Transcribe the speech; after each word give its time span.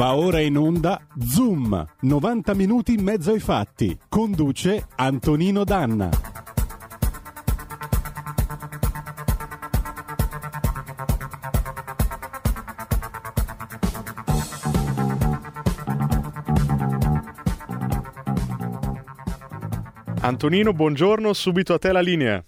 Va 0.00 0.14
ora 0.14 0.40
in 0.40 0.56
onda 0.56 0.98
Zoom, 1.22 1.86
90 2.00 2.54
minuti 2.54 2.94
in 2.94 3.02
mezzo 3.02 3.32
ai 3.32 3.38
fatti. 3.38 3.98
Conduce 4.08 4.86
Antonino 4.96 5.62
Danna. 5.62 6.08
Antonino, 20.22 20.72
buongiorno, 20.72 21.34
subito 21.34 21.74
a 21.74 21.78
te 21.78 21.92
la 21.92 22.00
linea. 22.00 22.42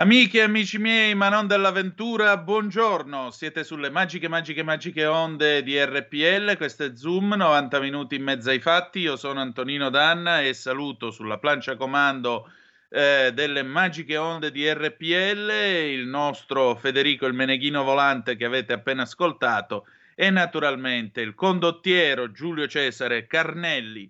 Amiche 0.00 0.38
e 0.38 0.42
amici 0.42 0.78
miei, 0.78 1.16
ma 1.16 1.28
non 1.28 1.48
dell'avventura, 1.48 2.36
buongiorno. 2.36 3.32
Siete 3.32 3.64
sulle 3.64 3.90
magiche, 3.90 4.28
magiche, 4.28 4.62
magiche 4.62 5.04
onde 5.06 5.64
di 5.64 5.76
RPL. 5.76 6.56
Questo 6.56 6.84
è 6.84 6.92
Zoom, 6.94 7.34
90 7.34 7.80
minuti 7.80 8.14
in 8.14 8.22
mezzo 8.22 8.50
ai 8.50 8.60
fatti. 8.60 9.00
Io 9.00 9.16
sono 9.16 9.40
Antonino 9.40 9.90
Danna 9.90 10.40
e 10.40 10.54
saluto 10.54 11.10
sulla 11.10 11.38
plancia 11.38 11.74
comando 11.74 12.48
eh, 12.90 13.32
delle 13.34 13.64
magiche 13.64 14.16
onde 14.16 14.52
di 14.52 14.72
RPL 14.72 15.50
il 15.90 16.06
nostro 16.06 16.76
Federico 16.76 17.26
il 17.26 17.34
Meneghino 17.34 17.82
Volante 17.82 18.36
che 18.36 18.44
avete 18.44 18.74
appena 18.74 19.02
ascoltato 19.02 19.86
e 20.14 20.30
naturalmente 20.30 21.22
il 21.22 21.34
condottiero 21.34 22.30
Giulio 22.30 22.68
Cesare 22.68 23.26
Carnelli 23.26 24.08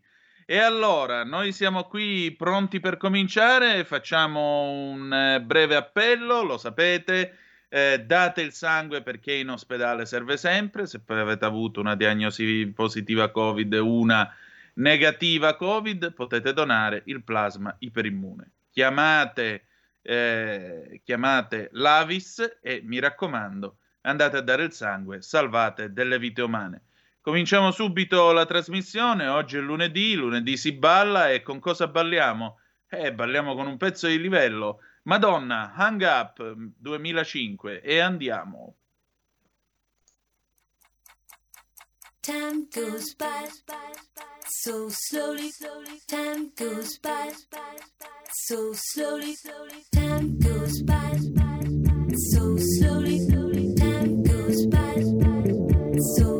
e 0.50 0.56
allora, 0.56 1.24
noi 1.24 1.52
siamo 1.52 1.84
qui 1.84 2.32
pronti 2.32 2.80
per 2.80 2.96
cominciare, 2.96 3.84
facciamo 3.84 4.62
un 4.70 5.12
eh, 5.12 5.42
breve 5.42 5.76
appello, 5.76 6.42
lo 6.42 6.56
sapete, 6.56 7.36
eh, 7.68 8.02
date 8.06 8.40
il 8.40 8.54
sangue 8.54 9.02
perché 9.02 9.34
in 9.34 9.50
ospedale 9.50 10.06
serve 10.06 10.38
sempre, 10.38 10.86
se 10.86 11.00
poi 11.00 11.18
avete 11.18 11.44
avuto 11.44 11.80
una 11.80 11.94
diagnosi 11.96 12.66
positiva 12.74 13.30
Covid 13.30 13.74
e 13.74 13.78
una 13.78 14.34
negativa 14.76 15.54
Covid, 15.54 16.14
potete 16.14 16.54
donare 16.54 17.02
il 17.04 17.22
plasma 17.22 17.76
iperimmune. 17.80 18.52
Chiamate, 18.70 19.66
eh, 20.00 21.02
chiamate 21.04 21.68
l'Avis 21.72 22.60
e 22.62 22.80
mi 22.82 22.98
raccomando, 23.00 23.80
andate 24.00 24.38
a 24.38 24.40
dare 24.40 24.62
il 24.64 24.72
sangue, 24.72 25.20
salvate 25.20 25.92
delle 25.92 26.18
vite 26.18 26.40
umane. 26.40 26.84
Cominciamo 27.28 27.72
subito 27.72 28.32
la 28.32 28.46
trasmissione. 28.46 29.26
Oggi 29.26 29.58
è 29.58 29.60
lunedì, 29.60 30.14
lunedì 30.14 30.56
si 30.56 30.72
balla 30.72 31.30
e 31.30 31.42
con 31.42 31.58
cosa 31.60 31.86
balliamo? 31.86 32.58
Eh, 32.88 33.12
balliamo 33.12 33.54
con 33.54 33.66
un 33.66 33.76
pezzo 33.76 34.06
di 34.06 34.18
livello. 34.18 34.78
Madonna, 35.02 35.74
Hang 35.74 36.00
Up 36.00 36.54
2005 36.78 37.82
e 37.82 37.98
andiamo. 37.98 38.76
Time 42.20 42.66
goes 42.72 43.14
by 43.14 43.46
so 44.64 44.88
slowly, 44.88 45.50
time 46.06 46.50
goes 46.56 46.98
by 46.98 47.30
so 48.46 48.72
slowly, 48.72 49.34
time 49.92 50.38
goes 50.38 50.82
by 50.82 51.14
so 52.32 52.56
slowly, 52.56 53.74
time 53.74 54.22
goes 54.22 54.66
by 54.68 55.02
so 55.02 56.14
slowly. 56.14 56.37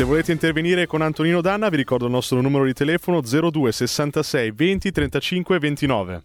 Se 0.00 0.06
volete 0.06 0.32
intervenire 0.32 0.86
con 0.86 1.02
Antonino 1.02 1.42
Danna, 1.42 1.68
vi 1.68 1.76
ricordo 1.76 2.06
il 2.06 2.10
nostro 2.10 2.40
numero 2.40 2.64
di 2.64 2.72
telefono 2.72 3.20
02 3.20 3.70
66 3.70 4.50
20 4.50 4.92
35 4.92 5.58
29. 5.58 6.22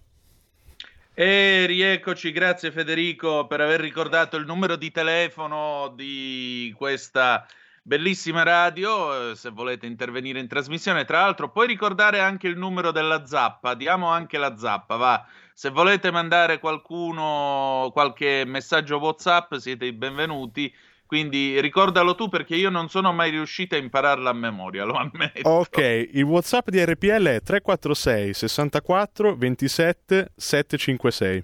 E 1.14 1.66
rieccoci, 1.66 2.32
grazie 2.32 2.72
Federico 2.72 3.48
per 3.48 3.60
aver 3.60 3.82
ricordato 3.82 4.38
il 4.38 4.46
numero 4.46 4.78
di 4.78 4.92
telefono 4.92 5.92
di 5.94 6.74
questa 6.78 7.46
bellissima 7.82 8.44
radio, 8.44 9.32
eh, 9.32 9.36
se 9.36 9.50
volete 9.50 9.86
intervenire 9.88 10.40
in 10.40 10.48
trasmissione. 10.48 11.04
Tra 11.04 11.20
l'altro 11.20 11.52
puoi 11.52 11.68
ricordare 11.68 12.22
anche 12.22 12.48
il 12.48 12.58
numero 12.58 12.94
della 12.94 13.26
zappa, 13.26 13.74
diamo 13.74 14.08
anche 14.08 14.38
la 14.38 14.56
zappa, 14.56 14.96
va. 14.96 15.28
Se 15.54 15.70
volete 15.70 16.12
mandare 16.12 16.60
qualcuno 16.60 17.90
qualche 17.92 18.46
messaggio 18.46 19.00
WhatsApp 19.00 19.56
siete 19.56 19.84
i 19.84 19.92
benvenuti 19.92 20.74
quindi 21.16 21.62
ricordalo 21.62 22.14
tu 22.14 22.28
perché 22.28 22.56
io 22.56 22.70
non 22.70 22.90
sono 22.90 23.14
mai 23.14 23.30
riuscito 23.30 23.76
a 23.76 23.78
impararla 23.78 24.32
a 24.32 24.34
memoria, 24.34 24.84
lo 24.84 24.96
ammetto. 24.96 25.48
Ok, 25.48 26.10
il 26.12 26.24
WhatsApp 26.24 26.68
di 26.68 26.84
RPL 26.84 27.26
è 27.28 27.42
346 27.42 28.34
64 28.34 29.36
27 29.38 30.32
756. 30.36 31.44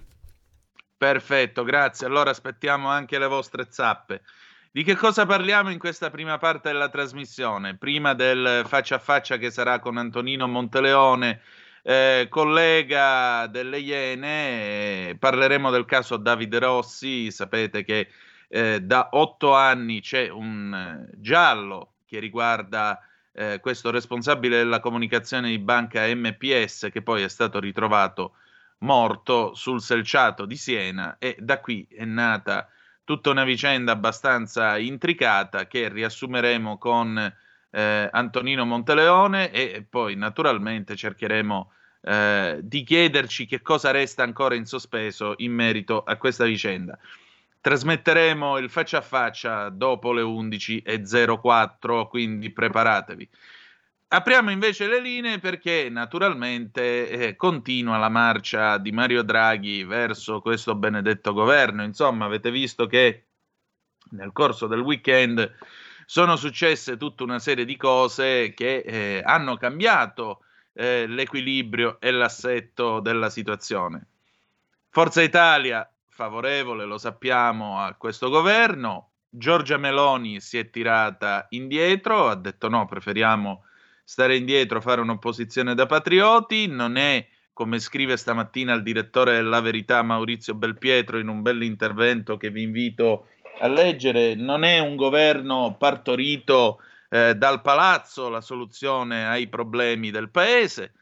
Perfetto, 0.98 1.64
grazie. 1.64 2.06
Allora 2.06 2.28
aspettiamo 2.28 2.88
anche 2.88 3.18
le 3.18 3.26
vostre 3.26 3.66
zappe. 3.70 4.20
Di 4.70 4.84
che 4.84 4.94
cosa 4.94 5.24
parliamo 5.24 5.70
in 5.70 5.78
questa 5.78 6.10
prima 6.10 6.36
parte 6.36 6.70
della 6.70 6.90
trasmissione? 6.90 7.78
Prima 7.78 8.12
del 8.12 8.64
faccia 8.66 8.96
a 8.96 8.98
faccia 8.98 9.38
che 9.38 9.50
sarà 9.50 9.78
con 9.78 9.96
Antonino 9.96 10.46
Monteleone, 10.46 11.40
eh, 11.82 12.26
collega 12.28 13.46
delle 13.46 13.78
Iene, 13.78 15.08
eh, 15.08 15.16
parleremo 15.18 15.70
del 15.70 15.86
caso 15.86 16.18
Davide 16.18 16.58
Rossi. 16.58 17.30
Sapete 17.30 17.84
che 17.84 18.08
eh, 18.54 18.80
da 18.82 19.08
otto 19.12 19.54
anni 19.54 20.02
c'è 20.02 20.28
un 20.28 20.74
eh, 20.74 21.10
giallo 21.18 21.94
che 22.04 22.18
riguarda 22.18 23.00
eh, 23.32 23.60
questo 23.60 23.90
responsabile 23.90 24.58
della 24.58 24.78
comunicazione 24.78 25.48
di 25.48 25.58
banca 25.58 26.04
MPS 26.14 26.90
che 26.92 27.00
poi 27.00 27.22
è 27.22 27.28
stato 27.28 27.58
ritrovato 27.58 28.34
morto 28.80 29.54
sul 29.54 29.80
selciato 29.80 30.44
di 30.44 30.56
Siena 30.56 31.16
e 31.18 31.34
da 31.38 31.60
qui 31.60 31.86
è 31.90 32.04
nata 32.04 32.68
tutta 33.04 33.30
una 33.30 33.44
vicenda 33.44 33.92
abbastanza 33.92 34.76
intricata 34.76 35.66
che 35.66 35.88
riassumeremo 35.88 36.76
con 36.76 37.34
eh, 37.70 38.08
Antonino 38.12 38.66
Monteleone 38.66 39.50
e 39.50 39.82
poi 39.88 40.14
naturalmente 40.14 40.94
cercheremo 40.94 41.72
eh, 42.02 42.60
di 42.62 42.82
chiederci 42.82 43.46
che 43.46 43.62
cosa 43.62 43.92
resta 43.92 44.22
ancora 44.22 44.56
in 44.56 44.66
sospeso 44.66 45.32
in 45.38 45.52
merito 45.52 46.02
a 46.02 46.16
questa 46.16 46.44
vicenda. 46.44 46.98
Trasmetteremo 47.62 48.58
il 48.58 48.68
faccia 48.68 48.98
a 48.98 49.02
faccia 49.02 49.68
dopo 49.68 50.12
le 50.12 50.22
11.04, 50.22 52.08
quindi 52.08 52.50
preparatevi. 52.50 53.28
Apriamo 54.08 54.50
invece 54.50 54.88
le 54.88 55.00
linee 55.00 55.38
perché 55.38 55.88
naturalmente 55.88 57.08
eh, 57.08 57.36
continua 57.36 57.98
la 57.98 58.08
marcia 58.08 58.78
di 58.78 58.90
Mario 58.90 59.22
Draghi 59.22 59.84
verso 59.84 60.40
questo 60.40 60.74
benedetto 60.74 61.32
governo. 61.32 61.84
Insomma, 61.84 62.24
avete 62.24 62.50
visto 62.50 62.86
che 62.86 63.26
nel 64.10 64.32
corso 64.32 64.66
del 64.66 64.80
weekend 64.80 65.54
sono 66.04 66.34
successe 66.34 66.96
tutta 66.96 67.22
una 67.22 67.38
serie 67.38 67.64
di 67.64 67.76
cose 67.76 68.54
che 68.54 68.78
eh, 68.78 69.22
hanno 69.24 69.56
cambiato 69.56 70.40
eh, 70.72 71.06
l'equilibrio 71.06 72.00
e 72.00 72.10
l'assetto 72.10 72.98
della 72.98 73.30
situazione. 73.30 74.08
Forza 74.88 75.22
Italia 75.22 75.88
favorevole, 76.12 76.84
lo 76.84 76.98
sappiamo, 76.98 77.80
a 77.80 77.94
questo 77.94 78.28
governo. 78.28 79.12
Giorgia 79.28 79.78
Meloni 79.78 80.40
si 80.40 80.58
è 80.58 80.68
tirata 80.68 81.46
indietro, 81.50 82.28
ha 82.28 82.36
detto 82.36 82.68
no, 82.68 82.84
preferiamo 82.84 83.64
stare 84.04 84.36
indietro, 84.36 84.82
fare 84.82 85.00
un'opposizione 85.00 85.74
da 85.74 85.86
patrioti. 85.86 86.66
Non 86.66 86.96
è, 86.96 87.26
come 87.54 87.78
scrive 87.78 88.18
stamattina 88.18 88.74
il 88.74 88.82
direttore 88.82 89.36
della 89.36 89.60
Verità 89.60 90.02
Maurizio 90.02 90.54
Belpietro 90.54 91.18
in 91.18 91.28
un 91.28 91.40
bell'intervento 91.40 92.36
che 92.36 92.50
vi 92.50 92.62
invito 92.62 93.28
a 93.60 93.68
leggere, 93.68 94.34
non 94.34 94.64
è 94.64 94.80
un 94.80 94.96
governo 94.96 95.76
partorito 95.78 96.80
eh, 97.08 97.34
dal 97.34 97.62
palazzo 97.62 98.28
la 98.28 98.40
soluzione 98.40 99.26
ai 99.26 99.46
problemi 99.46 100.10
del 100.10 100.30
paese 100.30 100.92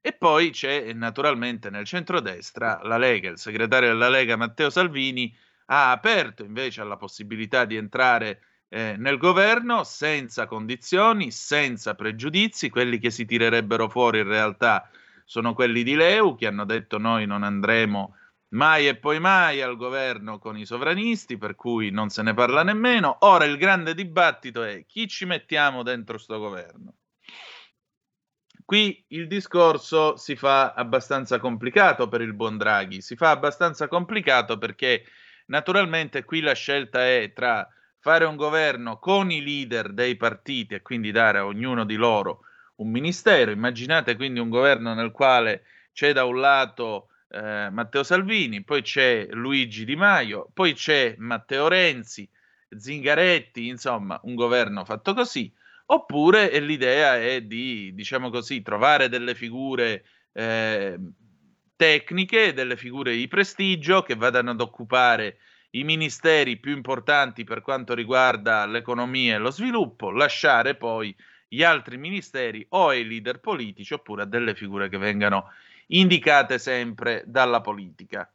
e 0.00 0.12
poi 0.12 0.50
c'è 0.50 0.92
naturalmente 0.92 1.70
nel 1.70 1.84
centrodestra 1.84 2.80
la 2.82 2.96
Lega, 2.96 3.28
il 3.28 3.38
segretario 3.38 3.88
della 3.88 4.08
Lega 4.08 4.36
Matteo 4.36 4.70
Salvini 4.70 5.34
ha 5.66 5.90
aperto 5.90 6.42
invece 6.42 6.80
alla 6.80 6.96
possibilità 6.96 7.64
di 7.64 7.76
entrare 7.76 8.42
eh, 8.68 8.96
nel 8.96 9.18
governo 9.18 9.84
senza 9.84 10.46
condizioni, 10.46 11.30
senza 11.30 11.94
pregiudizi, 11.94 12.70
quelli 12.70 12.98
che 12.98 13.10
si 13.10 13.24
tirerebbero 13.24 13.88
fuori 13.88 14.20
in 14.20 14.28
realtà 14.28 14.88
sono 15.24 15.54
quelli 15.54 15.82
di 15.82 15.94
Leu 15.94 16.34
che 16.34 16.46
hanno 16.46 16.64
detto 16.64 16.98
noi 16.98 17.26
non 17.26 17.42
andremo 17.42 18.16
mai 18.50 18.88
e 18.88 18.96
poi 18.96 19.20
mai 19.20 19.60
al 19.62 19.76
governo 19.76 20.38
con 20.38 20.56
i 20.56 20.66
sovranisti, 20.66 21.36
per 21.36 21.54
cui 21.54 21.90
non 21.90 22.08
se 22.08 22.22
ne 22.22 22.34
parla 22.34 22.62
nemmeno. 22.62 23.18
Ora 23.20 23.44
il 23.44 23.56
grande 23.56 23.94
dibattito 23.94 24.62
è 24.62 24.84
chi 24.86 25.06
ci 25.06 25.26
mettiamo 25.26 25.82
dentro 25.82 26.18
sto 26.18 26.38
governo. 26.38 26.94
Qui 28.70 29.04
il 29.08 29.26
discorso 29.26 30.16
si 30.16 30.36
fa 30.36 30.74
abbastanza 30.74 31.40
complicato 31.40 32.06
per 32.06 32.20
il 32.20 32.34
buon 32.34 32.56
Draghi, 32.56 33.00
si 33.00 33.16
fa 33.16 33.30
abbastanza 33.30 33.88
complicato 33.88 34.58
perché 34.58 35.06
naturalmente 35.46 36.22
qui 36.22 36.38
la 36.38 36.52
scelta 36.52 37.04
è 37.04 37.32
tra 37.34 37.68
fare 37.98 38.26
un 38.26 38.36
governo 38.36 39.00
con 39.00 39.32
i 39.32 39.42
leader 39.42 39.92
dei 39.92 40.14
partiti 40.16 40.74
e 40.74 40.82
quindi 40.82 41.10
dare 41.10 41.38
a 41.38 41.46
ognuno 41.46 41.84
di 41.84 41.96
loro 41.96 42.42
un 42.76 42.90
ministero. 42.92 43.50
Immaginate 43.50 44.14
quindi 44.14 44.38
un 44.38 44.50
governo 44.50 44.94
nel 44.94 45.10
quale 45.10 45.64
c'è 45.92 46.12
da 46.12 46.22
un 46.22 46.38
lato 46.38 47.08
eh, 47.28 47.70
Matteo 47.70 48.04
Salvini, 48.04 48.62
poi 48.62 48.82
c'è 48.82 49.26
Luigi 49.30 49.84
Di 49.84 49.96
Maio, 49.96 50.48
poi 50.54 50.74
c'è 50.74 51.16
Matteo 51.18 51.66
Renzi, 51.66 52.30
Zingaretti, 52.68 53.66
insomma 53.66 54.20
un 54.22 54.36
governo 54.36 54.84
fatto 54.84 55.12
così. 55.12 55.52
Oppure 55.92 56.58
l'idea 56.60 57.16
è 57.18 57.42
di, 57.42 57.92
diciamo 57.94 58.30
così, 58.30 58.62
trovare 58.62 59.08
delle 59.08 59.34
figure 59.34 60.04
eh, 60.32 60.96
tecniche, 61.74 62.52
delle 62.52 62.76
figure 62.76 63.16
di 63.16 63.26
prestigio 63.26 64.02
che 64.02 64.14
vadano 64.14 64.50
ad 64.50 64.60
occupare 64.60 65.38
i 65.70 65.82
ministeri 65.82 66.58
più 66.58 66.76
importanti 66.76 67.42
per 67.42 67.60
quanto 67.60 67.94
riguarda 67.94 68.66
l'economia 68.66 69.34
e 69.34 69.38
lo 69.38 69.50
sviluppo, 69.50 70.10
lasciare 70.10 70.76
poi 70.76 71.14
gli 71.48 71.64
altri 71.64 71.96
ministeri 71.96 72.64
o 72.70 72.88
ai 72.88 73.04
leader 73.04 73.40
politici 73.40 73.92
oppure 73.92 74.22
a 74.22 74.26
delle 74.26 74.54
figure 74.54 74.88
che 74.88 74.98
vengano 74.98 75.50
indicate 75.88 76.58
sempre 76.60 77.24
dalla 77.26 77.60
politica. 77.60 78.32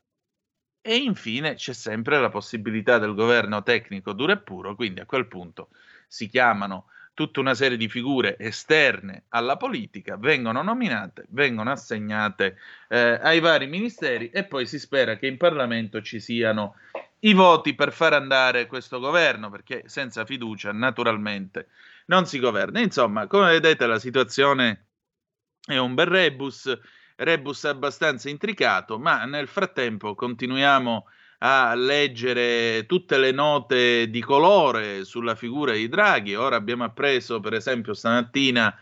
E 0.81 0.95
infine 0.97 1.55
c'è 1.55 1.73
sempre 1.73 2.19
la 2.19 2.29
possibilità 2.29 2.97
del 2.97 3.13
governo 3.13 3.63
tecnico 3.63 4.11
duro 4.11 4.33
e 4.33 4.39
puro, 4.39 4.75
quindi 4.75 4.99
a 4.99 5.05
quel 5.05 5.27
punto 5.27 5.69
si 6.07 6.27
chiamano 6.27 6.87
tutta 7.15 7.39
una 7.39 7.55
serie 7.55 7.77
di 7.77 7.89
figure 7.89 8.37
esterne 8.37 9.23
alla 9.29 9.57
politica 9.57 10.17
vengono 10.17 10.61
nominate, 10.61 11.25
vengono 11.29 11.71
assegnate 11.71 12.57
eh, 12.89 13.19
ai 13.21 13.39
vari 13.39 13.65
ministeri 13.65 14.29
e 14.29 14.43
poi 14.43 14.67
si 14.67 14.77
spera 14.77 15.15
che 15.15 15.25
in 15.25 15.37
Parlamento 15.37 16.01
ci 16.01 16.19
siano 16.19 16.75
i 17.19 17.33
voti 17.33 17.73
per 17.73 17.91
far 17.91 18.13
andare 18.13 18.67
questo 18.67 18.99
governo, 18.99 19.49
perché 19.49 19.83
senza 19.87 20.25
fiducia 20.25 20.71
naturalmente 20.71 21.69
non 22.07 22.27
si 22.27 22.37
governa. 22.37 22.79
Insomma, 22.81 23.25
come 23.27 23.49
vedete 23.49 23.87
la 23.87 23.97
situazione 23.97 24.87
è 25.65 25.77
un 25.77 25.95
bel 25.95 26.05
rebus, 26.05 26.77
rebus 27.15 27.63
abbastanza 27.63 28.29
intricato, 28.29 28.99
ma 28.99 29.23
nel 29.23 29.47
frattempo 29.47 30.13
continuiamo 30.15 31.05
a 31.39 31.73
leggere 31.75 32.85
tutte 32.85 33.17
le 33.17 33.31
note 33.31 34.09
di 34.09 34.21
colore 34.21 35.03
sulla 35.03 35.35
figura 35.35 35.73
di 35.73 35.87
Draghi. 35.87 36.35
Ora 36.35 36.55
abbiamo 36.55 36.83
appreso, 36.83 37.39
per 37.39 37.53
esempio, 37.53 37.93
stamattina 37.93 38.77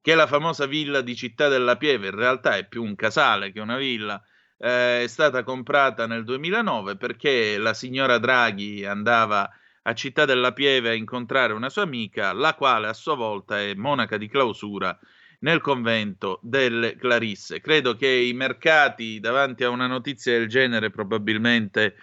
che 0.00 0.14
la 0.14 0.26
famosa 0.26 0.66
villa 0.66 1.00
di 1.00 1.14
Città 1.14 1.48
della 1.48 1.76
Pieve, 1.76 2.08
in 2.08 2.16
realtà 2.16 2.56
è 2.56 2.66
più 2.66 2.82
un 2.82 2.96
casale 2.96 3.52
che 3.52 3.60
una 3.60 3.76
villa, 3.76 4.20
eh, 4.58 5.04
è 5.04 5.06
stata 5.06 5.42
comprata 5.44 6.06
nel 6.06 6.24
2009 6.24 6.96
perché 6.96 7.56
la 7.58 7.74
signora 7.74 8.18
Draghi 8.18 8.84
andava 8.84 9.48
a 9.82 9.94
Città 9.94 10.24
della 10.24 10.52
Pieve 10.52 10.90
a 10.90 10.94
incontrare 10.94 11.52
una 11.52 11.68
sua 11.68 11.82
amica, 11.82 12.32
la 12.32 12.54
quale 12.54 12.88
a 12.88 12.92
sua 12.92 13.14
volta 13.14 13.60
è 13.60 13.74
monaca 13.74 14.16
di 14.16 14.28
clausura 14.28 14.96
nel 15.42 15.60
convento 15.60 16.40
delle 16.42 16.96
Clarisse. 16.96 17.60
Credo 17.60 17.96
che 17.96 18.08
i 18.08 18.32
mercati 18.32 19.20
davanti 19.20 19.64
a 19.64 19.68
una 19.68 19.86
notizia 19.86 20.32
del 20.32 20.48
genere 20.48 20.90
probabilmente 20.90 21.96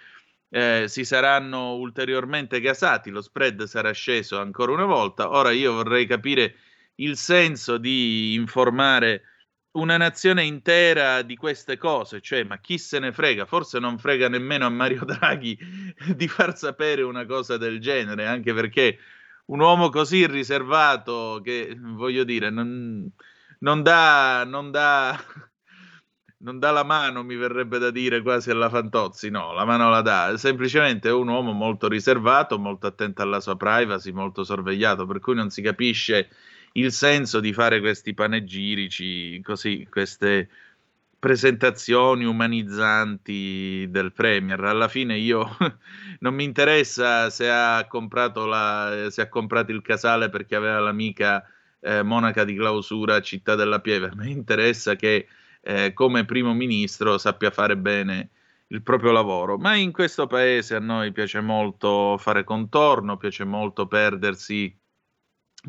eh, 0.50 0.84
si 0.88 1.04
saranno 1.04 1.74
ulteriormente 1.74 2.60
gasati, 2.60 3.10
lo 3.10 3.22
spread 3.22 3.64
sarà 3.64 3.92
sceso 3.92 4.38
ancora 4.38 4.72
una 4.72 4.84
volta. 4.84 5.30
Ora 5.30 5.50
io 5.52 5.74
vorrei 5.74 6.06
capire 6.06 6.56
il 6.96 7.16
senso 7.16 7.78
di 7.78 8.34
informare 8.34 9.22
una 9.72 9.96
nazione 9.96 10.42
intera 10.44 11.22
di 11.22 11.36
queste 11.36 11.76
cose, 11.76 12.20
cioè 12.20 12.42
ma 12.42 12.58
chi 12.58 12.76
se 12.76 12.98
ne 12.98 13.12
frega, 13.12 13.46
forse 13.46 13.78
non 13.78 13.98
frega 13.98 14.28
nemmeno 14.28 14.66
a 14.66 14.68
Mario 14.68 15.04
Draghi 15.06 15.56
di 16.16 16.28
far 16.28 16.56
sapere 16.56 17.02
una 17.02 17.24
cosa 17.24 17.56
del 17.56 17.80
genere, 17.80 18.26
anche 18.26 18.52
perché 18.52 18.98
un 19.46 19.60
uomo 19.60 19.88
così 19.88 20.26
riservato 20.26 21.40
che, 21.42 21.76
voglio 21.78 22.24
dire, 22.24 22.50
non, 22.50 23.10
non 23.60 23.82
dà, 23.82 24.44
non 24.44 24.70
dà 24.70 25.18
non 26.42 26.58
dà 26.58 26.70
la 26.70 26.84
mano, 26.84 27.22
mi 27.22 27.36
verrebbe 27.36 27.78
da 27.78 27.90
dire 27.90 28.22
quasi 28.22 28.50
alla 28.50 28.68
Fantozzi, 28.70 29.30
no, 29.30 29.52
la 29.52 29.64
mano 29.64 29.90
la 29.90 30.00
dà, 30.00 30.36
semplicemente 30.36 31.08
è 31.08 31.12
un 31.12 31.28
uomo 31.28 31.52
molto 31.52 31.88
riservato, 31.88 32.58
molto 32.58 32.86
attento 32.86 33.22
alla 33.22 33.40
sua 33.40 33.56
privacy, 33.56 34.10
molto 34.12 34.44
sorvegliato, 34.44 35.06
per 35.06 35.20
cui 35.20 35.34
non 35.34 35.50
si 35.50 35.62
capisce 35.62 36.28
il 36.72 36.92
senso 36.92 37.40
di 37.40 37.52
fare 37.52 37.80
questi 37.80 38.14
panegirici, 38.14 39.40
così, 39.42 39.86
queste 39.90 40.48
presentazioni 41.18 42.24
umanizzanti 42.24 43.86
del 43.90 44.12
Premier. 44.12 44.60
Alla 44.64 44.88
fine 44.88 45.18
io 45.18 45.56
non 46.20 46.34
mi 46.34 46.44
interessa 46.44 47.28
se 47.30 47.50
ha 47.50 47.86
comprato, 47.86 48.46
la, 48.46 49.08
se 49.10 49.20
ha 49.22 49.28
comprato 49.28 49.72
il 49.72 49.82
casale 49.82 50.30
perché 50.30 50.56
aveva 50.56 50.80
l'amica 50.80 51.44
eh, 51.80 52.02
monaca 52.02 52.44
di 52.44 52.54
clausura 52.54 53.20
Città 53.20 53.54
della 53.54 53.80
Pieve, 53.80 54.10
mi 54.14 54.30
interessa 54.30 54.96
che 54.96 55.26
eh, 55.62 55.92
come 55.92 56.24
primo 56.24 56.54
ministro 56.54 57.18
sappia 57.18 57.50
fare 57.50 57.76
bene 57.76 58.30
il 58.68 58.82
proprio 58.82 59.12
lavoro. 59.12 59.58
Ma 59.58 59.74
in 59.74 59.92
questo 59.92 60.26
paese 60.26 60.76
a 60.76 60.80
noi 60.80 61.12
piace 61.12 61.40
molto 61.40 62.16
fare 62.18 62.44
contorno, 62.44 63.16
piace 63.16 63.44
molto 63.44 63.86
perdersi, 63.86 64.76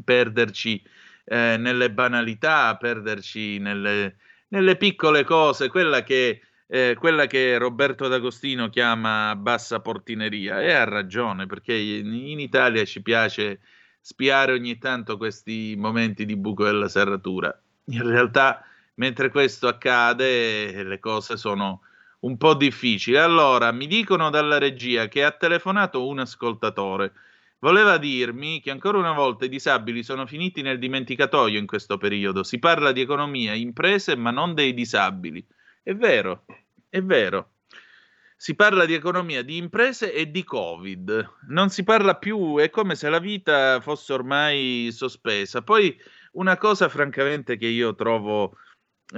perderci 0.04 0.82
eh, 1.26 1.58
nelle 1.58 1.92
banalità, 1.92 2.76
perderci 2.78 3.58
nelle, 3.60 4.18
nelle 4.50 4.76
piccole 4.78 5.24
cose, 5.24 5.70
quella 5.70 6.04
che, 6.04 6.42
eh, 6.68 6.96
quella 6.98 7.26
che, 7.26 7.58
Roberto 7.58 8.08
D'Agostino 8.08 8.70
chiama 8.70 9.36
bassa 9.36 9.80
portineria. 9.80 10.62
E 10.62 10.72
ha 10.72 10.84
ragione, 10.84 11.48
perché 11.48 11.74
in, 11.74 12.14
in 12.14 12.40
Italia 12.40 12.86
ci 12.86 13.02
piace 13.02 13.62
spiare 14.02 14.52
ogni 14.52 14.78
tanto 14.80 15.16
questi 15.16 15.76
momenti 15.78 16.26
di 16.26 16.36
buco 16.36 16.66
della 16.66 16.90
serratura. 16.90 17.58
In 17.86 18.06
realtà 18.06 18.66
mentre 18.96 19.30
questo 19.30 19.68
accade 19.68 20.84
le 20.84 21.00
cose 21.00 21.38
sono 21.38 21.82
un 22.22 22.38
po' 22.38 22.54
difficili. 22.56 23.18
Allora, 23.18 23.72
mi 23.72 23.88
dicono 23.88 24.30
dalla 24.30 24.58
regia 24.58 25.08
che 25.08 25.24
ha 25.24 25.32
telefonato 25.32 26.06
un 26.08 26.20
ascoltatore. 26.20 27.14
Voleva 27.60 27.98
dirmi 27.98 28.60
che 28.60 28.72
ancora 28.72 28.98
una 28.98 29.14
volta 29.14 29.46
i 29.46 29.50
disabili 29.50 30.04
sono 30.04 30.26
finiti 30.26 30.62
nel 30.62 30.80
dimenticatoio 30.80 31.60
in 31.60 31.68
questo 31.68 31.98
periodo. 31.98 32.44
Si 32.44 32.58
parla 32.60 32.92
di 32.92 33.02
economia, 33.02 33.54
imprese, 33.54 34.16
ma 34.16 34.32
non 34.32 34.56
dei 34.56 34.74
disabili. 34.74 35.46
È 35.84 35.94
vero, 35.94 36.46
è 36.90 37.02
vero. 37.02 37.50
Si 38.42 38.56
parla 38.56 38.86
di 38.86 38.96
economia, 38.96 39.44
di 39.44 39.58
imprese 39.58 40.12
e 40.12 40.32
di 40.32 40.44
Covid. 40.44 41.34
Non 41.50 41.70
si 41.70 41.84
parla 41.84 42.16
più, 42.16 42.58
è 42.58 42.72
come 42.72 42.96
se 42.96 43.08
la 43.08 43.20
vita 43.20 43.80
fosse 43.82 44.14
ormai 44.14 44.90
sospesa. 44.92 45.62
Poi 45.62 45.96
una 46.32 46.58
cosa 46.58 46.90
francamente 46.90 47.56
che 47.56 47.68
io 47.68 47.94
trovo 47.94 48.58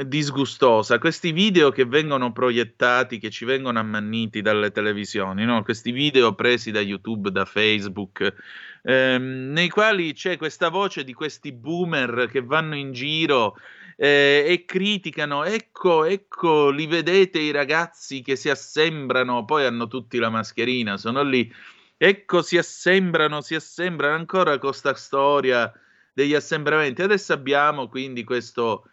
disgustosa. 0.06 1.00
Questi 1.00 1.32
video 1.32 1.72
che 1.72 1.86
vengono 1.86 2.34
proiettati, 2.34 3.18
che 3.18 3.30
ci 3.30 3.46
vengono 3.46 3.80
ammanniti 3.80 4.42
dalle 4.42 4.72
televisioni, 4.72 5.46
no? 5.46 5.64
questi 5.64 5.92
video 5.92 6.36
presi 6.36 6.72
da 6.72 6.82
YouTube, 6.82 7.32
da 7.32 7.46
Facebook, 7.46 8.34
ehm, 8.82 9.52
nei 9.54 9.70
quali 9.70 10.12
c'è 10.12 10.36
questa 10.36 10.68
voce 10.68 11.06
di 11.06 11.14
questi 11.14 11.54
boomer 11.54 12.28
che 12.30 12.42
vanno 12.42 12.76
in 12.76 12.92
giro 12.92 13.56
eh, 13.96 14.46
e 14.48 14.66
criticano, 14.66 15.44
ecco, 15.44 16.06
ecco, 16.06 16.70
li 16.70 16.88
vedete 16.88 17.40
i 17.40 17.52
ragazzi 17.52 18.22
che 18.22 18.36
si 18.36 18.50
assembrano, 18.50 19.46
poi 19.46 19.66
hanno 19.66 19.88
tutti 19.88 20.18
la 20.18 20.30
mascherina, 20.30 20.98
sono 20.98 21.24
lì, 21.24 21.52
ecco, 21.98 22.42
si 22.42 22.58
assembrano, 22.58 23.42
si 23.42 23.56
assembrano 23.56 24.16
ancora 24.16 24.58
con 24.58 24.70
questa 24.70 24.94
storia 24.94 25.72
degli 26.14 26.34
assembramenti. 26.34 27.02
Adesso 27.02 27.34
abbiamo 27.34 27.88
quindi 27.88 28.24
questo 28.24 28.86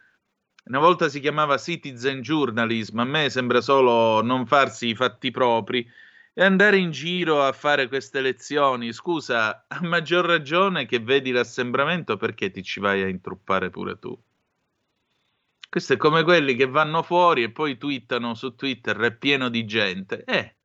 una 0.64 0.78
volta 0.78 1.08
si 1.08 1.20
chiamava 1.20 1.56
citizen 1.58 2.20
journalism, 2.20 2.98
a 3.00 3.04
me 3.04 3.30
sembra 3.30 3.60
solo 3.60 4.22
non 4.22 4.46
farsi 4.46 4.88
i 4.88 4.94
fatti 4.94 5.30
propri 5.30 5.88
e 6.32 6.44
andare 6.44 6.76
in 6.76 6.90
giro 6.90 7.42
a 7.42 7.52
fare 7.52 7.88
queste 7.88 8.20
lezioni. 8.20 8.92
Scusa, 8.92 9.66
a 9.68 9.80
maggior 9.82 10.24
ragione 10.24 10.86
che 10.86 11.00
vedi 11.00 11.32
l'assembramento, 11.32 12.16
perché 12.16 12.50
ti 12.50 12.62
ci 12.62 12.78
vai 12.78 13.02
a 13.02 13.08
intruppare 13.08 13.70
pure 13.70 13.98
tu? 13.98 14.16
Questo 15.70 15.92
è 15.92 15.96
come 15.96 16.24
quelli 16.24 16.56
che 16.56 16.66
vanno 16.66 17.00
fuori 17.04 17.44
e 17.44 17.52
poi 17.52 17.78
twittano 17.78 18.34
su 18.34 18.56
Twitter 18.56 18.96
è 18.98 19.16
pieno 19.16 19.48
di 19.48 19.64
gente. 19.66 20.24
Eh, 20.24 20.56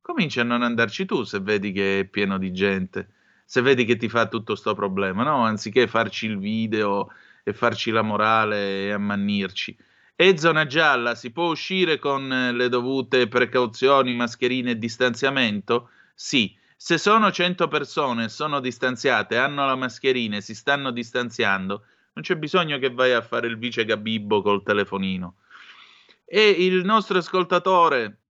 cominci 0.00 0.40
a 0.40 0.42
non 0.42 0.62
andarci 0.62 1.04
tu 1.04 1.22
se 1.22 1.40
vedi 1.40 1.70
che 1.70 2.00
è 2.00 2.04
pieno 2.06 2.38
di 2.38 2.50
gente, 2.50 3.10
se 3.44 3.60
vedi 3.60 3.84
che 3.84 3.96
ti 3.96 4.08
fa 4.08 4.26
tutto 4.26 4.54
questo 4.54 4.74
problema, 4.74 5.22
no? 5.22 5.44
Anziché 5.44 5.86
farci 5.86 6.24
il 6.24 6.38
video 6.38 7.10
e 7.42 7.52
farci 7.52 7.90
la 7.90 8.00
morale 8.00 8.86
e 8.86 8.92
ammannirci. 8.92 9.76
E 10.16 10.38
zona 10.38 10.64
gialla, 10.64 11.14
si 11.14 11.30
può 11.30 11.50
uscire 11.50 11.98
con 11.98 12.26
le 12.26 12.68
dovute 12.70 13.28
precauzioni, 13.28 14.14
mascherine 14.14 14.70
e 14.70 14.78
distanziamento? 14.78 15.90
Sì. 16.14 16.56
Se 16.74 16.96
sono 16.96 17.30
100 17.30 17.68
persone, 17.68 18.30
sono 18.30 18.60
distanziate, 18.60 19.36
hanno 19.36 19.66
la 19.66 19.76
mascherina 19.76 20.36
e 20.36 20.40
si 20.40 20.54
stanno 20.54 20.90
distanziando, 20.90 21.84
non 22.14 22.24
c'è 22.24 22.36
bisogno 22.36 22.78
che 22.78 22.90
vai 22.90 23.12
a 23.12 23.22
fare 23.22 23.46
il 23.46 23.58
vice 23.58 23.84
Gabibbo 23.84 24.40
col 24.42 24.62
telefonino. 24.62 25.36
E 26.24 26.48
il 26.48 26.84
nostro 26.84 27.18
ascoltatore 27.18 28.20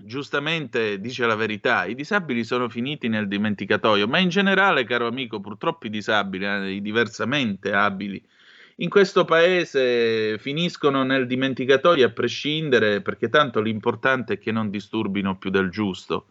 giustamente 0.00 1.00
dice 1.00 1.26
la 1.26 1.34
verità, 1.34 1.84
i 1.84 1.94
disabili 1.94 2.44
sono 2.44 2.68
finiti 2.68 3.08
nel 3.08 3.26
dimenticatoio, 3.26 4.06
ma 4.06 4.18
in 4.18 4.28
generale, 4.28 4.84
caro 4.84 5.08
amico, 5.08 5.40
purtroppo 5.40 5.86
i 5.86 5.90
disabili, 5.90 6.44
eh, 6.44 6.70
i 6.72 6.80
diversamente 6.80 7.72
abili, 7.72 8.24
in 8.76 8.88
questo 8.88 9.24
paese 9.24 10.38
finiscono 10.38 11.02
nel 11.02 11.26
dimenticatoio 11.26 12.06
a 12.06 12.10
prescindere, 12.10 13.02
perché 13.02 13.28
tanto 13.28 13.60
l'importante 13.60 14.34
è 14.34 14.38
che 14.38 14.52
non 14.52 14.70
disturbino 14.70 15.36
più 15.36 15.50
del 15.50 15.68
giusto. 15.68 16.26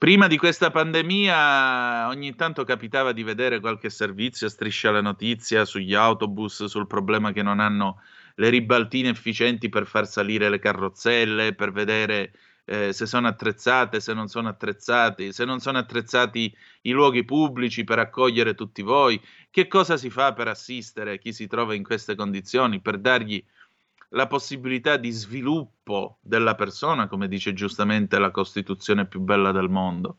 Prima 0.00 0.28
di 0.28 0.38
questa 0.38 0.70
pandemia 0.70 2.08
ogni 2.08 2.34
tanto 2.34 2.64
capitava 2.64 3.12
di 3.12 3.22
vedere 3.22 3.60
qualche 3.60 3.90
servizio 3.90 4.48
striscia 4.48 4.90
la 4.90 5.02
notizia 5.02 5.66
sugli 5.66 5.92
autobus, 5.92 6.64
sul 6.64 6.86
problema 6.86 7.32
che 7.32 7.42
non 7.42 7.60
hanno 7.60 8.00
le 8.36 8.48
ribaltine 8.48 9.10
efficienti 9.10 9.68
per 9.68 9.84
far 9.84 10.06
salire 10.06 10.48
le 10.48 10.58
carrozzelle, 10.58 11.54
per 11.54 11.72
vedere 11.72 12.32
eh, 12.64 12.94
se 12.94 13.04
sono 13.04 13.28
attrezzate, 13.28 14.00
se 14.00 14.14
non 14.14 14.28
sono 14.28 14.48
attrezzati, 14.48 15.34
se 15.34 15.44
non 15.44 15.60
sono 15.60 15.76
attrezzati 15.76 16.50
i 16.82 16.92
luoghi 16.92 17.26
pubblici 17.26 17.84
per 17.84 17.98
accogliere 17.98 18.54
tutti 18.54 18.80
voi, 18.80 19.20
che 19.50 19.66
cosa 19.66 19.98
si 19.98 20.08
fa 20.08 20.32
per 20.32 20.48
assistere 20.48 21.18
chi 21.18 21.34
si 21.34 21.46
trova 21.46 21.74
in 21.74 21.82
queste 21.82 22.14
condizioni, 22.14 22.80
per 22.80 22.96
dargli 22.96 23.44
la 24.10 24.26
possibilità 24.26 24.96
di 24.96 25.10
sviluppo 25.10 26.18
della 26.20 26.54
persona, 26.54 27.06
come 27.08 27.28
dice 27.28 27.52
giustamente 27.52 28.18
la 28.18 28.30
Costituzione 28.30 29.06
più 29.06 29.20
bella 29.20 29.52
del 29.52 29.68
mondo. 29.68 30.16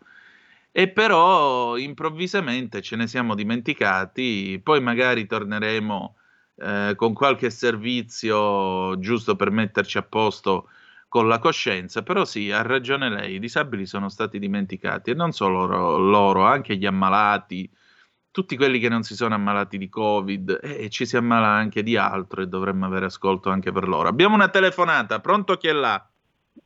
E 0.72 0.90
però 0.90 1.78
improvvisamente 1.78 2.82
ce 2.82 2.96
ne 2.96 3.08
siamo 3.08 3.36
dimenticati, 3.36 4.60
poi 4.64 4.82
magari 4.82 5.26
torneremo 5.26 6.16
eh, 6.56 6.94
con 6.96 7.14
qualche 7.14 7.50
servizio 7.50 8.98
giusto 9.00 9.36
per 9.36 9.52
metterci 9.52 9.98
a 9.98 10.04
posto 10.04 10.70
con 11.10 11.28
la 11.28 11.40
coscienza, 11.40 12.04
però 12.04 12.24
sì, 12.24 12.52
ha 12.52 12.62
ragione 12.62 13.10
lei, 13.10 13.36
i 13.36 13.40
disabili 13.40 13.86
sono 13.86 14.08
stati 14.08 14.40
dimenticati 14.40 15.12
e 15.12 15.14
non 15.14 15.34
solo 15.34 15.98
loro, 15.98 16.46
anche 16.46 16.78
gli 16.78 16.86
ammalati, 16.86 17.70
tutti 18.32 18.56
quelli 18.56 18.80
che 18.80 18.90
non 18.90 19.04
si 19.04 19.14
sono 19.14 19.36
ammalati 19.36 19.78
di 19.78 19.90
Covid 19.90 20.60
e 20.64 20.90
ci 20.90 21.06
si 21.06 21.18
ammala 21.18 21.48
anche 21.48 21.84
di 21.84 21.98
altro 21.98 22.42
e 22.42 22.48
dovremmo 22.48 22.86
avere 22.86 23.06
ascolto 23.06 23.50
anche 23.50 23.72
per 23.72 23.88
loro. 23.88 24.08
Abbiamo 24.08 24.36
una 24.36 24.48
telefonata, 24.48 25.20
pronto 25.20 25.58
chi 25.58 25.68
è 25.68 25.74
là? 25.74 26.04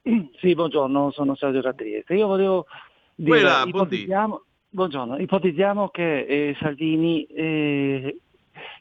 Sì, 0.39 0.53
buongiorno, 0.53 1.11
sono 1.11 1.35
Sergio 1.35 1.61
da 1.61 1.73
Trieste. 1.73 2.13
Io 2.13 2.27
volevo 2.27 2.67
dire, 3.15 3.41
là, 3.41 3.63
ipotizziamo, 3.65 4.43
buongiorno, 4.69 5.17
ipotizziamo 5.17 5.89
che 5.89 6.19
eh, 6.19 6.55
Salvini 6.59 7.25
eh, 7.25 8.19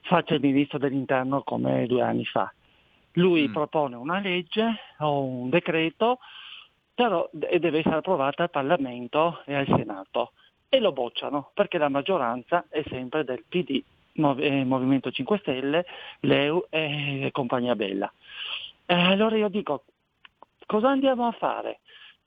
faccia 0.02 0.34
il 0.34 0.40
ministro 0.40 0.78
dell'interno 0.78 1.42
come 1.42 1.86
due 1.86 2.02
anni 2.02 2.24
fa. 2.24 2.52
Lui 3.12 3.48
mm. 3.48 3.52
propone 3.52 3.96
una 3.96 4.18
legge 4.18 4.76
o 4.98 5.22
un 5.24 5.48
decreto 5.48 6.18
però, 6.94 7.28
e 7.50 7.58
deve 7.58 7.78
essere 7.78 7.96
approvata 7.96 8.42
al 8.42 8.50
Parlamento 8.50 9.42
e 9.46 9.54
al 9.54 9.66
Senato 9.66 10.32
e 10.74 10.80
lo 10.80 10.90
bocciano 10.90 11.50
perché 11.54 11.78
la 11.78 11.88
maggioranza 11.88 12.64
è 12.68 12.82
sempre 12.88 13.22
del 13.22 13.44
PD, 13.48 13.80
eh, 14.12 14.64
Movimento 14.64 15.12
5 15.12 15.38
Stelle, 15.38 15.86
l'EU 16.20 16.66
e 16.68 17.28
compagnia 17.30 17.76
bella. 17.76 18.12
Eh, 18.86 18.94
allora 18.94 19.36
io 19.36 19.48
dico, 19.48 19.84
cosa 20.66 20.90
andiamo 20.90 21.28
a 21.28 21.32
fare? 21.32 21.78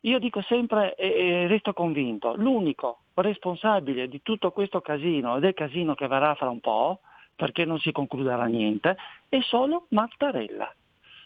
Io 0.01 0.17
dico 0.19 0.41
sempre 0.43 0.95
e, 0.95 1.07
e 1.07 1.47
resto 1.47 1.73
convinto, 1.73 2.35
l'unico 2.35 2.99
responsabile 3.15 4.07
di 4.07 4.21
tutto 4.21 4.51
questo 4.51 4.79
casino 4.79 5.35
e 5.35 5.39
del 5.41 5.53
casino 5.53 5.93
che 5.93 6.07
verrà 6.07 6.33
fra 6.35 6.49
un 6.49 6.61
po', 6.61 6.99
perché 7.35 7.65
non 7.65 7.79
si 7.79 7.91
concluderà 7.91 8.45
niente, 8.45 8.95
è 9.27 9.39
solo 9.41 9.87
Mattarella. 9.89 10.73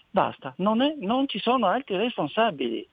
Basta, 0.10 0.54
non, 0.58 0.82
è, 0.82 0.96
non 0.98 1.28
ci 1.28 1.38
sono 1.38 1.68
altri 1.68 1.98
responsabili. 1.98 2.88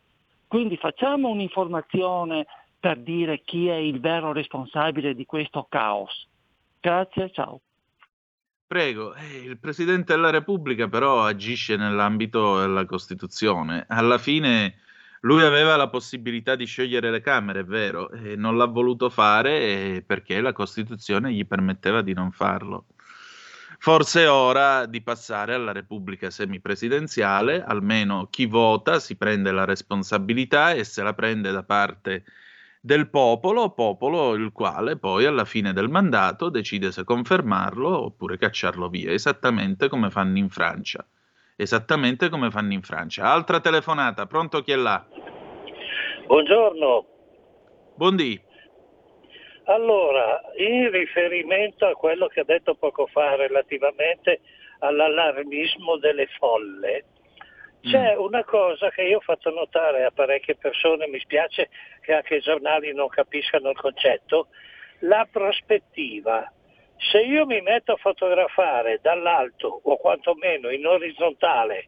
Quindi 0.46 0.76
facciamo 0.76 1.28
un'informazione 1.28 2.46
per 2.80 2.98
dire 2.98 3.42
chi 3.44 3.68
è 3.68 3.74
il 3.74 4.00
vero 4.00 4.32
responsabile 4.32 5.14
di 5.14 5.24
questo 5.24 5.66
caos. 5.68 6.28
Grazie, 6.80 7.30
ciao. 7.32 7.60
Prego, 8.66 9.14
eh, 9.14 9.36
il 9.44 9.58
Presidente 9.58 10.14
della 10.14 10.30
Repubblica 10.30 10.88
però 10.88 11.24
agisce 11.24 11.76
nell'ambito 11.76 12.60
della 12.60 12.84
Costituzione. 12.84 13.86
Alla 13.88 14.18
fine 14.18 14.80
lui 15.20 15.42
aveva 15.42 15.74
la 15.76 15.88
possibilità 15.88 16.54
di 16.54 16.66
sciogliere 16.66 17.10
le 17.10 17.20
Camere, 17.20 17.60
è 17.60 17.64
vero, 17.64 18.10
e 18.10 18.36
non 18.36 18.56
l'ha 18.56 18.66
voluto 18.66 19.08
fare 19.10 19.58
eh, 19.58 20.04
perché 20.06 20.40
la 20.40 20.52
Costituzione 20.52 21.32
gli 21.32 21.46
permetteva 21.46 22.02
di 22.02 22.12
non 22.12 22.30
farlo. 22.30 22.86
Forse 23.80 24.24
è 24.24 24.30
ora 24.30 24.86
di 24.86 25.00
passare 25.02 25.54
alla 25.54 25.72
Repubblica 25.72 26.30
semipresidenziale, 26.30 27.64
almeno 27.64 28.26
chi 28.28 28.46
vota 28.46 28.98
si 28.98 29.16
prende 29.16 29.50
la 29.50 29.64
responsabilità 29.64 30.72
e 30.72 30.84
se 30.84 31.02
la 31.02 31.14
prende 31.14 31.52
da 31.52 31.62
parte 31.62 32.24
del 32.88 33.10
popolo, 33.10 33.72
popolo 33.72 34.32
il 34.32 34.50
quale 34.50 34.96
poi 34.96 35.26
alla 35.26 35.44
fine 35.44 35.74
del 35.74 35.90
mandato 35.90 36.48
decide 36.48 36.90
se 36.90 37.04
confermarlo 37.04 38.04
oppure 38.04 38.38
cacciarlo 38.38 38.88
via, 38.88 39.12
esattamente 39.12 39.88
come 39.88 40.08
fanno 40.08 40.38
in 40.38 40.48
Francia. 40.48 41.06
Esattamente 41.54 42.30
come 42.30 42.50
fanno 42.50 42.72
in 42.72 42.80
Francia. 42.80 43.30
Altra 43.30 43.60
telefonata, 43.60 44.24
pronto 44.24 44.62
chi 44.62 44.72
è 44.72 44.76
là? 44.76 45.04
Buongiorno. 46.26 47.06
Buondì. 47.94 48.40
Allora, 49.64 50.40
in 50.56 50.90
riferimento 50.90 51.84
a 51.84 51.92
quello 51.92 52.26
che 52.28 52.40
ha 52.40 52.44
detto 52.44 52.74
poco 52.74 53.06
fa 53.08 53.36
relativamente 53.36 54.40
all'allarmismo 54.78 55.98
delle 55.98 56.26
folle, 56.38 57.04
c'è 57.82 58.16
mm. 58.16 58.20
una 58.20 58.44
cosa 58.44 58.90
che 58.90 59.02
io 59.02 59.18
ho 59.18 59.20
fatto 59.20 59.50
notare 59.50 60.04
a 60.04 60.10
parecchie 60.10 60.56
persone, 60.56 61.06
mi 61.06 61.20
spiace 61.20 61.68
che 62.00 62.14
anche 62.14 62.36
i 62.36 62.40
giornali 62.40 62.92
non 62.92 63.08
capiscano 63.08 63.70
il 63.70 63.76
concetto, 63.76 64.48
la 65.00 65.26
prospettiva. 65.30 66.52
Se 66.96 67.20
io 67.20 67.46
mi 67.46 67.60
metto 67.60 67.92
a 67.92 67.96
fotografare 67.96 68.98
dall'alto 69.00 69.80
o 69.82 69.96
quantomeno 69.96 70.70
in 70.70 70.84
orizzontale 70.86 71.86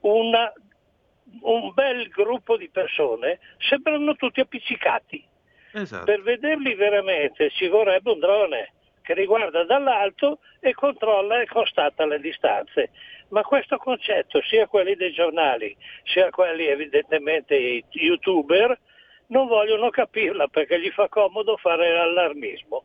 una, 0.00 0.52
un 1.42 1.72
bel 1.72 2.08
gruppo 2.08 2.56
di 2.56 2.68
persone, 2.68 3.38
sembrano 3.58 4.16
tutti 4.16 4.40
appiccicati. 4.40 5.24
Esatto. 5.72 6.04
Per 6.04 6.22
vederli 6.22 6.74
veramente 6.74 7.50
ci 7.50 7.68
vorrebbe 7.68 8.10
un 8.10 8.18
drone 8.18 8.72
che 9.02 9.14
riguarda 9.14 9.64
dall'alto 9.64 10.40
e 10.58 10.72
controlla 10.72 11.40
e 11.40 11.46
constata 11.46 12.06
le 12.06 12.20
distanze. 12.20 12.90
Ma 13.30 13.42
questo 13.42 13.76
concetto, 13.78 14.40
sia 14.42 14.66
quelli 14.66 14.94
dei 14.96 15.12
giornali, 15.12 15.76
sia 16.04 16.30
quelli 16.30 16.66
evidentemente 16.66 17.84
youtuber, 17.90 18.78
non 19.28 19.46
vogliono 19.46 19.90
capirla 19.90 20.48
perché 20.48 20.80
gli 20.80 20.90
fa 20.90 21.08
comodo 21.08 21.56
fare 21.56 21.92
l'allarmismo. 21.94 22.84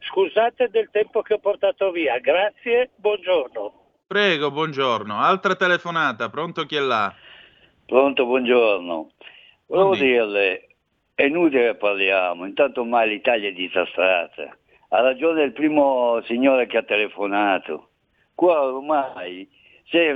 Scusate 0.00 0.68
del 0.68 0.88
tempo 0.90 1.22
che 1.22 1.34
ho 1.34 1.38
portato 1.38 1.90
via, 1.90 2.18
grazie, 2.18 2.90
buongiorno. 2.96 3.80
Prego, 4.06 4.50
buongiorno. 4.50 5.18
Altra 5.18 5.54
telefonata, 5.54 6.28
pronto 6.28 6.64
chi 6.64 6.76
è 6.76 6.80
là? 6.80 7.14
Pronto, 7.86 8.24
buongiorno. 8.24 9.10
Volevo 9.66 9.94
dirle, 9.94 10.68
è 11.14 11.24
inutile 11.24 11.72
che 11.72 11.74
parliamo, 11.76 12.46
intanto 12.46 12.80
ormai 12.80 13.08
l'Italia 13.08 13.48
è 13.48 13.52
disastrata. 13.52 14.56
Ha 14.88 15.00
ragione 15.00 15.42
il 15.42 15.52
primo 15.52 16.20
signore 16.22 16.66
che 16.66 16.78
ha 16.78 16.82
telefonato. 16.82 17.90
Qua 18.34 18.62
ormai 18.62 19.48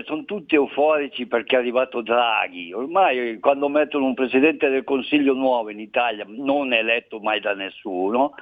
sono 0.04 0.24
tutti 0.24 0.54
euforici 0.54 1.26
perché 1.26 1.56
è 1.56 1.58
arrivato 1.58 2.00
Draghi. 2.00 2.72
Ormai 2.72 3.38
quando 3.40 3.68
mettono 3.68 4.06
un 4.06 4.14
presidente 4.14 4.70
del 4.70 4.84
Consiglio 4.84 5.34
nuovo 5.34 5.70
in 5.70 5.80
Italia, 5.80 6.24
non 6.26 6.72
eletto 6.72 7.20
mai 7.20 7.40
da 7.40 7.54
nessuno, 7.54 8.34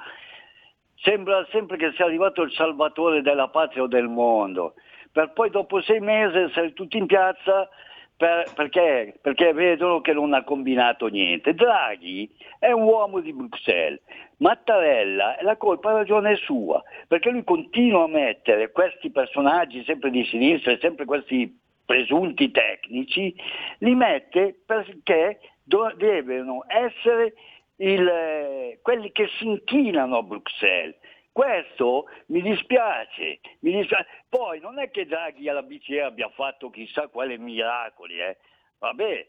sembra 0.95 1.45
sempre 1.51 1.75
che 1.75 1.91
sia 1.95 2.05
arrivato 2.05 2.41
il 2.41 2.51
salvatore 2.53 3.21
della 3.21 3.49
patria 3.49 3.83
o 3.83 3.87
del 3.87 4.07
mondo. 4.07 4.75
Per 5.11 5.33
poi 5.33 5.49
dopo 5.49 5.81
sei 5.81 5.99
mesi 5.99 6.37
essere 6.37 6.73
tutti 6.73 6.97
in 6.97 7.05
piazza 7.05 7.69
per, 8.17 8.51
perché? 8.53 9.17
Perché 9.21 9.53
vedono 9.53 10.01
che 10.01 10.13
non 10.13 10.33
ha 10.33 10.43
combinato 10.43 11.07
niente. 11.07 11.53
Draghi 11.53 12.29
è 12.59 12.71
un 12.71 12.83
uomo 12.83 13.19
di 13.19 13.33
Bruxelles, 13.33 13.99
Mattarella, 14.37 15.37
la 15.41 15.57
colpa 15.57 15.91
ha 15.91 15.97
ragione 15.97 16.35
sua, 16.35 16.81
perché 17.07 17.29
lui 17.29 17.43
continua 17.43 18.03
a 18.03 18.07
mettere 18.07 18.71
questi 18.71 19.09
personaggi 19.11 19.83
sempre 19.83 20.09
di 20.09 20.23
sinistra 20.25 20.71
e 20.71 20.79
sempre 20.79 21.05
questi 21.05 21.59
presunti 21.85 22.51
tecnici, 22.51 23.33
li 23.79 23.95
mette 23.95 24.59
perché 24.65 25.39
do- 25.63 25.93
devono 25.95 26.63
essere 26.67 27.33
il, 27.77 28.79
quelli 28.81 29.11
che 29.11 29.27
si 29.37 29.45
inchinano 29.45 30.17
a 30.17 30.23
Bruxelles. 30.23 30.95
Questo 31.35 32.05
mi 32.27 32.41
dispiace, 32.41 33.41
mi 33.59 33.73
dispiace. 33.73 34.07
Poi 34.29 34.61
non 34.61 34.79
è 34.79 34.89
che 34.89 35.05
Draghi 35.05 35.49
alla 35.49 35.63
BCE 35.63 36.01
abbia 36.01 36.29
fatto 36.29 36.69
chissà 36.69 37.09
quali 37.09 37.37
miracoli, 37.37 38.17
eh. 38.21 38.37
vabbè, 38.79 39.27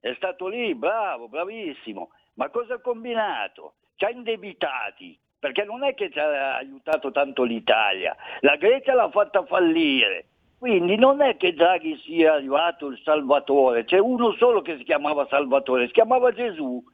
è 0.00 0.12
stato 0.16 0.48
lì, 0.48 0.74
bravo, 0.74 1.30
bravissimo, 1.30 2.10
ma 2.34 2.50
cosa 2.50 2.74
ha 2.74 2.80
combinato? 2.80 3.76
Ci 3.94 4.04
ha 4.04 4.10
indebitati, 4.10 5.18
perché 5.38 5.64
non 5.64 5.82
è 5.82 5.94
che 5.94 6.10
ci 6.10 6.18
ha 6.18 6.56
aiutato 6.56 7.10
tanto 7.10 7.42
l'Italia, 7.42 8.14
la 8.40 8.56
Grecia 8.56 8.92
l'ha 8.92 9.08
fatta 9.08 9.42
fallire, 9.46 10.26
quindi 10.58 10.96
non 10.96 11.22
è 11.22 11.38
che 11.38 11.54
Draghi 11.54 11.96
sia 12.04 12.34
arrivato 12.34 12.88
il 12.88 13.00
Salvatore, 13.02 13.84
c'è 13.84 13.96
uno 13.96 14.32
solo 14.32 14.60
che 14.60 14.76
si 14.76 14.84
chiamava 14.84 15.26
Salvatore, 15.30 15.86
si 15.86 15.92
chiamava 15.94 16.32
Gesù, 16.32 16.84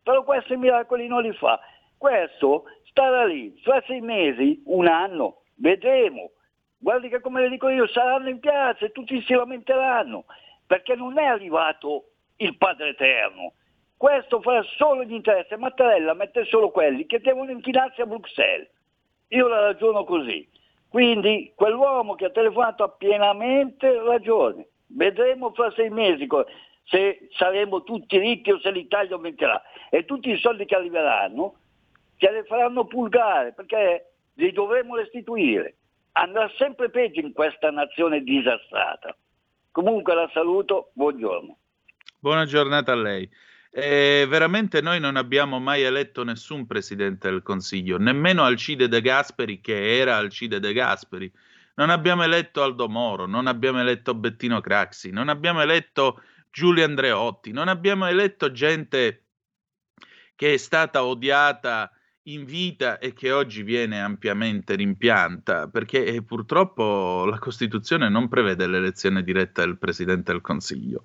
però 0.00 0.22
questi 0.22 0.56
miracoli 0.56 1.08
non 1.08 1.22
li 1.22 1.32
fa. 1.32 1.58
Questo 1.98 2.64
starà 2.92 3.24
lì, 3.24 3.58
fra 3.62 3.82
sei 3.86 4.00
mesi, 4.00 4.62
un 4.66 4.86
anno, 4.86 5.42
vedremo. 5.56 6.30
Guardi 6.78 7.08
che 7.08 7.20
come 7.20 7.40
le 7.40 7.48
dico 7.48 7.68
io, 7.68 7.86
saranno 7.88 8.28
in 8.28 8.38
piazza 8.38 8.84
e 8.84 8.92
tutti 8.92 9.20
si 9.22 9.32
lamenteranno, 9.32 10.26
perché 10.66 10.94
non 10.94 11.18
è 11.18 11.24
arrivato 11.24 12.04
il 12.36 12.56
Padre 12.56 12.90
Eterno. 12.90 13.54
Questo 13.96 14.40
fa 14.42 14.62
solo 14.76 15.04
gli 15.04 15.14
interessi. 15.14 15.54
Mattarella 15.56 16.12
mette 16.14 16.44
solo 16.44 16.70
quelli 16.70 17.06
che 17.06 17.20
devono 17.20 17.50
inchinarsi 17.50 18.00
a 18.00 18.06
Bruxelles. 18.06 18.68
Io 19.28 19.48
la 19.48 19.60
ragiono 19.60 20.04
così. 20.04 20.46
Quindi 20.88 21.52
quell'uomo 21.54 22.14
che 22.16 22.26
ha 22.26 22.30
telefonato 22.30 22.82
ha 22.82 22.88
pienamente 22.88 24.02
ragione. 24.02 24.66
Vedremo 24.88 25.52
fra 25.52 25.70
sei 25.70 25.88
mesi 25.88 26.26
se 26.84 27.28
saremo 27.30 27.84
tutti 27.84 28.18
ricchi 28.18 28.50
o 28.50 28.58
se 28.58 28.70
l'Italia 28.72 29.14
aumenterà. 29.14 29.62
E 29.88 30.04
tutti 30.04 30.30
i 30.30 30.38
soldi 30.38 30.66
che 30.66 30.74
arriveranno 30.74 31.54
ce 32.22 32.30
le 32.30 32.44
faranno 32.44 32.86
pulgare 32.86 33.52
perché 33.52 34.12
li 34.34 34.52
dovremo 34.52 34.94
restituire. 34.94 35.76
Andrà 36.12 36.48
sempre 36.56 36.88
peggio 36.88 37.18
in 37.18 37.32
questa 37.32 37.70
nazione 37.70 38.22
disastrata. 38.22 39.16
Comunque 39.72 40.14
la 40.14 40.30
saluto, 40.32 40.92
buongiorno. 40.92 41.58
Buona 42.20 42.44
giornata 42.44 42.92
a 42.92 42.96
lei. 42.96 43.28
Eh, 43.72 44.26
veramente 44.28 44.80
noi 44.82 45.00
non 45.00 45.16
abbiamo 45.16 45.58
mai 45.58 45.82
eletto 45.82 46.22
nessun 46.22 46.66
presidente 46.66 47.28
del 47.28 47.42
Consiglio, 47.42 47.98
nemmeno 47.98 48.44
Alcide 48.44 48.86
De 48.86 49.00
Gasperi, 49.00 49.60
che 49.60 49.98
era 49.98 50.16
Alcide 50.16 50.60
De 50.60 50.72
Gasperi. 50.72 51.32
Non 51.74 51.90
abbiamo 51.90 52.22
eletto 52.22 52.62
Aldo 52.62 52.88
Moro, 52.88 53.26
non 53.26 53.48
abbiamo 53.48 53.80
eletto 53.80 54.14
Bettino 54.14 54.60
Craxi, 54.60 55.10
non 55.10 55.28
abbiamo 55.28 55.60
eletto 55.60 56.22
Giulio 56.50 56.84
Andreotti, 56.84 57.50
non 57.50 57.66
abbiamo 57.66 58.06
eletto 58.06 58.52
gente 58.52 59.24
che 60.36 60.52
è 60.52 60.56
stata 60.58 61.04
odiata 61.04 61.90
in 62.24 62.44
vita 62.44 62.98
e 62.98 63.12
che 63.12 63.32
oggi 63.32 63.62
viene 63.62 64.00
ampiamente 64.00 64.74
rimpianta, 64.74 65.68
perché 65.68 66.04
eh, 66.04 66.22
purtroppo 66.22 67.24
la 67.26 67.38
Costituzione 67.38 68.08
non 68.08 68.28
prevede 68.28 68.66
l'elezione 68.66 69.24
diretta 69.24 69.62
del 69.64 69.78
Presidente 69.78 70.32
del 70.32 70.40
Consiglio. 70.40 71.02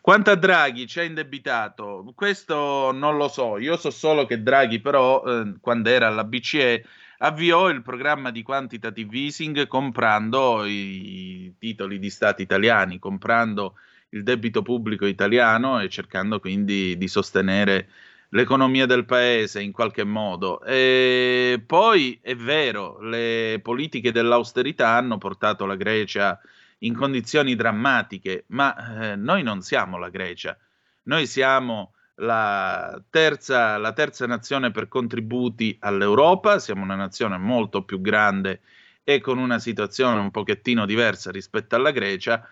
Quanto 0.00 0.30
a 0.30 0.36
Draghi 0.36 0.86
ha 0.96 1.02
indebitato, 1.02 2.12
questo 2.14 2.92
non 2.92 3.16
lo 3.16 3.28
so, 3.28 3.58
io 3.58 3.76
so 3.76 3.90
solo 3.90 4.26
che 4.26 4.42
Draghi 4.42 4.80
però, 4.80 5.24
eh, 5.24 5.54
quando 5.60 5.88
era 5.88 6.08
alla 6.08 6.24
BCE, 6.24 6.84
avviò 7.18 7.70
il 7.70 7.82
programma 7.82 8.30
di 8.30 8.42
quantitative 8.42 9.16
easing 9.16 9.66
comprando 9.66 10.64
i 10.66 11.54
titoli 11.58 11.98
di 11.98 12.10
Stato 12.10 12.42
italiani, 12.42 12.98
comprando 12.98 13.76
il 14.10 14.22
debito 14.22 14.62
pubblico 14.62 15.06
italiano 15.06 15.80
e 15.80 15.88
cercando 15.88 16.38
quindi 16.38 16.96
di 16.96 17.08
sostenere 17.08 17.88
l'economia 18.34 18.86
del 18.86 19.04
paese 19.04 19.62
in 19.62 19.72
qualche 19.72 20.04
modo. 20.04 20.62
E 20.62 21.62
poi 21.64 22.18
è 22.20 22.34
vero, 22.34 23.00
le 23.00 23.60
politiche 23.62 24.12
dell'austerità 24.12 24.90
hanno 24.90 25.18
portato 25.18 25.64
la 25.66 25.76
Grecia 25.76 26.38
in 26.78 26.94
condizioni 26.94 27.54
drammatiche, 27.54 28.44
ma 28.48 29.12
eh, 29.12 29.16
noi 29.16 29.42
non 29.42 29.62
siamo 29.62 29.98
la 29.98 30.10
Grecia, 30.10 30.56
noi 31.04 31.26
siamo 31.26 31.94
la 32.16 33.00
terza, 33.08 33.78
la 33.78 33.92
terza 33.92 34.26
nazione 34.26 34.70
per 34.70 34.88
contributi 34.88 35.76
all'Europa, 35.80 36.58
siamo 36.58 36.82
una 36.82 36.96
nazione 36.96 37.38
molto 37.38 37.84
più 37.84 38.00
grande 38.00 38.60
e 39.04 39.20
con 39.20 39.38
una 39.38 39.58
situazione 39.58 40.18
un 40.20 40.30
pochettino 40.30 40.86
diversa 40.86 41.30
rispetto 41.30 41.76
alla 41.76 41.90
Grecia 41.90 42.46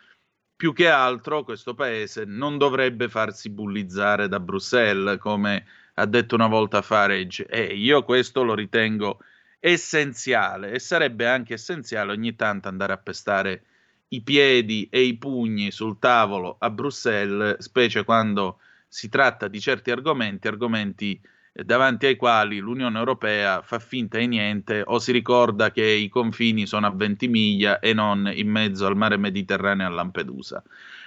più 0.63 0.73
che 0.73 0.89
altro 0.89 1.43
questo 1.43 1.75
paese 1.75 2.23
non 2.25 2.57
dovrebbe 2.57 3.09
farsi 3.09 3.51
bullizzare 3.51 4.29
da 4.29 4.39
Bruxelles, 4.39 5.19
come 5.19 5.67
ha 5.95 6.07
detto 6.07 6.37
una 6.37 6.47
volta 6.47 6.83
Farage, 6.83 7.47
e 7.47 7.75
io 7.75 8.05
questo 8.05 8.45
lo 8.45 8.55
ritengo 8.55 9.19
essenziale 9.59 10.71
e 10.71 10.79
sarebbe 10.79 11.27
anche 11.27 11.55
essenziale 11.55 12.13
ogni 12.13 12.37
tanto 12.37 12.69
andare 12.69 12.93
a 12.93 12.97
pestare 12.97 13.65
i 14.11 14.23
piedi 14.23 14.87
e 14.89 15.01
i 15.01 15.17
pugni 15.19 15.73
sul 15.73 15.99
tavolo 15.99 16.55
a 16.61 16.71
Bruxelles, 16.71 17.59
specie 17.59 18.05
quando 18.05 18.61
si 18.87 19.09
tratta 19.09 19.49
di 19.49 19.59
certi 19.59 19.91
argomenti, 19.91 20.47
argomenti 20.47 21.21
davanti 21.53 22.07
ai 22.07 22.17
quali 22.17 22.59
l'Unione 22.59 22.99
Europea 22.99 23.61
fa 23.61 23.79
finta 23.79 24.19
di 24.19 24.27
niente 24.27 24.83
o 24.87 24.99
si 24.99 25.13
ricorda 25.13 25.71
che 25.71 25.85
i 25.85 26.09
confini 26.09 26.67
sono 26.67 26.87
a 26.87 26.91
20 26.91 27.29
miglia 27.29 27.79
e 27.79 27.93
non 27.93 28.31
in 28.33 28.49
mezzo 28.49 28.87
al 28.87 28.97
mare 28.97 29.19
Mediterraneo 29.19 29.87
a 29.87 29.91
Lampedusa. 29.91 30.63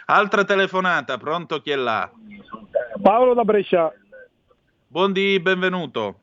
Altra 0.06 0.44
telefonata, 0.44 1.18
pronto 1.18 1.62
chi 1.62 1.72
è 1.72 1.76
là? 1.76 2.10
Paolo 3.02 3.34
da 3.34 3.44
Brescia. 3.44 3.92
Buondì, 4.88 5.40
benvenuto. 5.40 6.20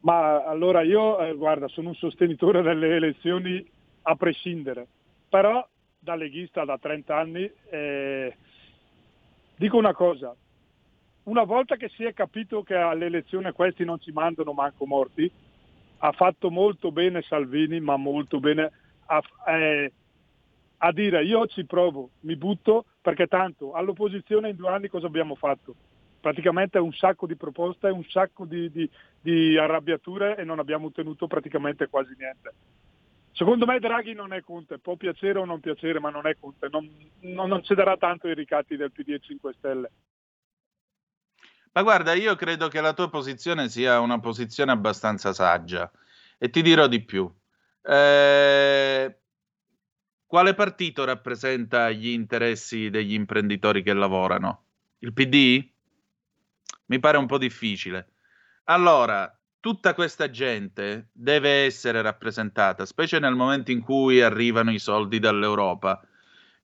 Ma 0.00 0.44
allora 0.44 0.82
io, 0.82 1.18
eh, 1.20 1.34
guarda, 1.34 1.66
sono 1.66 1.88
un 1.88 1.94
sostenitore 1.94 2.62
delle 2.62 2.94
elezioni 2.94 3.66
a 4.02 4.14
prescindere, 4.14 4.86
però 5.28 5.66
da 5.98 6.14
leghista 6.14 6.64
da 6.64 6.78
30 6.78 7.16
anni 7.16 7.50
eh, 7.70 8.36
dico 9.56 9.76
una 9.78 9.94
cosa, 9.94 10.32
una 11.26 11.44
volta 11.44 11.76
che 11.76 11.88
si 11.88 12.04
è 12.04 12.12
capito 12.12 12.62
che 12.62 12.74
alle 12.74 13.06
elezioni 13.06 13.50
questi 13.52 13.84
non 13.84 14.00
ci 14.00 14.12
mandano 14.12 14.52
manco 14.52 14.86
morti, 14.86 15.30
ha 15.98 16.12
fatto 16.12 16.50
molto 16.50 16.92
bene 16.92 17.22
Salvini, 17.22 17.80
ma 17.80 17.96
molto 17.96 18.38
bene 18.38 18.70
a, 19.06 19.22
eh, 19.48 19.92
a 20.78 20.92
dire 20.92 21.24
io 21.24 21.46
ci 21.46 21.64
provo, 21.64 22.10
mi 22.20 22.36
butto, 22.36 22.84
perché 23.00 23.26
tanto 23.26 23.72
all'opposizione 23.72 24.50
in 24.50 24.56
due 24.56 24.68
anni 24.68 24.88
cosa 24.88 25.06
abbiamo 25.06 25.34
fatto? 25.34 25.74
Praticamente 26.20 26.78
un 26.78 26.92
sacco 26.92 27.26
di 27.26 27.36
proposte, 27.36 27.88
un 27.88 28.04
sacco 28.04 28.44
di, 28.44 28.70
di, 28.70 28.88
di 29.20 29.56
arrabbiature 29.56 30.36
e 30.36 30.44
non 30.44 30.58
abbiamo 30.58 30.86
ottenuto 30.86 31.26
praticamente 31.26 31.88
quasi 31.88 32.14
niente. 32.18 32.52
Secondo 33.32 33.66
me 33.66 33.78
Draghi 33.78 34.14
non 34.14 34.32
è 34.32 34.40
Conte, 34.42 34.78
può 34.78 34.96
piacere 34.96 35.38
o 35.38 35.44
non 35.44 35.60
piacere, 35.60 36.00
ma 36.00 36.10
non 36.10 36.26
è 36.26 36.36
Conte, 36.38 36.68
non, 36.70 36.88
non, 37.20 37.48
non 37.48 37.62
cederà 37.62 37.96
tanto 37.96 38.28
ai 38.28 38.34
ricatti 38.34 38.76
del 38.76 38.92
PD 38.92 39.10
e 39.10 39.18
5 39.18 39.52
Stelle. 39.58 39.90
Ma 41.76 41.82
guarda, 41.82 42.14
io 42.14 42.34
credo 42.36 42.68
che 42.68 42.80
la 42.80 42.94
tua 42.94 43.10
posizione 43.10 43.68
sia 43.68 44.00
una 44.00 44.18
posizione 44.18 44.72
abbastanza 44.72 45.34
saggia 45.34 45.90
e 46.38 46.48
ti 46.48 46.62
dirò 46.62 46.86
di 46.86 47.04
più. 47.04 47.30
Eh, 47.82 49.18
quale 50.24 50.54
partito 50.54 51.04
rappresenta 51.04 51.90
gli 51.90 52.08
interessi 52.08 52.88
degli 52.88 53.12
imprenditori 53.12 53.82
che 53.82 53.92
lavorano? 53.92 54.62
Il 55.00 55.12
PD? 55.12 55.70
Mi 56.86 56.98
pare 56.98 57.18
un 57.18 57.26
po' 57.26 57.36
difficile. 57.36 58.08
Allora, 58.64 59.38
tutta 59.60 59.92
questa 59.92 60.30
gente 60.30 61.10
deve 61.12 61.66
essere 61.66 62.00
rappresentata, 62.00 62.86
specie 62.86 63.18
nel 63.18 63.34
momento 63.34 63.70
in 63.70 63.82
cui 63.82 64.22
arrivano 64.22 64.72
i 64.72 64.78
soldi 64.78 65.18
dall'Europa, 65.18 66.00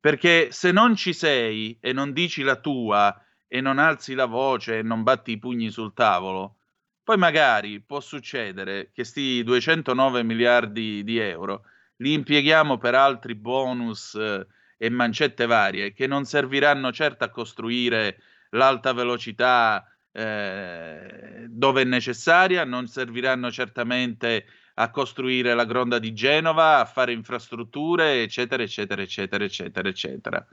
perché 0.01 0.53
se 0.53 0.73
non 0.73 0.97
ci 0.97 1.13
sei 1.13 1.77
e 1.83 1.93
non 1.93 2.15
dici 2.15 2.43
la 2.43 2.57
tua 2.57 3.15
e 3.55 3.61
non 3.61 3.79
alzi 3.79 4.15
la 4.15 4.25
voce 4.25 4.79
e 4.79 4.83
non 4.83 5.03
batti 5.03 5.33
i 5.33 5.39
pugni 5.39 5.69
sul 5.69 5.93
tavolo, 5.93 6.57
poi 7.05 7.19
magari 7.19 7.81
può 7.81 8.01
succedere 8.01 8.91
che 8.95 9.05
sti 9.05 9.43
209 9.43 10.23
miliardi 10.23 11.05
di 11.05 11.19
euro 11.19 11.65
li 11.97 12.15
impieghiamo 12.15 12.79
per 12.79 12.95
altri 12.95 13.35
bonus 13.35 14.15
eh, 14.15 14.47
e 14.79 14.89
mancette 14.89 15.45
varie 15.45 15.93
che 15.93 16.07
non 16.07 16.25
serviranno 16.25 16.93
certo 16.93 17.25
a 17.25 17.29
costruire 17.29 18.23
l'alta 18.53 18.95
velocità 18.95 19.87
eh, 20.13 21.45
dove 21.47 21.83
è 21.83 21.85
necessaria, 21.85 22.65
non 22.65 22.87
serviranno 22.87 23.51
certamente 23.51 24.47
a 24.77 24.91
costruire 24.91 25.53
la 25.53 25.67
gronda 25.67 25.99
di 25.99 26.15
Genova, 26.15 26.79
a 26.79 26.87
fare 26.87 27.13
infrastrutture, 27.13 28.23
eccetera, 28.23 28.63
eccetera, 28.63 29.03
eccetera, 29.03 29.45
eccetera, 29.45 29.89
eccetera, 29.91 30.47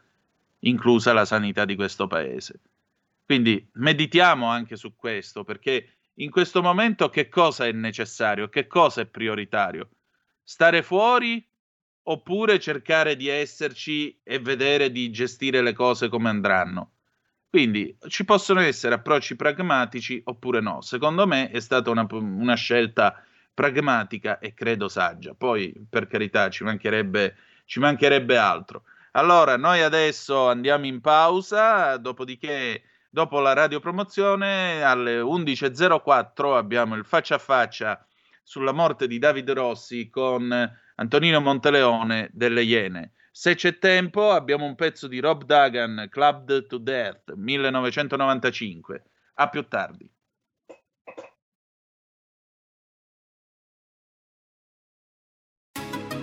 inclusa 0.60 1.14
la 1.14 1.24
sanità 1.24 1.64
di 1.64 1.76
questo 1.76 2.06
paese. 2.06 2.60
Quindi 3.30 3.70
meditiamo 3.74 4.48
anche 4.48 4.76
su 4.76 4.96
questo, 4.96 5.44
perché 5.44 5.98
in 6.16 6.32
questo 6.32 6.64
momento 6.64 7.10
che 7.10 7.30
cosa 7.30 7.68
è 7.68 7.72
necessario, 7.72 8.50
che 8.50 8.66
cosa 8.66 9.02
è 9.02 9.06
prioritario? 9.06 9.90
Stare 10.42 10.82
fuori 10.82 11.48
oppure 12.06 12.60
cercare 12.60 13.16
di 13.16 13.28
esserci 13.28 14.20
e 14.24 14.40
vedere 14.40 14.92
di 14.92 15.12
gestire 15.12 15.62
le 15.62 15.74
cose 15.74 16.10
come 16.10 16.28
andranno? 16.28 16.94
Quindi 17.48 17.96
ci 18.08 18.26
possono 18.26 18.62
essere 18.62 18.96
approcci 18.96 19.36
pragmatici 19.36 20.20
oppure 20.26 20.60
no. 20.60 20.82
Secondo 20.82 21.28
me 21.28 21.52
è 21.52 21.60
stata 21.60 21.92
una, 21.92 22.08
una 22.10 22.56
scelta 22.56 23.24
pragmatica 23.54 24.40
e 24.40 24.56
credo 24.56 24.88
saggia. 24.88 25.36
Poi, 25.36 25.72
per 25.88 26.08
carità, 26.08 26.50
ci 26.50 26.64
mancherebbe, 26.64 27.36
ci 27.66 27.80
mancherebbe 27.80 28.38
altro. 28.38 28.86
Allora, 29.12 29.56
noi 29.56 29.84
adesso 29.84 30.48
andiamo 30.50 30.88
in 30.88 31.00
pausa, 31.00 31.96
dopodiché 31.98 32.86
Dopo 33.12 33.40
la 33.40 33.54
radiopromozione 33.54 34.84
alle 34.84 35.20
11.04 35.20 36.56
abbiamo 36.56 36.94
il 36.94 37.06
faccia 37.06 37.36
a 37.36 37.40
faccia 37.40 38.06
sulla 38.44 38.72
morte 38.72 39.08
di 39.08 39.18
Davide 39.18 39.56
Rossi 39.56 40.10
con 40.10 40.52
Antonino 40.96 41.42
Monteleone 41.42 42.30
delle 42.34 42.62
Iene. 42.62 43.14
Se 43.32 43.56
c'è 43.56 43.80
tempo 43.80 44.30
abbiamo 44.30 44.66
un 44.66 44.76
pezzo 44.76 45.08
di 45.08 45.20
Rob 45.20 45.44
Dagan, 45.44 46.08
Clubbed 46.12 46.68
to 46.68 46.78
Death, 46.78 47.34
1995. 47.34 49.04
A 49.36 49.50
più 49.50 49.68
tardi. 49.68 50.08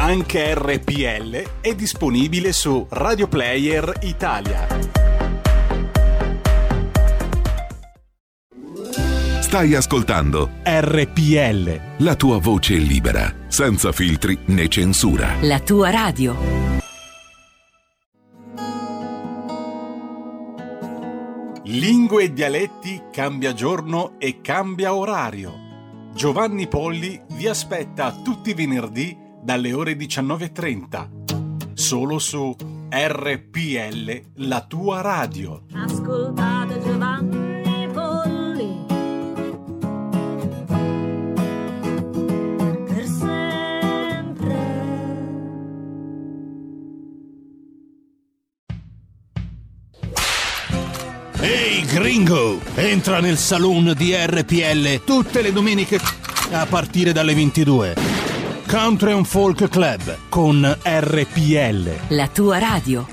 Anche 0.00 0.54
RPL 0.54 1.60
è 1.60 1.74
disponibile 1.74 2.52
su 2.52 2.86
Radio 2.88 3.26
Player 3.26 3.98
Italia. 4.02 4.64
Stai 9.40 9.74
ascoltando 9.74 10.50
RPL. 10.62 11.80
La 11.98 12.14
tua 12.14 12.38
voce 12.38 12.76
libera, 12.76 13.34
senza 13.48 13.90
filtri 13.90 14.38
né 14.46 14.68
censura. 14.68 15.34
La 15.40 15.58
tua 15.58 15.90
radio. 15.90 16.36
Lingue 21.64 22.22
e 22.22 22.32
dialetti 22.32 23.02
cambia 23.10 23.52
giorno 23.52 24.14
e 24.18 24.40
cambia 24.42 24.94
orario. 24.94 25.66
Giovanni 26.14 26.68
Polli 26.68 27.20
vi 27.32 27.48
aspetta 27.48 28.12
tutti 28.22 28.50
i 28.50 28.54
venerdì 28.54 29.26
dalle 29.42 29.72
ore 29.72 29.94
19.30. 29.96 31.72
Solo 31.74 32.18
su 32.18 32.54
RPL, 32.90 34.22
la 34.36 34.64
tua 34.66 35.00
radio. 35.00 35.62
Ascoltate 35.74 36.80
Giovanni 36.80 37.88
Polli. 37.92 38.86
Per 42.86 43.06
sempre. 43.06 44.56
Ehi 51.40 51.84
gringo, 51.84 52.60
entra 52.74 53.20
nel 53.20 53.36
saloon 53.36 53.94
di 53.96 54.14
RPL 54.14 55.04
tutte 55.04 55.42
le 55.42 55.52
domeniche 55.52 56.00
a 56.50 56.66
partire 56.66 57.12
dalle 57.12 57.34
22. 57.34 58.17
Country 58.68 59.12
and 59.12 59.24
Folk 59.24 59.66
Club 59.70 60.28
con 60.28 60.62
RPL. 60.84 62.14
La 62.14 62.28
tua 62.28 62.58
radio. 62.58 63.06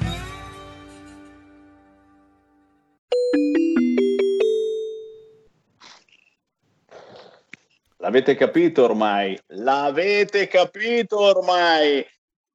L'avete 8.00 8.36
capito 8.36 8.84
ormai? 8.84 9.40
L'avete 9.48 10.50
capito 10.50 11.20
ormai? 11.20 12.06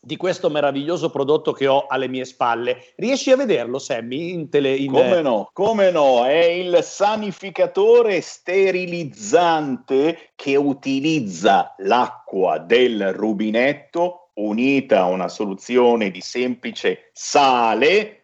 di 0.00 0.16
questo 0.16 0.48
meraviglioso 0.48 1.10
prodotto 1.10 1.52
che 1.52 1.66
ho 1.66 1.84
alle 1.88 2.08
mie 2.08 2.24
spalle. 2.24 2.94
Riesci 2.96 3.30
a 3.30 3.36
vederlo, 3.36 3.78
Sammy? 3.78 4.32
In 4.32 4.48
tele, 4.48 4.74
in... 4.74 4.92
Come 4.92 5.20
no, 5.20 5.50
come 5.52 5.90
no, 5.90 6.24
è 6.24 6.44
il 6.44 6.78
sanificatore 6.82 8.22
sterilizzante 8.22 10.30
che 10.34 10.56
utilizza 10.56 11.74
l'acqua 11.80 12.56
del 12.56 13.12
rubinetto 13.12 14.30
unita 14.36 15.00
a 15.00 15.08
una 15.08 15.28
soluzione 15.28 16.10
di 16.10 16.22
semplice 16.22 17.10
sale 17.12 18.20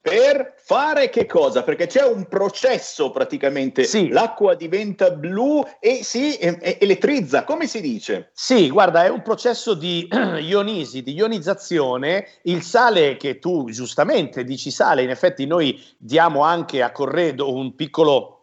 per 0.00 0.54
fare 0.56 1.10
che 1.10 1.26
cosa? 1.26 1.62
Perché 1.62 1.86
c'è 1.86 2.02
un 2.02 2.26
processo 2.26 3.10
praticamente, 3.10 3.84
sì. 3.84 4.08
l'acqua 4.08 4.54
diventa 4.54 5.10
blu 5.10 5.62
e 5.78 6.02
si 6.02 6.38
elettrizza, 6.40 7.44
come 7.44 7.66
si 7.66 7.82
dice? 7.82 8.30
Sì, 8.32 8.70
guarda, 8.70 9.04
è 9.04 9.08
un 9.08 9.20
processo 9.20 9.74
di 9.74 10.08
ionisi, 10.40 11.02
di 11.02 11.12
ionizzazione. 11.12 12.26
Il 12.44 12.62
sale 12.62 13.18
che 13.18 13.38
tu 13.38 13.68
giustamente 13.70 14.44
dici 14.44 14.70
sale, 14.70 15.02
in 15.02 15.10
effetti 15.10 15.44
noi 15.46 15.78
diamo 15.98 16.42
anche 16.42 16.82
a 16.82 16.92
Corredo 16.92 17.52
un 17.52 17.74
piccolo 17.74 18.36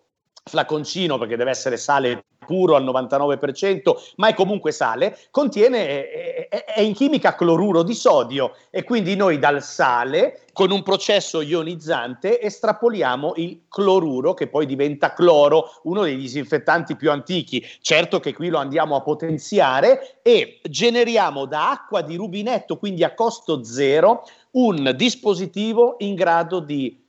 flaconcino 0.43 1.17
perché 1.17 1.35
deve 1.35 1.49
essere 1.49 1.77
sale 1.77 2.25
puro 2.47 2.75
al 2.75 2.85
99%, 2.85 4.13
ma 4.15 4.29
è 4.29 4.33
comunque 4.33 4.71
sale, 4.71 5.17
contiene, 5.29 6.47
è, 6.47 6.65
è, 6.65 6.81
in 6.81 6.93
chimica 6.93 7.35
cloruro 7.35 7.83
di 7.83 7.93
sodio 7.93 8.55
e 8.71 8.83
quindi 8.83 9.15
noi 9.15 9.37
dal 9.37 9.61
sale 9.61 10.45
con 10.53 10.71
un 10.71 10.81
processo 10.81 11.41
ionizzante 11.41 12.41
estrapoliamo 12.41 13.33
il 13.35 13.65
cloruro 13.69 14.33
che 14.33 14.47
poi 14.47 14.65
diventa 14.65 15.13
cloro, 15.13 15.69
uno 15.83 16.01
dei 16.01 16.15
disinfettanti 16.15 16.95
più 16.95 17.11
antichi. 17.11 17.63
Certo 17.81 18.19
che 18.19 18.33
qui 18.33 18.47
lo 18.49 18.57
andiamo 18.57 18.95
a 18.95 19.01
potenziare 19.01 20.19
e 20.23 20.59
generiamo 20.63 21.45
da 21.45 21.69
acqua 21.69 22.01
di 22.01 22.15
rubinetto, 22.15 22.77
quindi 22.77 23.03
a 23.03 23.13
costo 23.13 23.63
zero, 23.63 24.23
un 24.51 24.93
dispositivo 24.95 25.97
in 25.99 26.15
grado 26.15 26.59
di 26.59 27.05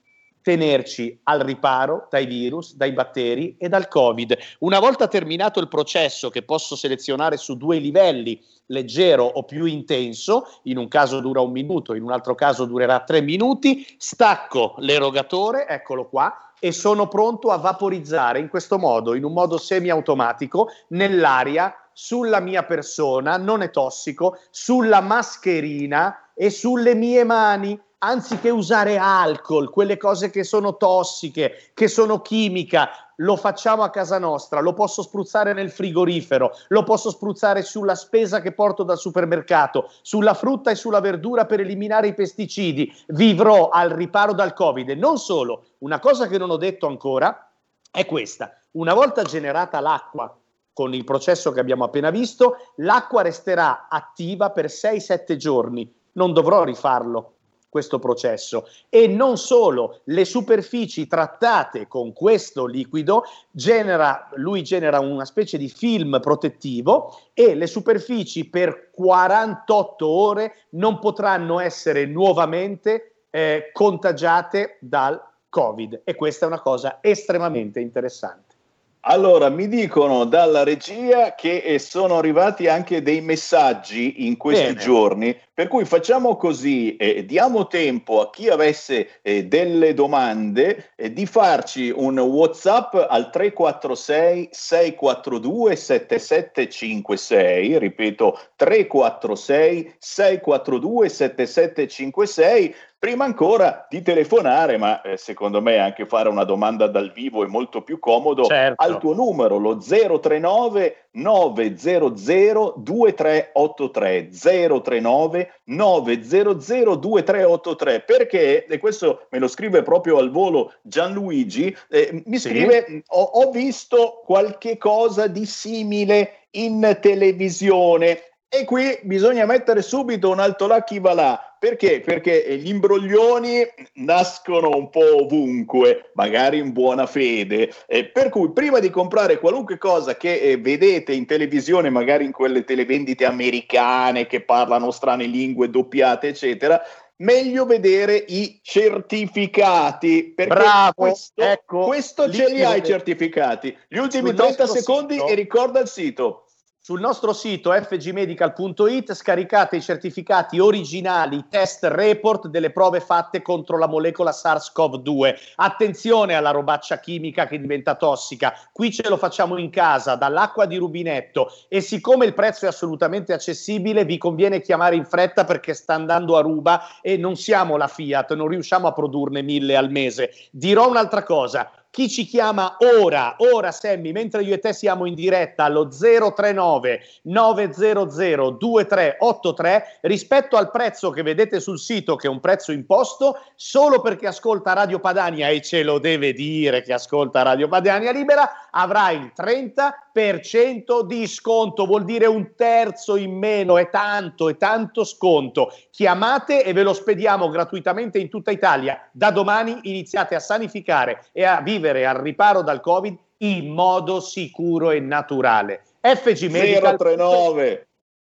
tenerci 0.49 1.21
al 1.25 1.41
riparo 1.41 2.07
dai 2.09 2.25
virus, 2.25 2.75
dai 2.75 2.93
batteri 2.93 3.57
e 3.59 3.69
dal 3.69 3.87
Covid. 3.87 4.35
Una 4.61 4.79
volta 4.79 5.07
terminato 5.07 5.61
il 5.61 5.69
processo 5.69 6.31
che 6.31 6.41
posso 6.41 6.75
selezionare 6.75 7.37
su 7.37 7.59
due 7.59 7.77
livelli, 7.77 8.43
leggero 8.69 9.25
o 9.25 9.43
più 9.43 9.67
intenso, 9.67 10.47
in 10.63 10.79
un 10.79 10.89
caso 10.89 11.21
dura 11.21 11.43
un 11.43 11.51
minuto, 11.53 11.93
in 11.93 12.03
un 12.03 12.13
altro 12.13 12.35
caso 12.35 12.65
durerà 12.65 13.01
tre 13.01 13.21
minuti, 13.21 13.87
stacco 13.99 14.77
l'erogatore, 14.79 15.69
eccolo 15.69 16.09
qua, 16.09 16.55
e 16.59 16.73
sono 16.73 17.09
pronto 17.09 17.51
a 17.51 17.59
vaporizzare 17.59 18.39
in 18.39 18.49
questo 18.49 18.79
modo, 18.79 19.15
in 19.15 19.25
un 19.25 19.35
modo 19.35 19.59
semiautomatico, 19.59 20.71
nell'aria 20.89 21.75
sulla 21.93 22.41
mia 22.41 22.63
persona, 22.63 23.37
non 23.37 23.61
è 23.61 23.69
tossico, 23.69 24.39
sulla 24.49 25.03
mascherina 25.03 26.31
e 26.33 26.49
sulle 26.49 26.95
mie 26.95 27.25
mani 27.25 27.79
anziché 27.99 28.51
usare 28.51 28.97
alcol, 28.97 29.71
quelle 29.71 29.97
cose 29.97 30.31
che 30.31 30.45
sono 30.45 30.77
tossiche, 30.77 31.71
che 31.75 31.89
sono 31.89 32.21
chimica, 32.21 32.91
lo 33.17 33.37
facciamo 33.37 33.83
a 33.83 33.91
casa 33.91 34.19
nostra, 34.19 34.61
lo 34.61 34.73
posso 34.73 35.03
spruzzare 35.03 35.53
nel 35.53 35.71
frigorifero, 35.71 36.53
lo 36.69 36.85
posso 36.85 37.11
spruzzare 37.11 37.63
sulla 37.63 37.97
spesa 37.97 38.41
che 38.41 38.53
porto 38.53 38.85
dal 38.85 38.99
supermercato, 38.99 39.91
sulla 40.03 40.35
frutta 40.35 40.71
e 40.71 40.77
sulla 40.77 41.01
verdura 41.01 41.45
per 41.45 41.61
eliminare 41.61 42.09
i 42.09 42.15
pesticidi. 42.15 42.95
Vivrò 43.09 43.71
al 43.71 43.91
riparo 43.91 44.33
dal 44.33 44.53
Covid. 44.53 44.91
E 44.91 44.95
non 44.95 45.19
solo, 45.19 45.65
una 45.79 45.99
cosa 45.99 46.29
che 46.29 46.39
non 46.39 46.51
ho 46.51 46.57
detto 46.57 46.87
ancora 46.87 47.51
è 47.91 48.07
questa. 48.07 48.53
Una 48.73 48.95
volta 48.95 49.25
generata 49.25 49.81
l'acqua 49.81 50.39
con 50.73 50.95
il 50.95 51.03
processo 51.03 51.51
che 51.51 51.59
abbiamo 51.59 51.83
appena 51.83 52.11
visto, 52.11 52.57
l'acqua 52.77 53.23
resterà 53.23 53.89
attiva 53.89 54.51
per 54.51 54.67
6-7 54.67 55.35
giorni. 55.35 55.93
Non 56.13 56.33
dovrò 56.33 56.63
rifarlo 56.63 57.38
questo 57.69 57.99
processo 57.99 58.67
e 58.89 59.07
non 59.07 59.37
solo 59.37 60.01
le 60.05 60.25
superfici 60.25 61.07
trattate 61.07 61.87
con 61.87 62.13
questo 62.13 62.67
liquido 62.67 63.25
genera 63.51 64.29
lui 64.35 64.63
genera 64.63 65.01
una 65.01 65.25
specie 65.25 65.59
di 65.59 65.69
film 65.69 66.19
protettivo 66.21 67.19
e 67.35 67.55
le 67.55 67.67
superfici 67.67 68.49
per 68.49 68.91
48 68.91 70.07
ore 70.07 70.55
non 70.71 70.99
potranno 70.99 71.61
essere 71.61 72.07
nuovamente 72.07 73.25
eh, 73.31 73.71
contagiate 73.73 74.79
dal 74.81 75.23
Covid 75.49 76.03
e 76.05 76.15
questa 76.15 76.45
è 76.45 76.49
una 76.49 76.61
cosa 76.61 76.99
estremamente 77.01 77.81
interessante. 77.81 78.57
Allora, 79.03 79.49
mi 79.49 79.69
dicono 79.69 80.25
dalla 80.25 80.65
regia 80.65 81.35
che 81.35 81.79
sono 81.79 82.19
arrivati 82.19 82.67
anche 82.67 83.01
dei 83.01 83.21
messaggi 83.21 84.27
in 84.27 84.37
questi 84.37 84.65
Bene. 84.65 84.81
giorni 84.81 85.41
Per 85.59 85.67
cui 85.67 85.85
facciamo 85.85 86.37
così, 86.37 86.95
eh, 86.95 87.25
diamo 87.25 87.67
tempo 87.67 88.21
a 88.21 88.31
chi 88.31 88.49
avesse 88.49 89.19
eh, 89.23 89.47
delle 89.47 89.93
domande 89.93 90.93
eh, 90.95 91.13
di 91.13 91.27
farci 91.27 91.91
un 91.91 92.17
WhatsApp 92.17 92.95
al 92.95 93.31
346 93.31 94.51
642 94.53 95.75
7756, 95.75 97.77
ripeto 97.77 98.39
346 98.55 99.97
642 99.99 101.09
7756 101.09 102.75
Prima 103.01 103.25
ancora 103.25 103.87
di 103.89 104.03
telefonare, 104.03 104.77
ma 104.77 105.01
eh, 105.03 105.17
secondo 105.17 105.63
me 105.63 105.79
anche 105.79 106.05
fare 106.05 106.29
una 106.29 106.43
domanda 106.43 106.89
dal 106.89 107.13
vivo 107.13 107.45
è 107.45 107.47
molto 107.47 107.83
più 107.83 108.01
comodo, 108.01 108.43
certo. 108.43 108.85
al 108.85 108.99
tuo 108.99 109.15
numero, 109.15 109.57
lo 109.57 109.79
039 109.79 111.08
900 111.11 112.75
2383 112.77 114.29
039 114.31 115.53
900 115.65 116.97
2383 116.97 118.01
perché, 118.01 118.67
e 118.67 118.79
questo 118.79 119.27
me 119.31 119.39
lo 119.39 119.49
scrive 119.49 119.83
proprio 119.83 120.19
al 120.19 120.31
volo 120.31 120.75
Gianluigi, 120.83 121.75
eh, 121.89 122.23
mi 122.27 122.39
sì. 122.39 122.49
scrive 122.49 123.03
ho, 123.07 123.23
ho 123.23 123.51
visto 123.51 124.23
qualche 124.25 124.77
cosa 124.77 125.27
di 125.27 125.47
simile 125.47 126.47
in 126.53 126.99
televisione 127.01 128.23
e 128.51 128.65
qui 128.65 128.99
bisogna 129.03 129.45
mettere 129.45 129.83
subito 129.83 130.31
un 130.31 130.41
alto 130.41 130.67
là 130.67 130.83
chi 130.83 130.99
va 130.99 131.13
là. 131.13 131.57
Perché? 131.59 132.01
Perché 132.01 132.57
gli 132.57 132.69
imbroglioni 132.69 133.67
nascono 133.95 134.71
un 134.71 134.89
po' 134.89 135.23
ovunque, 135.23 136.11
magari 136.15 136.59
in 136.59 136.73
buona 136.73 137.05
fede. 137.07 137.71
Eh, 137.87 138.07
per 138.07 138.31
cui 138.31 138.53
prima 138.53 138.79
di 138.79 138.89
comprare 138.89 139.39
qualunque 139.39 139.77
cosa 139.77 140.17
che 140.17 140.39
eh, 140.39 140.57
vedete 140.57 141.13
in 141.13 141.27
televisione, 141.27 141.91
magari 141.91 142.25
in 142.25 142.33
quelle 142.33 142.65
televendite 142.65 143.27
americane 143.27 144.27
che 144.27 144.41
parlano 144.41 144.93
strane 144.93 145.27
lingue 145.27 145.69
doppiate, 145.69 146.29
eccetera, 146.29 146.81
meglio 147.17 147.67
vedere 147.67 148.25
i 148.29 148.61
certificati. 148.63 150.33
Perché 150.35 150.55
Bravo, 150.55 150.93
questo, 150.95 151.43
ecco, 151.43 151.85
questo 151.85 152.33
ce 152.33 152.49
li 152.49 152.63
hai 152.63 152.79
i 152.79 152.85
certificati. 152.85 153.77
Gli 153.89 153.99
ultimi 153.99 154.33
30 154.33 154.67
secondi 154.67 155.15
sito. 155.15 155.27
e 155.27 155.35
ricorda 155.35 155.81
il 155.81 155.89
sito 155.89 156.45
sul 156.89 157.01
nostro 157.01 157.35
sito 157.35 157.71
fgmedical.it 157.71 159.13
scaricate 159.13 159.77
i 159.77 159.83
certificati 159.83 160.59
originali 160.59 161.45
test 161.51 161.85
report 161.85 162.47
delle 162.47 162.71
prove 162.71 163.01
fatte 163.01 163.43
contro 163.43 163.77
la 163.77 163.87
molecola 163.87 164.31
SARS-CoV-2. 164.31 165.35
Attenzione 165.57 166.33
alla 166.33 166.51
robaccia 166.51 166.99
chimica 166.99 167.47
che 167.47 167.61
diventa 167.61 167.95
tossica. 167.95 168.55
Qui 168.73 168.91
ce 168.91 169.07
lo 169.07 169.19
facciamo 169.19 169.59
in 169.59 169.69
casa 169.69 170.15
dall'acqua 170.15 170.65
di 170.65 170.79
rubinetto 170.79 171.53
e 171.69 171.83
siccome 171.83 172.25
il 172.25 172.33
prezzo 172.33 172.65
è 172.65 172.69
assolutamente 172.69 173.35
accessibile 173.35 174.07
vi 174.07 174.17
conviene 174.17 174.63
chiamare 174.63 174.97
in 174.97 175.05
fretta 175.05 175.45
perché 175.45 175.75
sta 175.75 175.93
andando 175.93 176.39
a 176.39 176.41
ruba 176.41 176.81
e 177.03 177.19
non 177.19 177.37
siamo 177.37 177.77
la 177.77 177.87
Fiat, 177.87 178.33
non 178.33 178.49
riusciamo 178.49 178.87
a 178.87 178.95
produrne 178.95 179.43
mille 179.43 179.77
al 179.77 179.91
mese. 179.91 180.31
Dirò 180.51 180.89
un'altra 180.89 181.23
cosa, 181.23 181.71
chi 181.99 182.09
ci 182.09 182.27
chiama 182.27 182.77
ora, 183.01 183.35
ora 183.39 183.73
Sammy, 183.73 184.13
mentre 184.13 184.45
io 184.45 184.55
e 184.55 184.61
te 184.61 184.73
siamo 184.73 185.05
in 185.05 185.15
diretta 185.15 185.65
allo 185.65 185.89
039 185.89 187.01
900 187.23 188.51
2383 188.51 189.99
rispetto 190.03 190.57
al 190.57 190.71
prezzo 190.71 191.11
che 191.11 191.25
vedete 191.25 191.59
sul 191.59 191.81
sito 191.81 192.15
che 192.15 192.29
è 192.29 192.31
un 192.31 192.39
prezzo 192.39 192.71
imposto 192.71 193.41
solo 193.57 194.01
perché 194.01 194.29
ascolta 194.29 194.75
Radio 194.75 195.01
Padania 195.01 195.49
e 195.49 195.61
ce 195.61 195.83
lo 195.83 195.99
deve 195.99 196.33
dire 196.33 196.83
che 196.83 196.93
ascolta 196.93 197.43
Radio 197.43 197.67
Padania 197.67 198.13
Libera 198.13 198.69
avrai 198.71 199.17
il 199.17 199.33
30% 199.37 201.05
di 201.05 201.27
sconto, 201.27 201.85
vuol 201.85 202.05
dire 202.05 202.27
un 202.27 202.53
terzo 202.55 203.17
in 203.17 203.37
meno, 203.37 203.77
è 203.77 203.91
tanto, 203.91 204.49
è 204.49 204.57
tanto 204.57 205.03
sconto. 205.03 205.73
Chiamate 205.91 206.63
e 206.63 206.73
ve 206.73 206.85
lo 206.85 206.93
spediamo 206.93 207.49
gratuitamente 207.49 208.19
in 208.19 208.29
tutta 208.29 208.53
Italia. 208.53 209.09
Da 209.11 209.33
domani 209.33 209.79
iniziate 209.83 210.37
a 210.37 210.41
sanificare 210.41 211.25
e 211.33 211.45
a 211.45 211.61
vivere 211.61 211.88
vivere 211.89 212.07
al 212.07 212.17
riparo 212.17 212.63
dal 212.63 212.81
Covid 212.81 213.17
in 213.39 213.73
modo 213.73 214.21
sicuro 214.21 214.91
e 214.91 215.01
naturale. 215.01 215.85
FG 216.01 216.51
Medical 216.51 216.97
039 216.97 217.87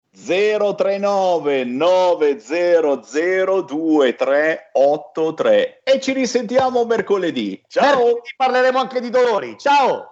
039 0.09 1.65
900 1.65 3.61
2383 3.61 5.81
e 5.83 5.99
ci 5.99 6.13
risentiamo 6.13 6.85
mercoledì. 6.85 7.61
Ciao! 7.67 7.97
Mercoledì 7.97 8.33
parleremo 8.35 8.79
anche 8.79 9.01
di 9.01 9.09
dolori. 9.09 9.57
Ciao! 9.57 10.11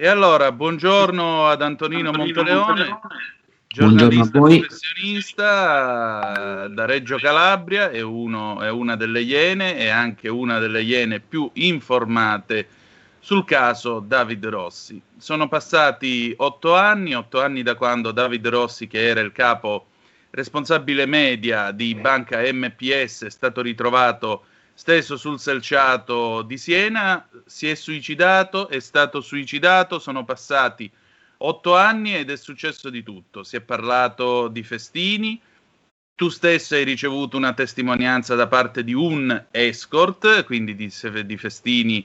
E 0.00 0.06
allora, 0.06 0.52
buongiorno 0.52 1.48
ad 1.48 1.60
Antonino, 1.60 2.10
Antonino 2.10 2.42
Monteleone. 2.42 2.88
Monteleone 2.88 3.37
giornalista 3.68 4.38
professionista 4.38 6.68
da 6.68 6.84
Reggio 6.86 7.18
Calabria, 7.18 7.90
è, 7.90 8.00
uno, 8.00 8.62
è 8.62 8.70
una 8.70 8.96
delle 8.96 9.20
Iene 9.20 9.76
e 9.76 9.88
anche 9.88 10.28
una 10.28 10.58
delle 10.58 10.82
Iene 10.82 11.20
più 11.20 11.50
informate 11.54 12.66
sul 13.20 13.44
caso 13.44 14.00
David 14.00 14.46
Rossi. 14.46 15.00
Sono 15.18 15.48
passati 15.48 16.32
otto 16.38 16.74
anni, 16.74 17.14
otto 17.14 17.42
anni 17.42 17.62
da 17.62 17.74
quando 17.74 18.10
David 18.10 18.48
Rossi, 18.48 18.86
che 18.86 19.06
era 19.06 19.20
il 19.20 19.32
capo 19.32 19.88
responsabile 20.30 21.04
media 21.04 21.70
di 21.70 21.94
Banca 21.94 22.40
MPS, 22.40 23.24
è 23.24 23.30
stato 23.30 23.60
ritrovato 23.60 24.44
steso 24.72 25.16
sul 25.16 25.38
selciato 25.38 26.42
di 26.42 26.56
Siena, 26.56 27.28
si 27.44 27.68
è 27.68 27.74
suicidato, 27.74 28.68
è 28.68 28.80
stato 28.80 29.20
suicidato, 29.20 29.98
sono 29.98 30.24
passati 30.24 30.84
otto 30.84 31.06
anni 31.74 32.14
ed 32.14 32.30
è 32.30 32.36
successo 32.36 32.90
di 32.90 33.02
tutto. 33.02 33.42
Si 33.42 33.56
è 33.56 33.60
parlato 33.60 34.48
di 34.48 34.62
festini, 34.62 35.40
tu 36.14 36.28
stesso 36.28 36.74
hai 36.74 36.84
ricevuto 36.84 37.36
una 37.36 37.52
testimonianza 37.52 38.34
da 38.34 38.48
parte 38.48 38.82
di 38.82 38.92
un 38.92 39.44
escort, 39.50 40.44
quindi 40.44 40.74
di, 40.74 40.92
di 41.24 41.36
festini 41.36 42.04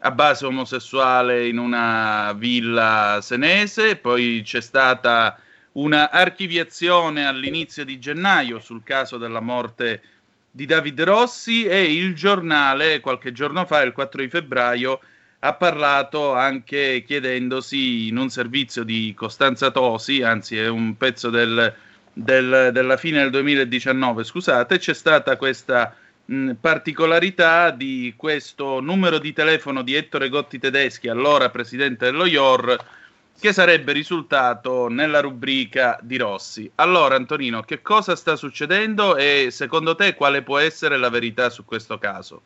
a 0.00 0.10
base 0.12 0.46
omosessuale 0.46 1.48
in 1.48 1.58
una 1.58 2.32
villa 2.36 3.18
senese, 3.20 3.96
poi 3.96 4.42
c'è 4.44 4.60
stata 4.60 5.40
una 5.72 6.10
archiviazione 6.10 7.26
all'inizio 7.26 7.84
di 7.84 7.98
gennaio 7.98 8.60
sul 8.60 8.82
caso 8.84 9.16
della 9.18 9.40
morte 9.40 10.02
di 10.50 10.66
David 10.66 11.02
Rossi 11.02 11.64
e 11.66 11.92
il 11.92 12.14
giornale 12.14 13.00
qualche 13.00 13.32
giorno 13.32 13.66
fa, 13.66 13.82
il 13.82 13.92
4 13.92 14.22
di 14.22 14.28
febbraio, 14.28 15.00
ha 15.40 15.54
parlato 15.54 16.34
anche 16.34 17.04
chiedendosi 17.06 18.08
in 18.08 18.16
un 18.16 18.28
servizio 18.28 18.82
di 18.82 19.14
Costanza 19.14 19.70
Tosi, 19.70 20.22
anzi 20.22 20.58
è 20.58 20.68
un 20.68 20.96
pezzo 20.96 21.30
del, 21.30 21.72
del, 22.12 22.70
della 22.72 22.96
fine 22.96 23.20
del 23.20 23.30
2019, 23.30 24.24
scusate, 24.24 24.78
c'è 24.78 24.94
stata 24.94 25.36
questa 25.36 25.94
mh, 26.24 26.52
particolarità 26.54 27.70
di 27.70 28.14
questo 28.16 28.80
numero 28.80 29.18
di 29.18 29.32
telefono 29.32 29.82
di 29.82 29.94
Ettore 29.94 30.28
Gotti 30.28 30.58
Tedeschi, 30.58 31.08
allora 31.08 31.50
presidente 31.50 32.06
dello 32.06 32.26
IOR, 32.26 32.76
che 33.40 33.52
sarebbe 33.52 33.92
risultato 33.92 34.88
nella 34.88 35.20
rubrica 35.20 35.96
di 36.02 36.16
Rossi. 36.16 36.68
Allora 36.76 37.14
Antonino, 37.14 37.62
che 37.62 37.80
cosa 37.80 38.16
sta 38.16 38.34
succedendo 38.34 39.16
e 39.16 39.48
secondo 39.52 39.94
te 39.94 40.14
quale 40.14 40.42
può 40.42 40.58
essere 40.58 40.96
la 40.96 41.08
verità 41.08 41.48
su 41.48 41.64
questo 41.64 41.98
caso? 41.98 42.42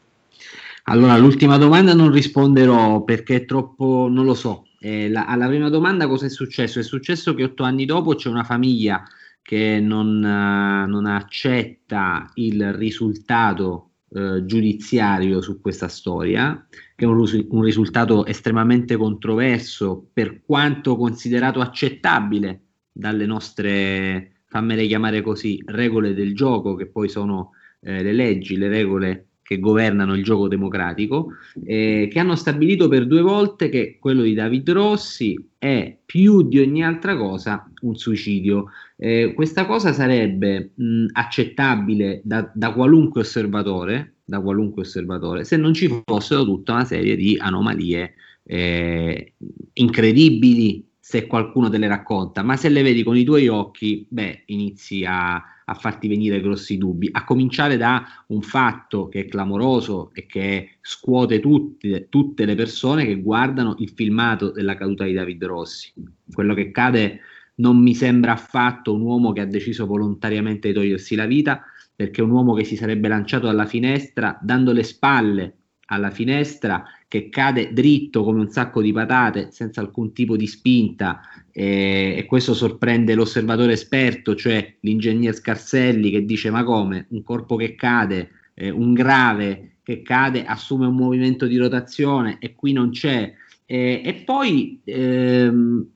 Allora, 0.85 1.17
l'ultima 1.17 1.59
domanda 1.59 1.95
non 1.95 2.11
risponderò 2.11 3.05
perché 3.05 3.37
è 3.37 3.45
troppo, 3.45 4.09
non 4.11 4.25
lo 4.25 4.35
so. 4.35 4.67
Eh, 4.81 5.09
la, 5.09 5.27
alla 5.27 5.47
prima 5.47 5.69
domanda 5.69 6.09
cosa 6.09 6.27
è 6.27 6.29
successo? 6.29 6.81
È 6.81 6.83
successo 6.83 7.35
che 7.35 7.45
otto 7.45 7.63
anni 7.63 7.85
dopo 7.85 8.17
c'è 8.17 8.29
una 8.29 8.43
famiglia 8.43 9.05
che 9.43 9.79
non, 9.81 10.17
uh, 10.17 10.89
non 10.89 11.07
accetta 11.07 12.31
il 12.35 12.73
risultato 12.73 13.91
uh, 14.09 14.45
giudiziario 14.45 15.41
su 15.41 15.61
questa 15.61 15.87
storia, 15.87 16.67
che 16.97 17.05
è 17.05 17.09
un, 17.09 17.47
un, 17.49 17.63
risultato 17.63 18.27
estremamente 18.27 18.97
controverso 18.97 20.09
per 20.13 20.43
quanto 20.45 20.97
considerato 20.97 21.61
accettabile 21.61 22.63
dalle 22.91 23.27
nostre, 23.27 24.43
fammele 24.47 24.87
chiamare 24.87 25.23
così, 25.23 25.63
regole 25.67 26.13
del 26.15 26.35
gioco, 26.35 26.75
che 26.75 26.87
poi 26.87 27.09
sono 27.09 27.51
eh, 27.81 28.03
le 28.03 28.13
leggi, 28.13 28.57
le 28.57 28.69
regole 28.69 29.27
che 29.53 29.61
governano 29.61 30.15
il 30.15 30.25
gioco 30.25 30.49
democratico, 30.49 31.33
eh, 31.65 32.09
che 32.11 32.19
hanno 32.19 32.37
stabilito 32.37 32.89
per 32.89 33.07
due 33.07 33.21
volte 33.21 33.69
che 33.69 33.99
quello 34.01 34.23
di 34.23 34.35
David 34.35 34.71
Rossi 34.71 35.39
è 35.59 35.97
più 36.05 36.43
di 36.43 36.59
ogni 36.59 36.85
altra 36.85 37.17
cosa 37.17 37.71
un 37.83 37.97
suicidio. 37.97 38.67
Eh, 38.97 39.33
questa 39.35 39.67
cosa 39.67 39.93
sarebbe 39.93 40.73
mh, 40.75 41.07
accettabile 41.13 42.21
da, 42.25 42.51
da, 42.55 42.73
qualunque 42.73 43.21
osservatore, 43.21 44.15
da 44.25 44.41
qualunque 44.41 44.83
osservatore, 44.83 45.45
se 45.45 45.57
non 45.57 45.75
ci 45.75 45.89
fossero 46.05 46.45
tutta 46.45 46.73
una 46.73 46.85
serie 46.85 47.17
di 47.17 47.37
anomalie 47.39 48.15
eh, 48.45 49.35
incredibili 49.75 50.85
se 51.13 51.27
qualcuno 51.27 51.69
te 51.69 51.77
le 51.77 51.89
racconta, 51.89 52.43
ma 52.43 52.57
se 52.57 52.71
le 52.71 52.81
vedi 52.81 53.03
con 53.03 53.19
i 53.19 53.23
tuoi 53.23 53.47
occhi, 53.47 54.07
beh, 54.09 54.45
inizi 54.47 55.05
a, 55.05 55.35
a 55.35 55.75
farti 55.75 56.09
venire 56.09 56.41
grossi 56.41 56.79
dubbi, 56.79 57.07
a 57.13 57.25
cominciare 57.25 57.77
da 57.77 58.03
un 58.29 58.41
fatto 58.41 59.09
che 59.09 59.21
è 59.21 59.27
clamoroso 59.27 60.11
e 60.15 60.25
che 60.25 60.79
scuote 60.81 61.39
tutti, 61.39 62.07
tutte 62.09 62.47
le 62.47 62.55
persone 62.55 63.05
che 63.05 63.21
guardano 63.21 63.75
il 63.81 63.91
filmato 63.91 64.53
della 64.53 64.75
caduta 64.75 65.05
di 65.05 65.13
David 65.13 65.45
Rossi. 65.45 65.93
Quello 66.33 66.55
che 66.55 66.71
cade 66.71 67.21
non 67.57 67.77
mi 67.77 67.95
sembra 67.95 68.33
affatto 68.33 68.95
un 68.95 69.03
uomo 69.03 69.33
che 69.33 69.43
ha 69.43 69.47
deciso 69.47 69.85
volontariamente 69.85 70.69
di 70.69 70.75
togliersi 70.75 71.15
la 71.15 71.27
vita, 71.27 71.63
perché 71.95 72.23
è 72.23 72.25
un 72.25 72.31
uomo 72.31 72.55
che 72.55 72.65
si 72.65 72.75
sarebbe 72.75 73.09
lanciato 73.09 73.45
dalla 73.45 73.67
finestra 73.67 74.39
dando 74.41 74.73
le 74.73 74.83
spalle 74.83 75.57
alla 75.89 76.11
finestra 76.11 76.83
che 77.13 77.29
cade 77.29 77.75
dritto 77.75 78.25
come 78.25 78.41
un 78.41 78.49
sacco 78.49 78.81
di 78.81 78.91
patate 78.91 79.49
senza 79.51 79.83
alcun 79.83 80.15
tipo 80.15 80.35
di 80.35 80.47
spinta 80.47 81.21
eh, 81.53 82.15
e 82.17 82.25
questo 82.25 82.55
sorprende 82.55 83.15
l'osservatore 83.15 83.75
esperto, 83.75 84.35
cioè 84.35 84.77
l'ingegner 84.81 85.35
Scarselli 85.35 86.11
che 86.11 86.25
dice 86.25 86.49
ma 86.49 86.65
come 86.65 87.05
un 87.11 87.23
corpo 87.23 87.57
che 87.57 87.75
cade, 87.75 88.31
eh, 88.55 88.71
un 88.71 88.95
grave 88.95 89.73
che 89.83 90.01
cade 90.01 90.47
assume 90.47 90.87
un 90.87 90.95
movimento 90.95 91.45
di 91.45 91.59
rotazione 91.59 92.39
e 92.39 92.55
qui 92.55 92.73
non 92.73 92.89
c'è. 92.93 93.31
Eh, 93.67 94.01
e 94.03 94.15
poi 94.25 94.81
ehm, 94.83 95.89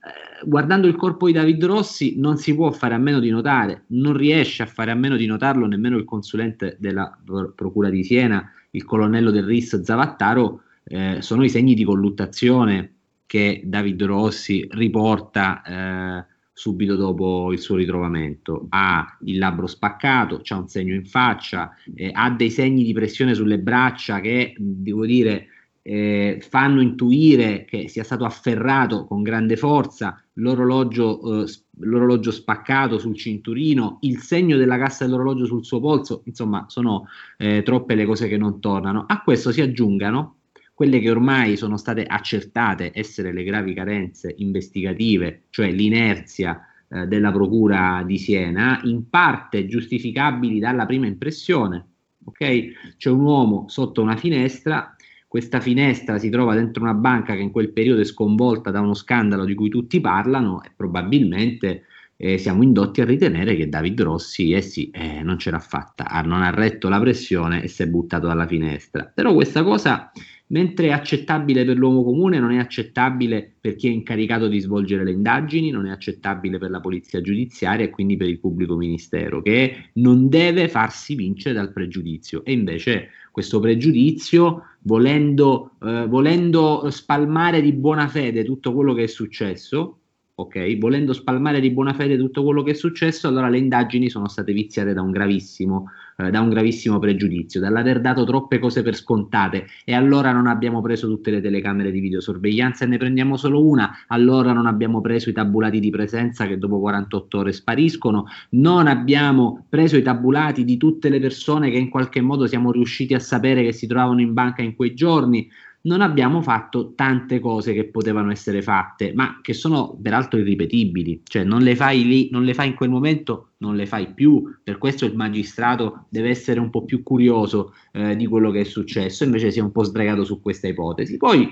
guardando 0.45 0.87
il 0.87 0.97
corpo 0.97 1.29
di 1.29 1.33
David 1.33 1.65
Rossi 1.65 2.17
non 2.19 2.37
si 2.37 2.55
può 2.55 2.71
fare 2.73 2.93
a 2.93 2.99
meno 2.99 3.21
di 3.21 3.31
notare, 3.31 3.85
non 3.87 4.15
riesce 4.15 4.63
a 4.63 4.67
fare 4.67 4.91
a 4.91 4.95
meno 4.95 5.17
di 5.17 5.25
notarlo 5.25 5.65
nemmeno 5.65 5.97
il 5.97 6.05
consulente 6.05 6.77
della 6.79 7.19
Procura 7.55 7.89
di 7.89 8.05
Siena, 8.05 8.53
il 8.73 8.85
colonnello 8.85 9.31
del 9.31 9.45
RIS 9.45 9.81
Zavattaro, 9.81 10.61
eh, 10.89 11.21
sono 11.21 11.45
i 11.45 11.49
segni 11.49 11.75
di 11.75 11.85
colluttazione 11.85 12.93
che 13.27 13.63
David 13.65 14.05
Rossi 14.05 14.67
riporta 14.71 15.63
eh, 15.63 16.27
subito 16.53 16.95
dopo 16.95 17.53
il 17.53 17.59
suo 17.59 17.77
ritrovamento. 17.77 18.67
Ha 18.69 19.19
il 19.25 19.39
labbro 19.39 19.67
spaccato, 19.67 20.41
c'ha 20.43 20.57
un 20.57 20.69
segno 20.69 20.95
in 20.95 21.05
faccia, 21.05 21.75
eh, 21.95 22.11
ha 22.13 22.31
dei 22.31 22.51
segni 22.51 22.85
di 22.85 22.93
pressione 22.93 23.35
sulle 23.35 23.59
braccia 23.59 24.21
che, 24.21 24.55
devo 24.57 25.05
dire, 25.05 25.49
eh, 25.83 26.39
fanno 26.49 26.81
intuire 26.81 27.65
che 27.65 27.89
sia 27.89 28.05
stato 28.05 28.25
afferrato 28.25 29.07
con 29.07 29.23
grande 29.23 29.57
forza, 29.57 30.21
l'orologio, 30.35 31.43
eh, 31.43 31.53
l'orologio 31.81 32.31
spaccato 32.31 32.99
sul 32.99 33.17
cinturino, 33.17 33.99
il 34.03 34.19
segno 34.19 34.57
della 34.57 34.79
cassa 34.79 35.05
dell'orologio 35.05 35.47
sul 35.47 35.65
suo 35.65 35.81
polso, 35.81 36.23
insomma 36.27 36.65
sono 36.69 37.07
eh, 37.37 37.63
troppe 37.65 37.95
le 37.95 38.05
cose 38.05 38.29
che 38.29 38.37
non 38.37 38.61
tornano. 38.61 39.05
A 39.07 39.23
questo 39.23 39.51
si 39.53 39.61
aggiungano 39.61 40.37
quelle 40.77 41.01
che 41.01 41.11
ormai 41.11 41.57
sono 41.57 41.79
state 41.79 42.05
accertate 42.05 42.91
essere 42.93 43.33
le 43.33 43.45
gravi 43.45 43.73
carenze 43.73 44.35
investigative, 44.37 45.45
cioè 45.49 45.73
l'inerzia 45.73 46.61
eh, 46.89 47.07
della 47.07 47.33
Procura 47.33 48.03
di 48.05 48.19
Siena, 48.19 48.79
in 48.85 49.09
parte 49.09 49.65
giustificabili 49.65 50.59
dalla 50.59 50.85
prima 50.85 51.07
impressione. 51.07 51.87
Ok? 52.27 52.95
C'è 52.99 53.09
un 53.09 53.21
uomo 53.21 53.65
sotto 53.69 54.03
una 54.03 54.17
finestra, 54.17 54.95
questa 55.27 55.61
finestra 55.61 56.19
si 56.19 56.29
trova 56.29 56.55
dentro 56.55 56.83
una 56.83 56.93
banca 56.93 57.35
che 57.35 57.41
in 57.41 57.53
quel 57.53 57.73
periodo 57.73 58.03
è 58.03 58.05
sconvolta 58.05 58.71
da 58.71 58.83
uno 58.83 58.93
scandalo 58.93 59.47
di 59.47 59.55
cui 59.55 59.71
tutti 59.71 59.99
parlano 59.99 60.63
e 60.63 60.71
probabilmente 60.77 61.85
eh, 62.19 62.37
siamo 62.37 62.63
indotti 62.63 63.01
a 63.01 63.07
ritenere 63.07 63.57
che 63.57 63.71
David 63.71 64.03
Rossi 64.03 64.53
eh 64.53 64.61
sì, 64.61 64.91
eh, 64.91 65.23
non 65.23 65.39
ce 65.39 65.51
l'ha 65.51 65.59
fatta, 65.59 66.05
non 66.27 66.43
ha 66.43 66.51
retto 66.51 66.91
la 66.91 67.01
pressione 67.01 67.63
e 67.63 67.69
si 67.69 67.83
è 67.83 67.87
buttato 67.87 68.27
dalla 68.27 68.47
finestra. 68.47 69.11
Però 69.15 69.33
questa 69.33 69.63
cosa 69.63 70.13
mentre 70.49 70.89
è 70.89 70.91
accettabile 70.91 71.65
per 71.65 71.77
l'uomo 71.77 72.05
comune, 72.05 72.39
non 72.39 72.53
è 72.53 72.59
accettabile 72.59 73.57
per 73.61 73.75
chi 73.75 73.89
è 73.89 73.91
incaricato 73.91 74.49
di 74.49 74.61
svolgere 74.61 75.05
le 75.05 75.11
indagini, 75.13 75.71
non 75.71 75.87
è 75.87 75.91
accettabile 75.91 76.59
per 76.59 76.71
la 76.71 76.81
polizia 76.81 77.21
giudiziaria 77.21 77.87
e 77.87 77.91
quindi 77.91 78.17
per 78.17 78.29
il 78.29 78.39
pubblico 78.39 78.77
ministero, 78.77 79.43
che 79.43 79.91
non 79.95 80.29
deve 80.29 80.69
farsi 80.69 81.15
vincere 81.15 81.55
dal 81.55 81.73
pregiudizio. 81.73 82.45
E 82.45 82.53
invece 82.53 83.11
questo 83.33 83.61
pregiudizio, 83.61 84.63
volendo, 84.83 85.73
eh, 85.83 86.07
volendo 86.07 86.89
spalmare 86.91 87.61
di 87.61 87.73
buona 87.73 88.09
fede 88.09 88.45
tutto 88.45 88.73
quello 88.73 88.95
che 88.95 89.05
è 89.05 89.09
successo, 89.09 89.99
ok? 90.37 90.79
Volendo 90.79 91.13
spalmare 91.13 91.61
di 91.61 91.71
buona 91.71 91.93
fede 91.95 92.17
tutto 92.17 92.45
quello 92.45 92.63
che 92.63 92.73
è 92.73 92.75
successo, 92.75 93.27
allora 93.27 93.49
le 93.49 93.59
indagini 93.59 94.09
sono 94.09 94.29
state 94.29 94.53
viziate 94.53 94.93
da 94.93 95.03
un 95.03 95.11
gravissimo, 95.11 95.91
eh, 96.19 96.31
da 96.31 96.41
un 96.41 96.49
gravissimo 96.49 96.99
pregiudizio, 96.99 97.61
dall'aver 97.61 98.01
dato 98.01 98.25
troppe 98.25 98.59
cose 98.59 98.81
per 98.81 98.97
scontate 98.97 99.67
e 99.85 99.93
allora 99.93 100.33
non 100.33 100.47
abbiamo 100.47 100.81
preso 100.81 101.07
tutte 101.07 101.31
le 101.31 101.43
telecamere 101.43 101.91
di 101.91 102.01
videosorveglianza 102.01 102.85
e 102.85 102.89
ne 102.89 102.97
prendiamo 102.97 103.37
solo 103.37 103.63
una, 103.63 104.05
allora 104.07 104.53
non 104.53 104.67
abbiamo 104.67 105.03
preso 105.03 105.29
i 105.29 105.35
tabulati 105.35 105.79
di 105.79 105.91
presenza 105.91 106.47
che 106.47 106.57
dopo 106.57 106.81
48 106.81 107.39
ore 107.39 107.53
spariscono, 107.53 108.25
non 108.51 108.87
abbiamo 108.87 109.67
preso 109.69 109.99
i 109.99 110.03
tabulati 110.03 110.65
di 110.65 110.79
tutte 110.79 111.11
le 111.11 111.21
persone 111.21 111.71
che 111.71 111.77
in 111.77 111.91
qualche 111.91 112.23
modo 112.23 112.47
siamo 112.47 112.73
riusciti 112.73 113.13
a 113.13 113.19
sapere 113.19 113.63
che 113.63 113.73
si 113.73 113.87
trovavano 113.87 114.23
in 114.23 114.33
banca 114.33 114.63
in 114.63 114.75
quei 114.75 114.95
giorni, 114.95 115.47
non 115.87 116.01
abbiamo 116.01 116.43
fatto 116.43 116.93
tante 116.95 117.39
cose 117.39 117.73
che 117.73 117.85
potevano 117.85 118.31
essere 118.31 118.61
fatte, 118.61 119.13
ma 119.15 119.39
che 119.41 119.53
sono 119.53 119.97
peraltro 120.01 120.39
irripetibili, 120.39 121.23
cioè 121.25 121.45
non 121.45 121.63
le 121.63 121.77
fai 121.77 122.05
lì, 122.05 122.29
non 122.31 122.45
le 122.45 122.55
fai 122.55 122.69
in 122.69 122.75
quel 122.75 122.91
momento, 122.91 123.51
non 123.59 123.77
le 123.77 123.87
fai 123.87 124.13
più, 124.13 124.43
per 124.63 124.79
questo 124.79 125.05
il 125.07 125.15
magistrato 125.15 126.07
deve 126.09 126.29
essere 126.29 126.59
un 126.59 126.71
po' 126.71 126.85
più 126.85 127.03
curioso 127.05 127.73
eh, 127.93 128.17
di 128.17 128.27
quello 128.27 128.51
che 128.51 128.61
è 128.61 128.65
successo, 128.65 129.23
invece 129.23 129.53
si 129.53 129.61
è 129.61 129.63
un 129.63 129.71
po' 129.71 129.85
sdregato 129.85 130.25
su 130.25 130.41
questa 130.41 130.67
ipotesi. 130.67 131.17
Poi 131.19 131.49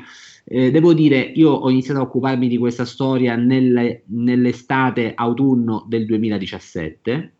eh, 0.46 0.70
devo 0.72 0.92
dire, 0.94 1.20
io 1.20 1.50
ho 1.50 1.70
iniziato 1.70 2.00
a 2.00 2.02
occuparmi 2.02 2.48
di 2.48 2.58
questa 2.58 2.84
storia 2.84 3.36
nelle, 3.36 4.02
nell'estate 4.06 5.14
autunno 5.14 5.84
del 5.88 6.06
2017, 6.06 7.32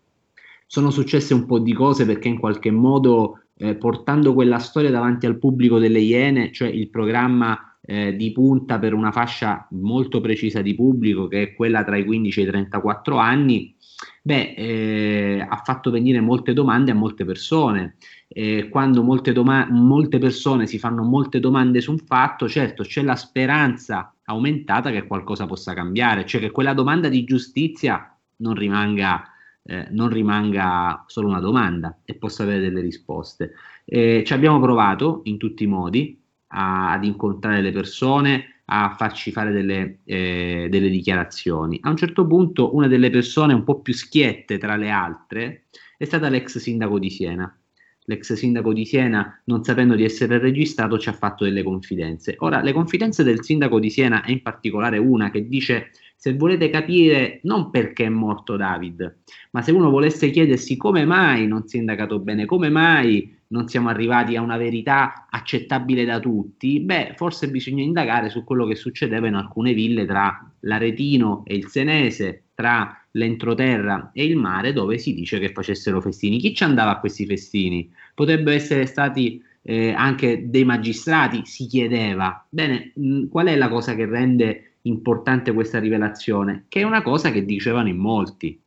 sono 0.67 0.91
successe 0.91 1.35
un 1.35 1.45
po' 1.45 1.59
di 1.59 1.73
cose 1.73 2.07
perché 2.07 2.29
in 2.29 2.39
qualche 2.39 2.71
modo 2.71 3.41
eh, 3.57 3.77
portando 3.77 4.35
quella 4.35 4.59
storia 4.59 4.91
davanti 4.91 5.27
al 5.27 5.39
pubblico 5.39 5.79
delle 5.79 6.01
Iene, 6.01 6.53
cioè 6.53 6.69
il 6.69 6.91
programma 6.91 7.77
eh, 7.87 8.17
di 8.17 8.33
punta 8.33 8.79
per 8.79 8.95
una 8.95 9.13
fascia 9.13 9.67
molto 9.73 10.21
precisa 10.21 10.63
di 10.63 10.75
pubblico, 10.75 11.29
che 11.29 11.43
è 11.43 11.55
quella 11.55 11.85
tra 11.85 11.97
i 11.97 12.05
15 12.05 12.41
e 12.41 12.43
i 12.43 12.47
34 12.47 13.17
anni, 13.19 13.75
beh, 14.23 14.55
eh, 14.57 15.47
ha 15.49 15.63
fatto 15.65 15.91
venire 15.91 16.21
molte 16.21 16.53
domande 16.53 16.91
a 16.91 16.95
molte 16.95 17.25
persone. 17.25 17.97
Eh, 18.27 18.69
quando 18.71 19.03
molte, 19.03 19.33
doma- 19.33 19.69
molte 19.71 20.19
persone 20.19 20.67
si 20.67 20.79
fanno 20.79 21.03
molte 21.05 21.41
domande 21.41 21.81
su 21.81 21.93
un 21.93 21.99
fatto, 21.99 22.49
certo 22.49 22.83
c'è 22.83 23.03
la 23.03 23.17
speranza 23.17 24.13
aumentata 24.25 24.91
che 24.91 25.07
qualcosa 25.07 25.47
possa 25.47 25.75
cambiare, 25.75 26.27
cioè 26.27 26.41
che 26.41 26.51
quella 26.51 26.73
domanda 26.73 27.09
di 27.09 27.25
giustizia 27.25 28.17
non 28.37 28.55
rimanga 28.55 29.29
eh, 29.67 29.87
non 29.91 30.11
rimanga 30.11 31.05
solo 31.07 31.29
una 31.29 31.41
domanda 31.41 32.01
e 32.05 32.15
possa 32.15 32.43
avere 32.43 32.61
delle 32.61 32.81
risposte. 32.81 33.53
Eh, 33.85 34.23
ci 34.25 34.33
abbiamo 34.33 34.61
provato 34.61 35.23
in 35.25 35.39
tutti 35.39 35.65
i 35.65 35.67
modi 35.67 36.21
a, 36.49 36.93
ad 36.93 37.05
incontrare 37.05 37.63
le 37.63 37.73
persone, 37.73 38.61
a 38.67 38.95
farci 38.97 39.31
fare 39.31 39.53
delle, 39.53 40.01
eh, 40.05 40.69
delle, 40.71 40.89
dichiarazioni. 40.89 41.79
A 41.83 41.91
un 41.91 41.97
certo 41.97 42.27
punto 42.27 42.75
una 42.75 42.89
delle 42.89 43.11
persone 43.11 43.53
un 43.53 43.65
po' 43.65 43.81
più 43.81 43.93
schiette 43.93 44.59
tra 44.59 44.77
le 44.77 44.91
altre 44.91 45.65
è 45.97 46.05
stata 46.05 46.29
l'ex 46.29 46.59
sindaco 46.59 46.99
di 46.99 47.11
Siena. 47.11 47.59
L'ex 48.07 48.35
sindaco 48.35 48.75
di 48.75 48.85
Siena, 48.85 49.41
non 49.45 49.65
sapendo 49.65 49.95
di 49.95 50.05
essere 50.05 50.39
registrato, 50.39 50.99
ci 50.99 51.09
ha 51.09 51.15
fatto 51.15 51.45
delle 51.45 51.63
confidenze. 51.63 52.35
Ora, 52.41 52.61
le 52.61 52.73
confidenze 52.73 53.25
del 53.25 53.43
sindaco 53.43 53.81
di 53.81 53.89
Siena, 53.89 54.23
e 54.25 54.33
in 54.33 54.43
particolare 54.43 54.99
una 54.99 55.31
che 55.31 55.49
dice 55.49 55.91
se 56.25 56.33
volete 56.33 56.71
capire 56.71 57.41
non 57.43 57.69
perché 57.69 58.07
è 58.07 58.09
morto 58.09 58.57
David, 58.57 59.17
ma 59.51 59.61
se 59.61 59.73
uno 59.73 59.91
volesse 59.91 60.31
chiedersi 60.31 60.75
come 60.79 61.05
mai 61.05 61.47
non 61.47 61.67
si 61.67 61.77
è 61.77 61.81
indagato 61.81 62.19
bene, 62.19 62.47
come 62.47 62.71
mai 62.71 63.37
non 63.49 63.69
siamo 63.69 63.91
arrivati 63.91 64.35
a 64.35 64.41
una 64.41 64.57
verità 64.57 65.27
accettabile 65.29 66.07
da 66.07 66.21
tutti, 66.21 66.81
beh, 66.81 67.13
forse 67.17 67.51
bisogna 67.51 67.83
indagare 67.83 68.31
su 68.31 68.43
quello 68.43 68.65
che 68.65 68.75
succedeva 68.75 69.27
in 69.27 69.35
alcune 69.35 69.75
ville 69.75 70.07
tra 70.07 70.51
l'Aretino 70.61 71.43
e 71.45 71.57
il 71.57 71.67
Senese, 71.67 72.45
tra 72.55 72.99
l'entroterra 73.11 74.09
e 74.15 74.25
il 74.25 74.37
mare, 74.37 74.73
dove 74.73 74.97
si 74.97 75.13
dice 75.13 75.39
che 75.39 75.53
facessero 75.53 76.01
festini. 76.01 76.39
Chi 76.39 76.55
ci 76.55 76.65
andava 76.65 76.93
a 76.93 77.01
questi 77.01 77.27
festini? 77.27 77.93
Potrebbero 78.15 78.57
essere 78.57 78.87
stati 78.87 79.43
eh, 79.61 79.93
anche 79.93 80.49
dei 80.49 80.65
magistrati, 80.65 81.43
si 81.45 81.67
chiedeva. 81.67 82.47
Bene, 82.49 82.93
mh, 82.95 83.27
qual 83.27 83.49
è 83.49 83.57
la 83.57 83.69
cosa 83.69 83.95
che 83.95 84.07
rende 84.07 84.71
importante 84.85 85.53
questa 85.53 85.79
rivelazione, 85.79 86.67
che 86.69 86.81
è 86.81 86.85
una 86.85 87.03
cosa 87.03 87.31
che 87.31 87.45
dicevano 87.45 87.89
in 87.89 87.99
molti, 87.99 88.61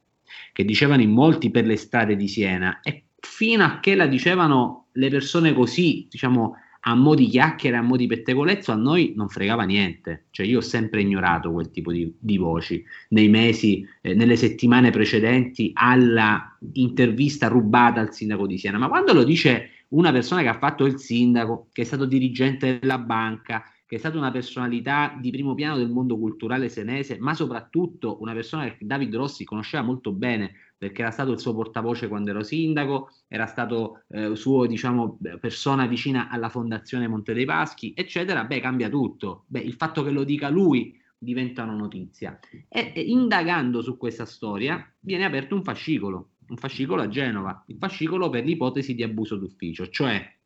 che 0.54 0.66
dicevano 0.66 1.02
in 1.02 1.12
molti 1.12 1.52
per 1.52 1.66
le 1.66 1.76
strade 1.76 2.16
di 2.16 2.28
Siena 2.28 2.80
e 2.82 3.06
fino 3.20 3.64
a 3.64 3.80
che 3.80 3.96
la 3.96 4.08
dicevano 4.08 4.88
le 4.94 5.10
persone 5.10 5.54
così, 5.54 6.08
diciamo, 6.10 6.56
a 6.82 6.96
mo' 6.96 7.16
di 7.16 7.28
chiacchiere, 7.28 7.76
a 7.76 7.82
mo' 7.82 7.98
di 7.98 8.08
pettegolezzo, 8.08 8.72
a 8.72 8.76
noi 8.76 9.14
non 9.16 9.28
fregava 9.28 9.64
niente. 9.64 10.28
Cioè 10.30 10.46
io 10.46 10.60
ho 10.60 10.62
sempre 10.62 11.02
ignorato 11.02 11.52
quel 11.52 11.70
tipo 11.70 11.92
di, 11.92 12.14
di 12.18 12.38
voci 12.38 12.84
nei 13.10 13.28
mesi, 13.28 13.86
eh, 14.02 14.14
nelle 14.14 14.38
settimane 14.38 14.90
precedenti 14.90 15.72
alla 15.74 16.58
intervista 16.74 17.48
rubata 17.48 18.00
al 18.00 18.14
sindaco 18.14 18.48
di 18.48 18.58
Siena. 18.58 18.78
Ma 18.78 18.88
quando 18.88 19.14
lo 19.14 19.24
dice 19.24 19.72
una 19.90 20.12
persona 20.12 20.42
che 20.42 20.48
ha 20.48 20.58
fatto 20.58 20.86
il 20.86 20.98
sindaco, 20.98 21.70
che 21.74 21.82
è 21.82 21.86
stato 21.86 22.06
dirigente 22.06 22.80
della 22.80 22.98
banca, 22.98 23.64
che 23.88 23.96
è 23.96 24.00
stata 24.00 24.18
una 24.18 24.32
personalità 24.32 25.18
di 25.20 25.32
primo 25.32 25.56
piano 25.56 25.78
del 25.78 25.90
mondo 25.90 26.18
culturale 26.20 26.68
senese, 26.68 27.18
ma 27.20 27.34
soprattutto 27.34 28.22
una 28.22 28.34
persona 28.34 28.66
che 28.66 28.86
David 28.86 29.16
Rossi 29.16 29.46
conosceva 29.46 29.82
molto 29.82 30.12
bene 30.12 30.52
perché 30.78 31.02
era 31.02 31.10
stato 31.10 31.32
il 31.32 31.40
suo 31.40 31.56
portavoce 31.56 32.10
quando 32.10 32.32
ero 32.32 32.44
sindaco, 32.44 33.10
era 33.28 33.48
stato 33.48 34.04
eh, 34.10 34.36
suo, 34.36 34.68
diciamo, 34.68 35.18
persona 35.40 35.88
vicina 35.88 36.30
alla 36.30 36.50
fondazione 36.50 37.08
Monte 37.08 37.34
dei 37.34 37.46
Paschi, 37.46 37.94
eccetera, 37.96 38.44
beh, 38.44 38.60
cambia 38.60 38.90
tutto. 38.90 39.46
Beh, 39.48 39.62
il 39.62 39.74
fatto 39.74 40.04
che 40.04 40.12
lo 40.12 40.26
dica 40.26 40.50
lui 40.50 41.02
diventa 41.18 41.64
una 41.64 41.74
notizia. 41.74 42.38
E, 42.68 42.92
e 42.94 43.02
indagando 43.02 43.82
su 43.82 43.98
questa 43.98 44.26
storia 44.26 44.86
viene 45.00 45.24
aperto 45.24 45.56
un 45.56 45.64
fascicolo, 45.64 46.32
un 46.50 46.58
fascicolo 46.58 47.02
a 47.02 47.08
Genova, 47.08 47.64
il 47.68 47.78
fascicolo 47.80 48.30
per 48.30 48.44
l'ipotesi 48.44 48.94
di 48.94 49.04
abuso 49.04 49.38
d'ufficio, 49.38 49.88
cioè 49.88 50.37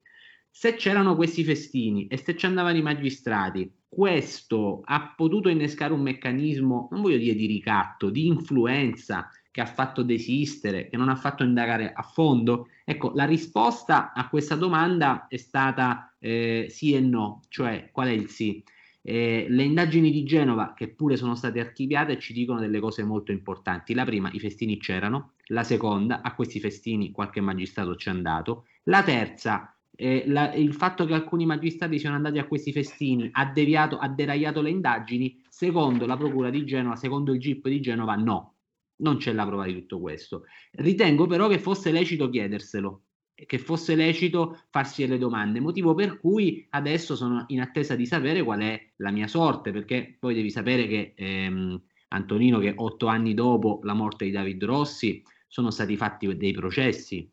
se 0.52 0.76
c'erano 0.76 1.16
questi 1.16 1.44
festini 1.44 2.08
e 2.08 2.18
se 2.18 2.36
ci 2.36 2.46
andavano 2.46 2.78
i 2.78 2.82
magistrati, 2.82 3.72
questo 3.88 4.82
ha 4.84 5.14
potuto 5.16 5.50
innescare 5.50 5.94
un 5.94 6.02
meccanismo, 6.02 6.90
non 6.92 7.02
voglio 7.02 7.18
dire 7.18 7.36
di 7.36 7.46
ricatto, 7.46 8.10
di 8.10 8.28
influenza 8.28 9.30
che 9.50 9.62
ha 9.62 9.66
fatto 9.66 10.04
desistere, 10.04 10.88
che 10.88 10.98
non 10.98 11.10
ha 11.10 11.16
fatto 11.16 11.44
indagare 11.44 11.92
a 11.92 12.02
fondo? 12.04 12.68
Ecco, 12.86 13.12
la 13.16 13.26
risposta 13.26 14.14
a 14.14 14.30
questa 14.30 14.56
domanda 14.56 15.28
è 15.28 15.38
stata 15.38 16.16
eh, 16.20 16.68
sì 16.70 16.94
e 16.94 17.00
no, 17.00 17.42
cioè 17.50 17.90
qual 17.92 18.08
è 18.08 18.12
il 18.12 18.30
sì? 18.30 18.64
Eh, 19.02 19.48
le 19.50 19.64
indagini 19.64 20.12
di 20.12 20.24
Genova, 20.24 20.74
che 20.74 20.90
pure 20.90 21.18
sono 21.18 21.36
state 21.36 21.60
archiviate, 21.60 22.20
ci 22.20 22.34
dicono 22.34 22.60
delle 22.60 22.80
cose 22.80 23.04
molto 23.04 23.32
importanti. 23.32 23.94
La 23.94 24.06
prima, 24.06 24.30
i 24.32 24.40
festini 24.40 24.78
c'erano, 24.78 25.34
la 25.48 25.64
seconda, 25.64 26.22
a 26.22 26.36
questi 26.36 26.60
festini 26.60 27.12
qualche 27.12 27.42
magistrato 27.42 27.96
ci 27.96 28.10
è 28.10 28.12
andato, 28.12 28.68
la 28.84 29.04
terza, 29.04 29.76
eh, 30.02 30.24
la, 30.26 30.52
il 30.56 30.74
fatto 30.74 31.06
che 31.06 31.14
alcuni 31.14 31.46
magistrati 31.46 32.00
siano 32.00 32.16
andati 32.16 32.40
a 32.40 32.48
questi 32.48 32.72
festini 32.72 33.30
ha 33.32 33.46
deviato, 33.46 34.00
ha 34.00 34.10
deragliato 34.10 34.60
le 34.60 34.72
indagini, 34.72 35.40
secondo 35.48 36.08
la 36.08 36.18
Procura 36.18 36.50
di 36.50 36.66
Genova, 36.66 36.96
secondo 36.96 37.34
il 37.34 37.40
GIP 37.40 37.68
di 37.68 37.80
Genova, 37.82 38.16
no, 38.16 38.56
non 38.98 39.18
c'è 39.18 39.32
la 39.32 39.46
prova 39.46 39.66
di 39.66 39.74
tutto 39.74 40.00
questo. 40.00 40.46
Ritengo 40.72 41.28
però 41.28 41.48
che 41.48 41.60
fosse 41.60 41.92
lecito 41.92 42.32
chiederselo, 42.32 43.04
che 43.46 43.60
fosse 43.60 43.94
lecito 43.94 44.64
farsi 44.72 45.04
delle 45.06 45.20
domande, 45.20 45.60
motivo 45.60 45.94
per 45.94 46.20
cui 46.20 46.66
adesso 46.72 47.16
sono 47.16 47.46
in 47.50 47.62
attesa 47.62 47.94
di 47.94 48.08
sapere 48.08 48.42
qual 48.42 48.62
è 48.62 48.94
la 48.98 49.12
mia 49.12 49.28
sorte, 49.28 49.72
perché 49.72 50.18
poi 50.20 50.34
devi 50.34 50.50
sapere 50.50 50.88
che 50.88 51.14
ehm, 51.16 51.80
Antonino, 52.08 52.58
che 52.58 52.74
otto 52.76 53.06
anni 53.06 53.36
dopo 53.36 53.82
la 53.84 53.94
morte 53.94 54.26
di 54.26 54.32
David 54.32 54.64
Rossi, 54.64 55.22
sono 55.48 55.70
stati 55.70 55.96
fatti 55.96 56.36
dei 56.36 56.54
processi. 56.54 57.30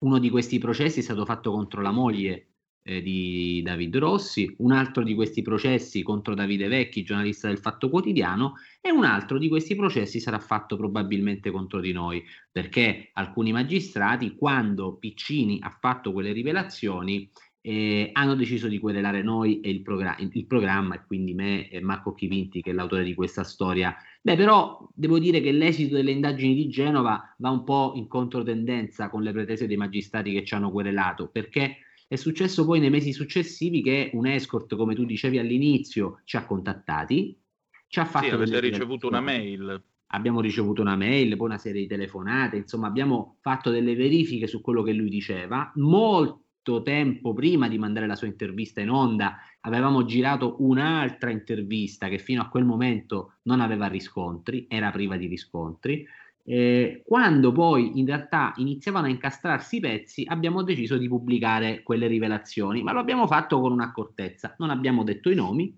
Uno 0.00 0.18
di 0.18 0.30
questi 0.30 0.58
processi 0.58 1.00
è 1.00 1.02
stato 1.02 1.24
fatto 1.24 1.50
contro 1.50 1.82
la 1.82 1.90
moglie 1.90 2.50
eh, 2.82 3.02
di 3.02 3.60
David 3.62 3.98
Rossi, 3.98 4.54
un 4.58 4.72
altro 4.72 5.02
di 5.02 5.14
questi 5.14 5.42
processi 5.42 6.02
contro 6.02 6.34
Davide 6.34 6.68
Vecchi, 6.68 7.02
giornalista 7.02 7.48
del 7.48 7.58
Fatto 7.58 7.90
Quotidiano, 7.90 8.54
e 8.80 8.90
un 8.90 9.04
altro 9.04 9.38
di 9.38 9.48
questi 9.48 9.74
processi 9.74 10.18
sarà 10.18 10.38
fatto 10.38 10.76
probabilmente 10.76 11.50
contro 11.50 11.80
di 11.80 11.92
noi, 11.92 12.24
perché 12.50 13.10
alcuni 13.12 13.52
magistrati, 13.52 14.34
quando 14.34 14.96
Piccini 14.96 15.58
ha 15.60 15.76
fatto 15.78 16.12
quelle 16.12 16.32
rivelazioni, 16.32 17.30
eh, 17.60 18.08
hanno 18.14 18.34
deciso 18.34 18.68
di 18.68 18.78
querelare 18.78 19.22
noi 19.22 19.60
e 19.60 19.68
il, 19.68 19.82
progr- 19.82 20.18
il, 20.18 20.46
programma, 20.46 20.94
e 20.94 21.04
quindi 21.06 21.34
me 21.34 21.68
e 21.68 21.80
Marco 21.80 22.14
Chivinti, 22.14 22.62
che 22.62 22.70
è 22.70 22.72
l'autore 22.72 23.04
di 23.04 23.12
questa 23.12 23.44
storia. 23.44 23.94
Beh, 24.22 24.36
però 24.36 24.86
devo 24.94 25.18
dire 25.18 25.40
che 25.40 25.50
l'esito 25.50 25.94
delle 25.94 26.10
indagini 26.10 26.54
di 26.54 26.68
Genova 26.68 27.34
va 27.38 27.50
un 27.50 27.64
po' 27.64 27.92
in 27.94 28.06
controtendenza 28.06 29.08
con 29.08 29.22
le 29.22 29.32
pretese 29.32 29.66
dei 29.66 29.78
magistrati 29.78 30.32
che 30.32 30.44
ci 30.44 30.54
hanno 30.54 30.70
querelato, 30.70 31.28
perché 31.28 31.78
è 32.06 32.16
successo 32.16 32.66
poi 32.66 32.80
nei 32.80 32.90
mesi 32.90 33.12
successivi 33.12 33.82
che 33.82 34.10
un 34.12 34.26
escort, 34.26 34.76
come 34.76 34.94
tu 34.94 35.04
dicevi 35.04 35.38
all'inizio, 35.38 36.20
ci 36.24 36.36
ha 36.36 36.44
contattati, 36.44 37.40
ci 37.86 37.98
ha 37.98 38.04
fatto... 38.04 38.26
Sì, 38.26 38.32
avete 38.32 38.60
ricevuto 38.60 39.08
una 39.08 39.20
mail. 39.20 39.82
Abbiamo 40.12 40.40
ricevuto 40.40 40.82
una 40.82 40.96
mail, 40.96 41.36
poi 41.36 41.46
una 41.46 41.58
serie 41.58 41.82
di 41.82 41.86
telefonate, 41.86 42.56
insomma 42.56 42.88
abbiamo 42.88 43.36
fatto 43.40 43.70
delle 43.70 43.94
verifiche 43.94 44.48
su 44.48 44.60
quello 44.60 44.82
che 44.82 44.92
lui 44.92 45.08
diceva. 45.08 45.70
Molto 45.76 46.46
tempo 46.82 47.32
prima 47.32 47.68
di 47.68 47.78
mandare 47.78 48.06
la 48.06 48.14
sua 48.14 48.26
intervista 48.26 48.80
in 48.80 48.90
onda 48.90 49.38
avevamo 49.60 50.04
girato 50.04 50.56
un'altra 50.60 51.30
intervista 51.30 52.08
che 52.08 52.18
fino 52.18 52.42
a 52.42 52.48
quel 52.48 52.64
momento 52.64 53.34
non 53.42 53.60
aveva 53.60 53.86
riscontri, 53.86 54.66
era 54.68 54.90
priva 54.90 55.16
di 55.16 55.26
riscontri. 55.26 56.06
Eh, 56.44 57.02
quando 57.04 57.52
poi 57.52 57.98
in 57.98 58.06
realtà 58.06 58.52
iniziavano 58.56 59.06
a 59.06 59.10
incastrarsi 59.10 59.76
i 59.76 59.80
pezzi, 59.80 60.24
abbiamo 60.26 60.62
deciso 60.62 60.96
di 60.96 61.08
pubblicare 61.08 61.82
quelle 61.82 62.06
rivelazioni, 62.06 62.82
ma 62.82 62.92
lo 62.92 63.00
abbiamo 63.00 63.26
fatto 63.26 63.60
con 63.60 63.72
un'accortezza. 63.72 64.54
Non 64.58 64.70
abbiamo 64.70 65.02
detto 65.02 65.30
i 65.30 65.34
nomi, 65.34 65.76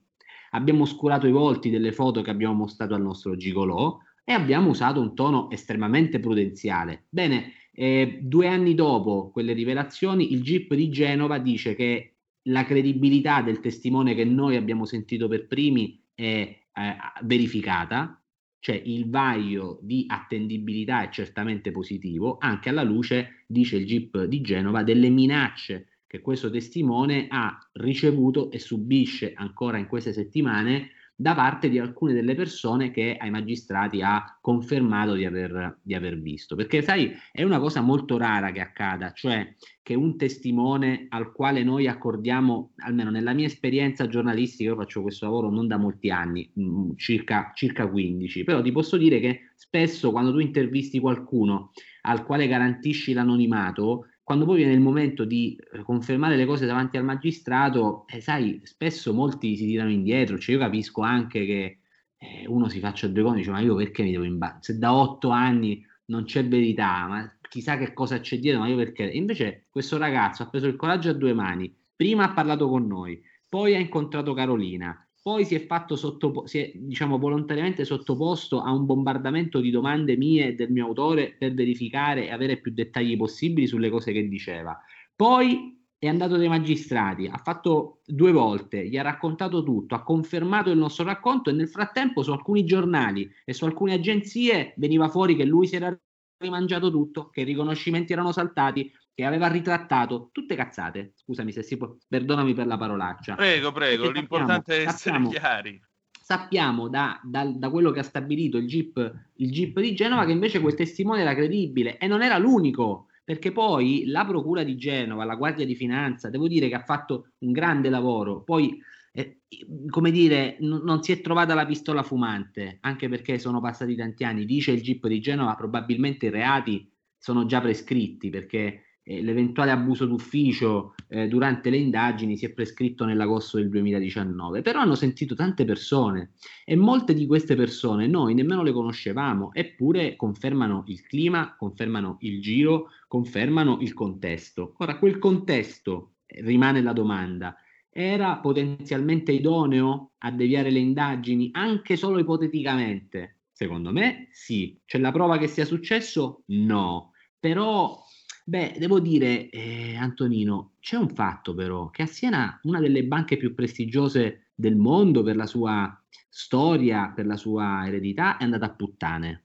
abbiamo 0.51 0.83
oscurato 0.83 1.27
i 1.27 1.33
volti 1.33 1.71
delle 1.71 1.93
foto 1.93 2.23
che 2.23 2.31
abbiamo 2.31 2.55
mostrato 2.55 2.95
al 2.95 3.03
nostro 3.03 3.37
gigolò 3.37 3.99
e 4.25 4.33
abbiamo 4.33 4.71
usato 4.71 5.01
un 5.01 5.15
tono 5.15 5.51
estremamente 5.51 6.21
prudenziale. 6.21 7.07
Bene, 7.09 7.53
eh, 7.75 8.19
due 8.23 8.47
anni 8.47 8.75
dopo 8.75 9.31
quelle 9.31 9.53
rivelazioni, 9.53 10.33
il 10.33 10.43
GIP 10.43 10.75
di 10.75 10.91
Genova 10.91 11.39
dice 11.39 11.75
che 11.75 12.17
la 12.47 12.65
credibilità 12.65 13.41
del 13.41 13.61
testimone 13.61 14.15
che 14.15 14.25
noi 14.25 14.57
abbiamo 14.57 14.85
sentito 14.85 15.29
per 15.29 15.47
primi 15.47 16.03
è 16.15 16.23
eh, 16.23 16.97
verificata, 17.23 18.21
cioè 18.59 18.81
il 18.85 19.09
vaglio 19.09 19.79
di 19.83 20.05
attendibilità 20.07 21.03
è 21.03 21.09
certamente 21.11 21.73
positivo, 21.73 22.37
anche 22.39 22.69
alla 22.69 22.83
luce, 22.83 23.45
dice 23.47 23.77
il 23.77 23.87
GIP 23.87 24.25
di 24.25 24.41
Genova, 24.41 24.83
delle 24.83 25.09
minacce 25.09 25.89
che 26.07 26.21
questo 26.21 26.51
testimone 26.51 27.27
ha 27.31 27.59
ricevuto 27.73 28.51
e 28.51 28.59
subisce 28.59 29.33
ancora 29.35 29.79
in 29.79 29.87
queste 29.87 30.13
settimane 30.13 30.91
da 31.15 31.35
parte 31.35 31.69
di 31.69 31.79
alcune 31.79 32.13
delle 32.13 32.35
persone 32.35 32.91
che 32.91 33.17
ai 33.19 33.31
magistrati 33.31 34.03
ha 34.03 34.39
confermato 34.41 35.15
di 35.15 35.25
aver, 35.25 35.79
di 35.83 35.95
aver, 35.95 36.19
visto. 36.21 36.57
Perché, 36.57 36.83
sai, 36.83 37.13
è 37.31 37.43
una 37.43 37.61
cosa 37.61 37.81
molto 37.81 38.17
rara 38.17 38.51
che 38.51 38.61
accada, 38.61 39.13
cioè 39.13 39.55
che 39.83 39.95
un 39.95 40.17
testimone 40.17 41.07
al 41.11 41.33
quale 41.33 41.63
noi 41.63 41.87
accordiamo, 41.87 42.73
almeno 42.79 43.11
nella 43.11 43.35
mia 43.35 43.47
esperienza 43.47 44.09
giornalistica, 44.09 44.71
io 44.71 44.77
faccio 44.77 45.03
questo 45.03 45.27
lavoro 45.27 45.51
non 45.51 45.67
da 45.67 45.77
molti 45.77 46.11
anni, 46.11 46.51
mm, 46.59 46.93
circa, 46.97 47.53
circa 47.55 47.89
15, 47.89 48.45
però 48.45 48.63
ti 48.63 48.73
posso 48.73 48.97
dire 48.97 49.21
che 49.21 49.51
spesso 49.55 50.11
quando 50.11 50.33
tu 50.33 50.39
intervisti 50.39 50.99
qualcuno 50.99 51.73
al 52.03 52.25
quale 52.25 52.49
garantisci 52.49 53.13
l'anonimato, 53.13 54.07
quando 54.25 54.45
poi 54.45 54.57
viene 54.59 54.73
il 54.73 54.81
momento 54.81 55.25
di 55.25 55.57
eh, 55.73 55.83
confermare 55.83 56.37
le 56.37 56.47
cose 56.47 56.67
davanti 56.67 56.97
al 56.97 57.05
magistrato, 57.05 58.07
eh, 58.07 58.21
sai, 58.21 58.61
spesso 58.65 59.13
molti 59.13 59.57
si 59.57 59.67
tirano 59.67 59.91
indietro, 59.91 60.39
cioè 60.39 60.55
io 60.55 60.61
capisco 60.61 61.03
anche 61.03 61.45
che 61.45 61.79
eh, 62.19 62.47
uno 62.47 62.69
si 62.69 62.79
faccia 62.79 63.09
due 63.09 63.23
conti, 63.23 63.39
dice 63.39 63.51
ma 63.51 63.61
io 63.61 63.75
perché 63.75 64.03
mi 64.03 64.13
devo 64.13 64.25
imbattere? 64.25 64.63
Se 64.63 64.79
da 64.79 64.95
otto 64.95 65.31
anni 65.31 65.85
non 66.07 66.25
c'è 66.25 66.47
verità, 66.47 67.07
ma 67.07 67.37
chissà 67.49 67.77
che 67.77 67.93
cosa 67.93 68.21
c'è 68.21 68.39
dietro, 68.39 68.61
ma 68.61 68.69
io 68.69 68.77
perché? 68.77 69.05
Invece 69.05 69.67
questo 69.71 69.99
ragazzo 69.99 70.43
ha 70.43 70.49
preso 70.49 70.67
il 70.69 70.77
coraggio 70.77 71.11
a 71.11 71.15
due 71.15 71.33
mani, 71.33 71.75
prima 71.95 72.25
ha 72.25 72.33
parlato 72.33 72.69
con 72.69 72.87
noi, 72.87 73.21
poi 73.49 73.75
ha 73.75 73.79
incontrato 73.79 74.35
Carolina, 74.35 75.07
poi 75.23 75.45
si 75.45 75.55
è 75.55 75.65
fatto 75.67 75.95
sottopo- 75.95 76.47
si 76.47 76.59
è, 76.59 76.73
diciamo, 76.75 77.17
volontariamente 77.17 77.85
sottoposto 77.85 78.61
a 78.61 78.73
un 78.73 78.85
bombardamento 78.87 79.61
di 79.61 79.71
domande 79.71 80.17
mie 80.17 80.49
e 80.49 80.55
del 80.55 80.71
mio 80.73 80.87
autore 80.87 81.37
per 81.39 81.55
verificare 81.55 82.27
e 82.27 82.33
avere 82.33 82.59
più 82.61 82.73
dettagli 82.73 83.17
possibili 83.17 83.69
sulle 83.69 83.89
cose 83.89 84.13
che 84.13 84.29
diceva. 84.29 84.77
Poi 85.15 85.81
è 85.97 86.09
andato 86.09 86.37
dai 86.37 86.49
magistrati, 86.49 87.29
ha 87.29 87.39
fatto 87.39 88.01
due 88.05 88.33
volte, 88.33 88.89
gli 88.89 88.97
ha 88.97 89.03
raccontato 89.03 89.63
tutto, 89.63 89.95
ha 89.95 90.03
confermato 90.03 90.71
il 90.71 90.79
nostro 90.79 91.05
racconto 91.05 91.51
e 91.51 91.53
nel 91.53 91.69
frattempo 91.69 92.25
su 92.25 92.33
alcuni 92.33 92.65
giornali 92.65 93.31
e 93.45 93.53
su 93.53 93.65
alcune 93.65 93.95
agenzie 93.95 94.75
veniva 94.79 95.09
fuori 95.09 95.37
che 95.37 95.45
lui 95.45 95.69
si 95.69 95.77
era 95.77 95.97
rimangiato 96.39 96.91
tutto, 96.91 97.31
che 97.31 97.43
i 97.43 97.45
riconoscimenti 97.45 98.13
erano 98.13 98.33
saltati, 98.33 98.91
che 99.15 99.25
aveva 99.25 99.49
ritrattato 99.49 100.31
tutte 100.33 100.55
cazzate. 100.55 101.13
Scusami 101.17 101.53
se 101.53 101.63
si 101.63 101.77
può, 101.77 101.95
perdonami 102.09 102.55
per 102.55 102.67
la 102.67 102.77
parolaccia. 102.77 103.35
Prego, 103.35 103.73
prego, 103.73 104.05
Perché 104.05 104.19
l'importante 104.19 104.85
sappiamo, 104.85 104.91
è 104.91 104.95
essere 104.95 105.15
sappiamo, 105.15 105.29
chiari. 105.29 105.83
Sappiamo 106.23 106.89
da, 106.89 107.21
da, 107.23 107.45
da, 107.45 107.71
quello 107.71 107.91
che 107.91 108.01
ha 108.01 108.05
stabilito 108.05 108.57
il 108.57 108.67
GIP, 108.67 109.13
il 109.37 109.51
GIP 109.51 109.81
di 109.81 109.95
Genova 109.95 110.25
che 110.25 110.33
invece 110.33 110.61
quel 110.61 110.75
testimone 110.75 111.21
era 111.21 111.35
credibile 111.35 111.99
e 111.99 112.07
non 112.07 112.23
era 112.23 112.39
l'unico 112.39 113.09
perché 113.25 113.53
poi 113.53 114.05
la 114.07 114.25
Procura 114.25 114.63
di 114.65 114.77
Genova, 114.77 115.25
la 115.25 115.37
Guardia 115.37 115.65
di 115.65 115.77
Finanza, 115.77 116.29
devo 116.29 116.49
dire 116.49 116.69
che 116.69 116.75
ha 116.75 116.83
fatto 116.83 117.29
un 117.39 117.53
grande 117.53 117.89
lavoro, 117.89 118.43
poi 118.43 118.81
eh, 119.13 119.43
come 119.89 120.11
dire, 120.11 120.57
n- 120.61 120.81
non 120.83 121.03
si 121.03 121.13
è 121.13 121.21
trovata 121.21 121.55
la 121.55 121.67
pistola 121.67 122.03
fumante, 122.03 122.79
anche 122.81 123.09
perché 123.09 123.39
sono 123.39 123.61
passati 123.61 123.95
tanti 123.95 124.25
anni, 124.25 124.45
dice 124.45 124.73
il 124.73 124.83
GIP 124.83 125.07
di 125.07 125.21
Genova, 125.21 125.55
probabilmente 125.55 126.27
i 126.27 126.31
reati 126.31 126.91
sono 127.17 127.47
già 127.47 127.61
prescritti 127.61 128.31
perché 128.31 128.92
eh, 129.03 129.23
l'eventuale 129.23 129.71
abuso 129.71 130.07
d'ufficio 130.07 130.95
eh, 131.09 131.29
durante 131.29 131.71
le 131.71 131.77
indagini 131.77 132.37
si 132.37 132.47
è 132.47 132.51
prescritto 132.51 133.05
nell'agosto 133.05 133.57
del 133.57 133.69
2019, 133.69 134.63
però 134.63 134.81
hanno 134.81 134.95
sentito 134.95 135.35
tante 135.35 135.65
persone 135.65 136.33
e 136.65 136.77
molte 136.77 137.15
di 137.15 137.27
queste 137.27 137.57
persone 137.57 138.07
noi 138.07 138.35
nemmeno 138.35 138.63
le 138.63 138.73
conoscevamo, 138.73 139.53
eppure 139.53 140.17
confermano 140.17 140.85
il 140.87 141.03
clima, 141.03 141.57
confermano 141.57 142.17
il 142.21 142.41
giro, 142.41 142.89
confermano 143.09 143.79
il 143.81 143.93
contesto. 143.93 144.75
Ora, 144.79 144.99
quel 144.99 145.19
contesto, 145.19 146.15
eh, 146.27 146.41
rimane 146.43 146.81
la 146.81 146.93
domanda, 146.93 147.57
era 147.95 148.39
potenzialmente 148.39 149.33
idoneo 149.33 150.13
a 150.19 150.31
deviare 150.31 150.71
le 150.71 150.79
indagini, 150.79 151.51
anche 151.53 151.97
solo 151.97 152.19
ipoteticamente? 152.19 153.41
Secondo 153.53 153.93
me 153.93 154.29
sì. 154.33 154.81
C'è 154.87 154.99
la 154.99 155.13
prova 155.13 155.37
che 155.37 155.47
sia 155.47 155.67
successo? 155.67 156.43
No. 156.47 157.13
Però, 157.39 158.03
beh, 158.45 158.77
devo 158.79 159.01
dire, 159.01 159.49
eh, 159.51 159.97
Antonino, 159.97 160.75
c'è 160.81 160.97
un 160.97 161.09
fatto 161.09 161.55
però, 161.55 161.91
che 161.91 162.03
a 162.03 162.07
Siena 162.07 162.59
una 162.65 162.81
delle 162.81 163.05
banche 163.05 163.37
più 163.37 163.55
prestigiose 163.55 164.51
del 164.55 164.77
mondo 164.77 165.23
per 165.23 165.37
la 165.37 165.47
sua 165.47 165.97
storia, 166.29 167.13
per 167.15 167.27
la 167.27 167.37
sua 167.37 167.87
eredità, 167.87 168.37
è 168.37 168.45
andata 168.45 168.67
a 168.67 168.75
puttane. 168.75 169.45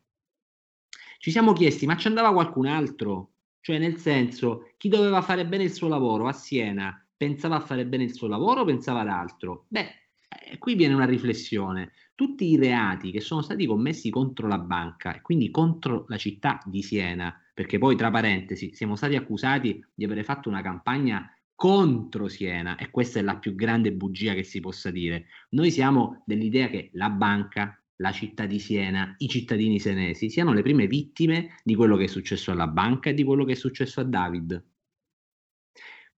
Ci 1.19 1.31
siamo 1.31 1.53
chiesti, 1.53 1.85
ma 1.85 1.97
ci 1.97 2.07
andava 2.07 2.31
qualcun 2.33 2.67
altro? 2.67 3.31
Cioè, 3.61 3.79
nel 3.79 3.97
senso, 3.97 4.71
chi 4.77 4.87
doveva 4.87 5.21
fare 5.21 5.45
bene 5.45 5.63
il 5.63 5.73
suo 5.73 5.87
lavoro 5.87 6.27
a 6.27 6.33
Siena 6.33 7.01
pensava 7.15 7.55
a 7.55 7.59
fare 7.59 7.85
bene 7.85 8.03
il 8.03 8.13
suo 8.13 8.27
lavoro 8.27 8.61
o 8.61 8.65
pensava 8.65 9.01
ad 9.01 9.07
altro? 9.09 9.65
Beh, 9.67 9.89
eh, 10.29 10.57
qui 10.57 10.75
viene 10.75 10.93
una 10.93 11.05
riflessione. 11.05 11.91
Tutti 12.15 12.45
i 12.45 12.57
reati 12.57 13.11
che 13.11 13.19
sono 13.19 13.41
stati 13.41 13.65
commessi 13.65 14.09
contro 14.09 14.47
la 14.47 14.59
banca 14.59 15.15
e 15.15 15.21
quindi 15.21 15.49
contro 15.51 16.05
la 16.07 16.17
città 16.17 16.61
di 16.65 16.81
Siena, 16.81 17.35
perché 17.57 17.79
poi 17.79 17.95
tra 17.95 18.11
parentesi 18.11 18.75
siamo 18.75 18.95
stati 18.95 19.15
accusati 19.15 19.83
di 19.95 20.05
aver 20.05 20.23
fatto 20.23 20.47
una 20.47 20.61
campagna 20.61 21.27
contro 21.55 22.27
Siena 22.27 22.77
e 22.77 22.91
questa 22.91 23.17
è 23.17 23.23
la 23.23 23.37
più 23.37 23.55
grande 23.55 23.91
bugia 23.93 24.35
che 24.35 24.43
si 24.43 24.59
possa 24.59 24.91
dire. 24.91 25.25
Noi 25.49 25.71
siamo 25.71 26.21
dell'idea 26.27 26.69
che 26.69 26.91
la 26.93 27.09
banca, 27.09 27.81
la 27.95 28.11
città 28.11 28.45
di 28.45 28.59
Siena, 28.59 29.15
i 29.17 29.27
cittadini 29.27 29.79
senesi 29.79 30.29
siano 30.29 30.53
le 30.53 30.61
prime 30.61 30.85
vittime 30.85 31.55
di 31.63 31.73
quello 31.73 31.97
che 31.97 32.03
è 32.03 32.07
successo 32.07 32.51
alla 32.51 32.67
banca 32.67 33.09
e 33.09 33.15
di 33.15 33.23
quello 33.23 33.43
che 33.43 33.53
è 33.53 33.55
successo 33.55 34.01
a 34.01 34.03
David 34.03 34.63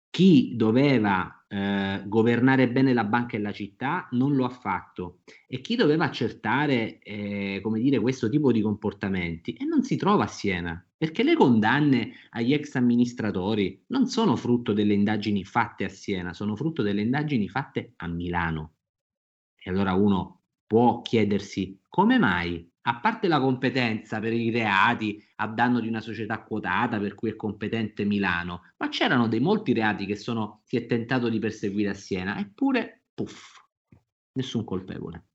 chi 0.09 0.55
doveva 0.55 1.38
eh, 1.51 2.03
governare 2.05 2.69
bene 2.69 2.93
la 2.93 3.03
banca 3.03 3.35
e 3.35 3.39
la 3.39 3.51
città 3.51 4.07
non 4.11 4.35
lo 4.35 4.45
ha 4.45 4.49
fatto 4.49 5.21
e 5.47 5.61
chi 5.61 5.75
doveva 5.75 6.05
accertare 6.05 6.99
eh, 6.99 7.59
come 7.63 7.79
dire, 7.79 7.99
questo 7.99 8.29
tipo 8.29 8.51
di 8.51 8.61
comportamenti 8.61 9.53
e 9.53 9.65
non 9.65 9.81
si 9.81 9.95
trova 9.95 10.25
a 10.25 10.27
Siena 10.27 10.83
perché 10.95 11.23
le 11.23 11.35
condanne 11.35 12.11
agli 12.31 12.53
ex 12.53 12.75
amministratori 12.75 13.83
non 13.87 14.05
sono 14.05 14.35
frutto 14.35 14.73
delle 14.73 14.93
indagini 14.93 15.43
fatte 15.43 15.85
a 15.85 15.89
Siena, 15.89 16.33
sono 16.33 16.55
frutto 16.55 16.83
delle 16.83 17.01
indagini 17.01 17.47
fatte 17.47 17.93
a 17.95 18.07
Milano. 18.07 18.73
E 19.55 19.69
allora 19.69 19.93
uno 19.93 20.41
può 20.67 21.01
chiedersi 21.01 21.79
come 21.87 22.19
mai 22.19 22.69
a 22.89 22.99
parte 22.99 23.27
la 23.27 23.39
competenza 23.39 24.19
per 24.19 24.33
i 24.33 24.49
reati 24.49 25.23
a 25.35 25.47
danno 25.47 25.79
di 25.79 25.87
una 25.87 26.01
società 26.01 26.41
quotata 26.41 26.97
per 26.97 27.13
cui 27.13 27.29
è 27.29 27.35
competente 27.35 28.03
Milano, 28.03 28.63
ma 28.77 28.89
c'erano 28.89 29.27
dei 29.27 29.39
molti 29.39 29.73
reati 29.73 30.07
che 30.07 30.15
sono, 30.15 30.61
si 30.65 30.75
è 30.75 30.87
tentato 30.87 31.29
di 31.29 31.37
perseguire 31.37 31.89
a 31.89 31.93
Siena, 31.93 32.39
eppure, 32.39 33.03
puff, 33.13 33.63
nessun 34.31 34.63
colpevole. 34.63 35.25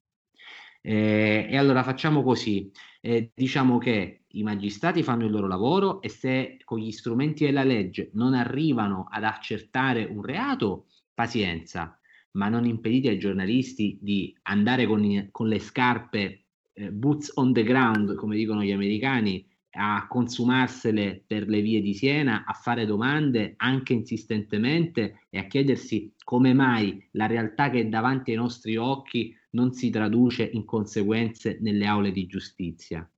Eh, 0.80 1.46
e 1.48 1.56
allora 1.56 1.84
facciamo 1.84 2.24
così, 2.24 2.72
eh, 3.00 3.30
diciamo 3.32 3.78
che 3.78 4.24
i 4.26 4.42
magistrati 4.42 5.04
fanno 5.04 5.24
il 5.24 5.30
loro 5.30 5.46
lavoro 5.46 6.02
e 6.02 6.08
se 6.08 6.56
con 6.64 6.80
gli 6.80 6.90
strumenti 6.90 7.44
della 7.44 7.62
legge 7.62 8.10
non 8.14 8.34
arrivano 8.34 9.06
ad 9.08 9.22
accertare 9.22 10.04
un 10.04 10.22
reato, 10.22 10.88
pazienza, 11.14 11.96
ma 12.32 12.48
non 12.48 12.66
impedite 12.66 13.10
ai 13.10 13.18
giornalisti 13.18 13.96
di 14.02 14.36
andare 14.42 14.86
con, 14.86 15.28
con 15.30 15.46
le 15.46 15.60
scarpe 15.60 16.43
eh, 16.74 16.90
boots 16.90 17.32
on 17.34 17.52
the 17.52 17.62
ground, 17.62 18.14
come 18.14 18.36
dicono 18.36 18.62
gli 18.62 18.72
americani, 18.72 19.46
a 19.76 20.06
consumarsele 20.06 21.24
per 21.26 21.48
le 21.48 21.60
vie 21.60 21.80
di 21.80 21.94
Siena, 21.94 22.44
a 22.44 22.52
fare 22.52 22.86
domande 22.86 23.54
anche 23.56 23.92
insistentemente 23.92 25.26
e 25.30 25.38
a 25.38 25.46
chiedersi 25.46 26.12
come 26.22 26.52
mai 26.52 27.08
la 27.12 27.26
realtà 27.26 27.70
che 27.70 27.80
è 27.80 27.86
davanti 27.86 28.30
ai 28.30 28.36
nostri 28.36 28.76
occhi 28.76 29.34
non 29.50 29.72
si 29.72 29.90
traduce 29.90 30.44
in 30.44 30.64
conseguenze 30.64 31.58
nelle 31.60 31.86
aule 31.86 32.12
di 32.12 32.26
giustizia. 32.26 33.08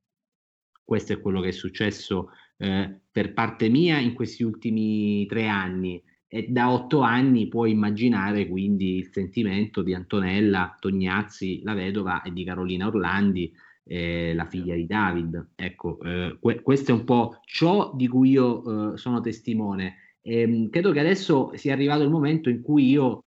Questo 0.82 1.12
è 1.12 1.20
quello 1.20 1.40
che 1.40 1.48
è 1.48 1.52
successo 1.52 2.30
eh, 2.58 3.00
per 3.10 3.32
parte 3.34 3.68
mia 3.68 3.98
in 3.98 4.14
questi 4.14 4.42
ultimi 4.42 5.26
tre 5.26 5.46
anni 5.48 6.02
e 6.36 6.48
da 6.50 6.70
otto 6.70 7.00
anni 7.00 7.48
puoi 7.48 7.70
immaginare 7.70 8.46
quindi 8.46 8.96
il 8.96 9.08
sentimento 9.10 9.80
di 9.80 9.94
Antonella 9.94 10.76
Tognazzi, 10.78 11.62
la 11.62 11.72
vedova, 11.72 12.20
e 12.20 12.30
di 12.30 12.44
Carolina 12.44 12.86
Orlandi, 12.86 13.50
eh, 13.84 14.34
la 14.34 14.44
figlia 14.44 14.74
di 14.74 14.84
David. 14.84 15.52
Ecco, 15.54 15.98
eh, 16.02 16.36
que- 16.38 16.60
questo 16.60 16.90
è 16.90 16.94
un 16.94 17.04
po' 17.04 17.40
ciò 17.46 17.94
di 17.94 18.06
cui 18.06 18.30
io 18.30 18.92
eh, 18.92 18.98
sono 18.98 19.22
testimone. 19.22 20.18
E, 20.20 20.40
ehm, 20.40 20.68
credo 20.68 20.92
che 20.92 21.00
adesso 21.00 21.52
sia 21.54 21.72
arrivato 21.72 22.02
il 22.02 22.10
momento 22.10 22.50
in 22.50 22.60
cui 22.60 22.86
io 22.90 23.24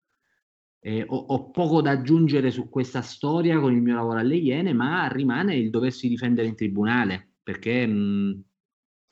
eh, 0.80 1.02
ho, 1.06 1.16
ho, 1.16 1.50
poco 1.50 1.80
da 1.80 1.92
aggiungere 1.92 2.50
su 2.50 2.68
questa 2.68 3.00
storia 3.00 3.58
con 3.58 3.72
il 3.72 3.80
mio 3.80 3.94
lavoro 3.94 4.18
alle 4.18 4.36
Iene, 4.36 4.74
ma 4.74 5.08
rimane 5.08 5.56
il 5.56 5.70
doversi 5.70 6.08
difendere 6.08 6.46
in 6.46 6.56
tribunale, 6.56 7.36
perché, 7.42 7.86
mh, 7.86 7.92
mm, 7.92 8.32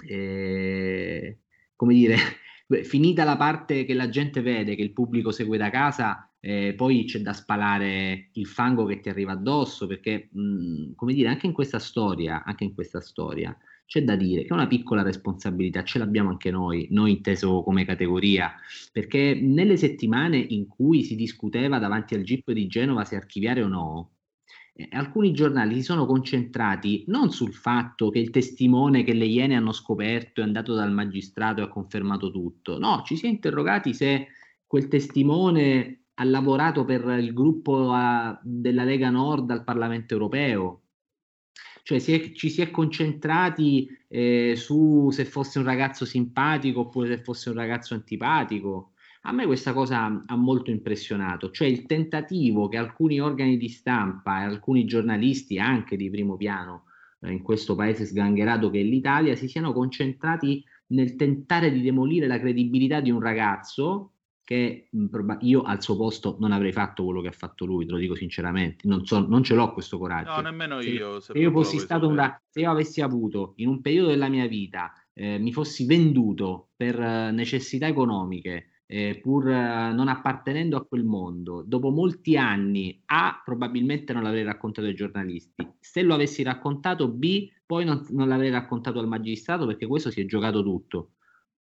eh, 0.07 1.39
come 1.75 1.95
dire 1.95 2.17
finita 2.83 3.25
la 3.25 3.37
parte 3.37 3.85
che 3.85 3.95
la 3.95 4.09
gente 4.09 4.41
vede, 4.41 4.75
che 4.75 4.83
il 4.83 4.93
pubblico 4.93 5.31
segue 5.31 5.57
da 5.57 5.71
casa, 5.71 6.31
eh, 6.41 6.75
poi 6.77 7.05
c'è 7.05 7.21
da 7.21 7.33
spalare 7.33 8.31
il 8.33 8.47
fango 8.47 8.85
che 8.85 9.01
ti 9.01 9.09
arriva 9.09 9.33
addosso, 9.33 9.87
perché, 9.87 10.29
mh, 10.33 10.95
come 10.95 11.15
dire, 11.15 11.29
anche 11.29 11.47
in 11.47 11.53
questa 11.53 11.79
storia, 11.79 12.45
anche 12.45 12.65
in 12.65 12.75
questa 12.75 13.01
storia, 13.01 13.57
c'è 13.87 14.03
da 14.03 14.17
dire 14.17 14.45
che 14.45 14.53
una 14.53 14.67
piccola 14.67 15.03
responsabilità 15.03 15.85
ce 15.85 15.99
l'abbiamo 15.99 16.31
anche 16.31 16.51
noi, 16.51 16.89
noi 16.91 17.13
inteso 17.13 17.63
come 17.63 17.85
categoria, 17.85 18.53
perché 18.93 19.39
nelle 19.41 19.77
settimane 19.77 20.39
in 20.39 20.67
cui 20.67 21.05
si 21.05 21.15
discuteva 21.15 21.79
davanti 21.79 22.15
al 22.15 22.23
GIP 22.23 22.51
di 22.51 22.67
Genova 22.67 23.05
se 23.05 23.15
archiviare 23.17 23.63
o 23.63 23.69
no, 23.69 24.16
eh, 24.77 24.89
alcuni 24.93 25.33
giornali 25.33 25.77
si 25.77 25.83
sono 25.83 26.05
concentrati 26.05 27.05
non 27.09 27.31
sul 27.33 27.55
fatto 27.55 28.11
che 28.11 28.19
il 28.19 28.31
testimone 28.31 29.03
che 29.05 29.15
le 29.15 29.25
Iene 29.25 29.57
hanno 29.57 29.73
scoperto 29.73 30.41
è 30.41 30.45
andato 30.45 30.75
dal 30.75 30.93
magistrato 30.93 31.61
e 31.61 31.65
ha 31.65 31.69
confermato 31.69 32.31
tutto, 32.31 32.79
no, 32.79 33.03
ci 33.05 33.17
si 33.17 33.27
è 33.27 33.29
interrogati 33.29 33.95
se 33.95 34.29
quel 34.67 34.89
testimone 34.89 36.03
ha 36.15 36.25
lavorato 36.25 36.85
per 36.85 37.07
il 37.19 37.33
gruppo 37.33 37.93
a, 37.93 38.39
della 38.43 38.85
Lega 38.85 39.11
Nord 39.11 39.51
al 39.51 39.65
Parlamento 39.65 40.15
europeo, 40.15 40.83
cioè 41.83 41.99
si 41.99 42.13
è, 42.15 42.33
ci 42.33 42.51
si 42.51 42.63
è 42.63 42.71
concentrati 42.71 43.89
eh, 44.09 44.55
su 44.57 45.09
se 45.11 45.25
fosse 45.25 45.59
un 45.59 45.65
ragazzo 45.65 46.05
simpatico 46.05 46.81
oppure 46.81 47.17
se 47.17 47.23
fosse 47.23 47.51
un 47.51 47.55
ragazzo 47.55 47.95
antipatico. 47.95 48.93
A 49.29 49.33
me 49.33 49.45
questa 49.45 49.73
cosa 49.73 50.23
ha 50.25 50.37
molto 50.37 50.71
impressionato, 50.71 51.51
cioè 51.51 51.67
il 51.67 51.85
tentativo 51.85 52.69
che 52.69 52.77
alcuni 52.77 53.21
organi 53.21 53.57
di 53.57 53.69
stampa 53.69 54.41
e 54.41 54.45
alcuni 54.45 54.85
giornalisti 54.85 55.59
anche 55.59 55.97
di 55.97 56.09
primo 56.11 56.37
piano 56.37 56.85
eh, 57.21 57.33
in 57.33 57.43
questo 57.43 57.75
paese 57.75 58.05
sgangherato 58.05 58.71
che 58.71 58.81
è 58.81 58.85
l'Italia 58.85 59.35
si 59.35 59.49
siano 59.49 59.73
concentrati 59.73 60.65
nel 60.89 61.17
tentare 61.17 61.73
di 61.73 61.83
demolire 61.83 62.29
la 62.29 62.39
credibilità 62.39 63.01
di 63.01 63.11
un 63.11 63.21
ragazzo 63.21 64.13
che 64.45 64.87
mh, 64.93 65.39
io 65.41 65.63
al 65.63 65.83
suo 65.83 65.97
posto 65.97 66.37
non 66.39 66.53
avrei 66.53 66.71
fatto 66.71 67.03
quello 67.03 67.21
che 67.21 67.27
ha 67.27 67.33
fatto 67.33 67.65
lui, 67.65 67.85
te 67.85 67.91
lo 67.91 67.99
dico 67.99 68.15
sinceramente, 68.15 68.87
non, 68.87 69.05
so, 69.05 69.27
non 69.27 69.43
ce 69.43 69.57
l'ho 69.57 69.73
questo 69.73 69.99
coraggio. 69.99 70.37
No, 70.37 70.41
nemmeno 70.41 70.81
se, 70.81 70.89
io. 70.89 71.19
Se, 71.19 71.33
io 71.33 71.51
fossi 71.51 71.81
stato 71.81 72.07
un, 72.07 72.39
se 72.49 72.61
io 72.61 72.71
avessi 72.71 73.01
avuto 73.01 73.55
in 73.57 73.67
un 73.67 73.81
periodo 73.81 74.11
della 74.11 74.29
mia 74.29 74.47
vita, 74.47 74.93
eh, 75.15 75.39
mi 75.39 75.53
fossi 75.53 75.85
venduto 75.85 76.69
per 76.77 77.01
eh, 77.01 77.33
necessità 77.33 77.89
economiche, 77.89 78.69
eh, 78.87 79.19
pur 79.21 79.49
eh, 79.49 79.93
non 79.93 80.09
appartenendo 80.09 80.77
a 80.77 80.85
quel 80.85 81.05
mondo, 81.05 81.63
dopo 81.67 81.91
molti 81.91 82.37
anni, 82.37 83.03
A, 83.07 83.43
probabilmente 83.45 84.13
non 84.13 84.23
l'avrei 84.23 84.45
raccontato 84.45 84.87
ai 84.87 84.95
giornalisti, 84.95 85.69
se 85.81 86.03
lo 86.03 86.15
avessi 86.15 86.43
raccontato, 86.43 87.09
B, 87.09 87.51
poi 87.67 87.85
non, 87.85 88.05
non 88.11 88.29
l'avrei 88.29 88.51
raccontato 88.51 89.01
al 89.01 89.09
magistrato 89.09 89.67
perché 89.67 89.87
questo 89.87 90.11
si 90.11 90.21
è 90.21 90.25
giocato 90.25 90.63
tutto. 90.63 91.11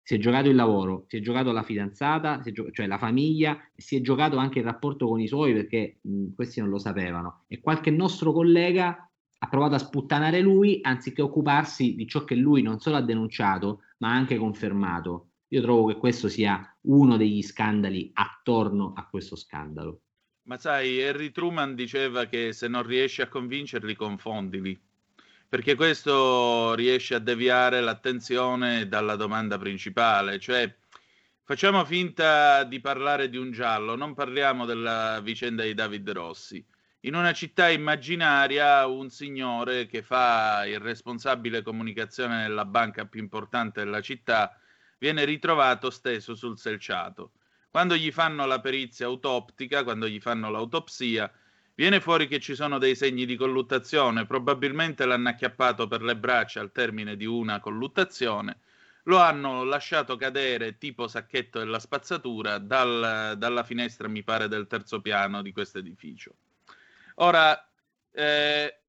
Si 0.03 0.15
è 0.15 0.17
giocato 0.17 0.49
il 0.49 0.55
lavoro, 0.55 1.05
si 1.07 1.17
è 1.17 1.19
giocato 1.19 1.51
la 1.51 1.61
fidanzata, 1.61 2.41
gio- 2.51 2.71
cioè 2.71 2.87
la 2.87 2.97
famiglia, 2.97 3.59
si 3.75 3.95
è 3.95 4.01
giocato 4.01 4.37
anche 4.37 4.57
il 4.57 4.65
rapporto 4.65 5.07
con 5.07 5.19
i 5.19 5.27
suoi 5.27 5.53
perché 5.53 5.99
mh, 6.01 6.33
questi 6.33 6.59
non 6.59 6.69
lo 6.69 6.79
sapevano. 6.79 7.43
E 7.47 7.59
qualche 7.61 7.91
nostro 7.91 8.33
collega 8.33 9.07
ha 9.43 9.47
provato 9.47 9.75
a 9.75 9.77
sputtanare 9.77 10.41
lui 10.41 10.79
anziché 10.81 11.21
occuparsi 11.21 11.93
di 11.93 12.07
ciò 12.07 12.23
che 12.23 12.33
lui 12.33 12.63
non 12.63 12.79
solo 12.79 12.95
ha 12.95 13.01
denunciato, 13.01 13.81
ma 13.99 14.09
ha 14.09 14.15
anche 14.15 14.37
confermato 14.37 15.30
io 15.53 15.61
trovo 15.61 15.87
che 15.87 15.95
questo 15.95 16.29
sia 16.29 16.75
uno 16.83 17.17
degli 17.17 17.41
scandali 17.41 18.09
attorno 18.13 18.93
a 18.95 19.05
questo 19.07 19.35
scandalo. 19.35 20.01
Ma 20.43 20.57
sai, 20.57 21.03
Harry 21.03 21.31
Truman 21.31 21.75
diceva 21.75 22.25
che 22.25 22.53
se 22.53 22.69
non 22.69 22.83
riesci 22.83 23.21
a 23.21 23.27
convincerli, 23.27 23.93
confondili, 23.95 24.79
perché 25.49 25.75
questo 25.75 26.73
riesce 26.75 27.15
a 27.15 27.19
deviare 27.19 27.81
l'attenzione 27.81 28.87
dalla 28.87 29.17
domanda 29.17 29.57
principale, 29.57 30.39
cioè 30.39 30.73
facciamo 31.43 31.83
finta 31.83 32.63
di 32.63 32.79
parlare 32.79 33.29
di 33.29 33.37
un 33.37 33.51
giallo, 33.51 33.95
non 33.95 34.13
parliamo 34.13 34.65
della 34.65 35.19
vicenda 35.21 35.63
di 35.63 35.73
David 35.73 36.09
Rossi. 36.11 36.65
In 37.01 37.15
una 37.15 37.33
città 37.33 37.69
immaginaria 37.69 38.87
un 38.87 39.09
signore 39.09 39.85
che 39.87 40.01
fa 40.01 40.65
il 40.65 40.79
responsabile 40.79 41.61
comunicazione 41.61 42.37
nella 42.37 42.63
banca 42.63 43.05
più 43.05 43.19
importante 43.19 43.83
della 43.83 44.01
città 44.01 44.55
viene 45.01 45.25
ritrovato 45.25 45.89
steso 45.89 46.35
sul 46.35 46.59
selciato. 46.59 47.31
Quando 47.71 47.95
gli 47.95 48.11
fanno 48.11 48.45
la 48.45 48.59
perizia 48.59 49.07
autoptica, 49.07 49.83
quando 49.83 50.07
gli 50.07 50.19
fanno 50.19 50.51
l'autopsia, 50.51 51.31
viene 51.73 51.99
fuori 51.99 52.27
che 52.27 52.39
ci 52.39 52.53
sono 52.53 52.77
dei 52.77 52.95
segni 52.95 53.25
di 53.25 53.35
colluttazione, 53.35 54.27
probabilmente 54.27 55.05
l'hanno 55.05 55.29
acchiappato 55.29 55.87
per 55.87 56.03
le 56.03 56.15
braccia 56.15 56.59
al 56.59 56.71
termine 56.71 57.15
di 57.15 57.25
una 57.25 57.59
colluttazione, 57.59 58.59
lo 59.05 59.17
hanno 59.17 59.63
lasciato 59.63 60.17
cadere 60.17 60.77
tipo 60.77 61.07
sacchetto 61.07 61.57
della 61.57 61.79
spazzatura 61.79 62.59
dal, 62.59 63.33
dalla 63.39 63.63
finestra, 63.63 64.07
mi 64.07 64.21
pare, 64.21 64.47
del 64.47 64.67
terzo 64.67 65.01
piano 65.01 65.41
di 65.41 65.51
questo 65.51 65.79
edificio. 65.79 66.35
Ora, 67.15 67.67
eh, 68.11 68.80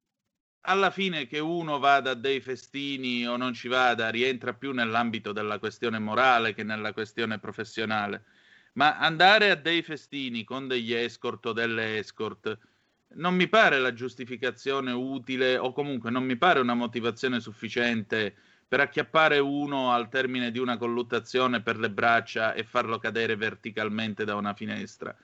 alla 0.62 0.90
fine 0.90 1.26
che 1.26 1.38
uno 1.38 1.78
vada 1.78 2.10
a 2.10 2.14
dei 2.14 2.40
festini 2.40 3.26
o 3.26 3.36
non 3.36 3.52
ci 3.54 3.68
vada, 3.68 4.10
rientra 4.10 4.52
più 4.54 4.72
nell'ambito 4.72 5.32
della 5.32 5.58
questione 5.58 5.98
morale 5.98 6.54
che 6.54 6.62
nella 6.62 6.92
questione 6.92 7.38
professionale. 7.38 8.24
Ma 8.74 8.98
andare 8.98 9.50
a 9.50 9.56
dei 9.56 9.82
festini 9.82 10.44
con 10.44 10.68
degli 10.68 10.92
escort 10.92 11.46
o 11.46 11.52
delle 11.52 11.98
escort 11.98 12.58
non 13.14 13.34
mi 13.34 13.48
pare 13.48 13.78
la 13.78 13.92
giustificazione 13.92 14.92
utile 14.92 15.58
o 15.58 15.72
comunque 15.72 16.10
non 16.10 16.24
mi 16.24 16.36
pare 16.36 16.60
una 16.60 16.74
motivazione 16.74 17.40
sufficiente 17.40 18.34
per 18.66 18.80
acchiappare 18.80 19.38
uno 19.38 19.92
al 19.92 20.08
termine 20.08 20.50
di 20.50 20.58
una 20.58 20.78
colluttazione 20.78 21.60
per 21.60 21.78
le 21.78 21.90
braccia 21.90 22.54
e 22.54 22.64
farlo 22.64 22.98
cadere 22.98 23.36
verticalmente 23.36 24.24
da 24.24 24.34
una 24.34 24.54
finestra. 24.54 25.14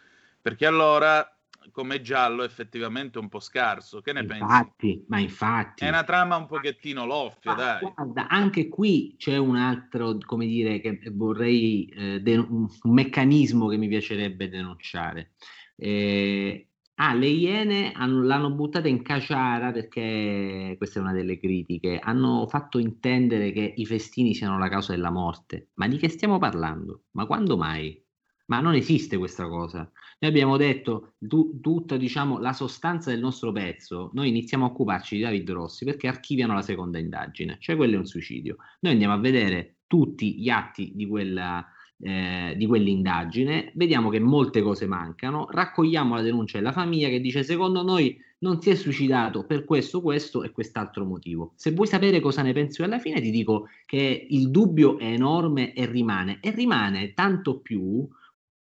Perché 0.41 0.66
allora 0.66 1.38
come 1.70 2.00
giallo 2.00 2.42
effettivamente 2.42 3.18
un 3.18 3.28
po' 3.28 3.40
scarso. 3.40 4.00
Che 4.00 4.12
ne 4.12 4.20
infatti, 4.20 4.86
pensi? 4.88 5.04
Ma 5.08 5.18
infatti. 5.18 5.84
È 5.84 5.88
una 5.88 6.04
trama 6.04 6.36
un 6.36 6.46
pochettino 6.46 7.04
loffia, 7.04 7.54
dai. 7.54 7.80
Guarda, 7.80 8.28
anche 8.28 8.68
qui 8.68 9.14
c'è 9.16 9.36
un 9.36 9.56
altro, 9.56 10.18
come 10.24 10.46
dire, 10.46 10.80
che 10.80 11.00
vorrei, 11.12 11.86
eh, 11.86 12.20
de- 12.20 12.36
un, 12.36 12.66
meccanismo 12.84 13.68
che 13.68 13.76
mi 13.76 13.88
piacerebbe 13.88 14.48
denunciare. 14.48 15.32
Eh, 15.76 16.68
Ah, 17.00 17.14
le 17.14 17.28
Iene 17.28 17.92
hanno, 17.92 18.24
l'hanno 18.24 18.50
buttata 18.50 18.88
in 18.88 19.02
caciara 19.02 19.70
perché 19.70 20.74
questa 20.76 20.98
è 20.98 21.02
una 21.02 21.12
delle 21.12 21.38
critiche. 21.38 22.00
Hanno 22.00 22.48
fatto 22.48 22.80
intendere 22.80 23.52
che 23.52 23.72
i 23.76 23.86
festini 23.86 24.34
siano 24.34 24.58
la 24.58 24.68
causa 24.68 24.94
della 24.94 25.10
morte. 25.10 25.68
Ma 25.74 25.86
di 25.86 25.96
che 25.96 26.08
stiamo 26.08 26.38
parlando? 26.38 27.04
Ma 27.12 27.24
quando 27.26 27.56
mai? 27.56 28.04
Ma 28.49 28.61
non 28.61 28.74
esiste 28.74 29.18
questa 29.18 29.46
cosa. 29.46 29.90
Noi 30.20 30.30
abbiamo 30.30 30.57
detto 30.57 31.14
tu, 31.18 31.61
tutta 31.61 31.96
diciamo, 31.96 32.38
la 32.38 32.53
sostanza 32.53 33.11
del 33.11 33.20
nostro 33.20 33.53
pezzo, 33.53 34.11
noi 34.14 34.30
iniziamo 34.30 34.64
a 34.64 34.68
occuparci 34.68 35.16
di 35.16 35.22
David 35.22 35.51
Rossi 35.51 35.84
perché 35.84 36.09
archiviano 36.09 36.55
la 36.55 36.62
seconda 36.62 36.99
indagine, 36.99 37.59
cioè 37.61 37.76
quello 37.76 37.96
è 37.96 37.99
un 37.99 38.07
suicidio. 38.07 38.57
Noi 38.80 38.92
andiamo 38.92 39.14
a 39.14 39.18
vedere 39.18 39.76
tutti 39.86 40.40
gli 40.40 40.49
atti 40.49 40.92
di 40.94 41.07
quella, 41.07 41.64
eh, 42.01 42.55
di 42.57 42.66
quell'indagine, 42.66 43.70
vediamo 43.74 44.09
che 44.09 44.18
molte 44.18 44.62
cose 44.62 44.86
mancano, 44.86 45.46
raccogliamo 45.51 46.14
la 46.14 46.22
denuncia 46.22 46.57
della 46.57 46.72
famiglia 46.72 47.09
che 47.09 47.20
dice 47.20 47.42
secondo 47.42 47.82
noi 47.82 48.18
non 48.40 48.62
si 48.62 48.70
è 48.70 48.74
suicidato 48.76 49.44
per 49.44 49.64
questo, 49.64 50.01
questo 50.01 50.42
e 50.42 50.53
quest'altro 50.53 51.05
motivo. 51.05 51.53
Se 51.57 51.72
vuoi 51.72 51.86
sapere 51.86 52.20
cosa 52.20 52.40
ne 52.42 52.53
penso 52.53 52.82
alla 52.82 52.99
fine 52.99 53.20
ti 53.20 53.30
dico 53.30 53.68
che 53.84 54.26
il 54.30 54.51
dubbio 54.51 54.99
è 54.99 55.07
enorme 55.07 55.74
e 55.74 55.86
rimane, 55.86 56.38
e 56.40 56.51
rimane 56.51 57.12
tanto 57.14 57.61
più 57.61 58.09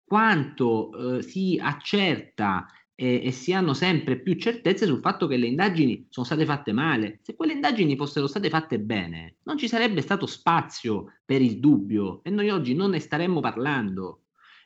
quanto 0.06 1.18
eh, 1.18 1.22
si 1.22 1.60
accerta 1.62 2.68
e, 2.96 3.22
e, 3.24 3.32
si 3.32 3.54
hanno 3.54 3.74
sempre 3.74 4.20
più 4.20 4.36
certezze 4.36 4.86
sul 4.86 5.00
fatto 5.00 5.28
che 5.28 5.38
le 5.38 5.48
indagini 5.48 6.06
sono 6.10 6.26
state 6.26 6.46
fatte 6.46 6.72
male. 6.72 7.20
Se 7.24 7.36
quelle 7.36 7.54
indagini 7.54 7.96
fossero 7.96 8.28
state 8.28 8.50
fatte 8.50 8.80
bene, 8.80 9.38
non 9.44 9.58
ci 9.58 9.68
sarebbe 9.68 10.02
stato 10.02 10.26
spazio 10.26 11.14
per 11.26 11.42
il 11.42 11.60
dubbio 11.60 12.24
e 12.24 12.30
noi 12.30 12.50
oggi 12.50 12.76
non 12.76 12.92
ne 12.92 13.00
staremmo 13.00 13.40
parlando. 13.40 14.20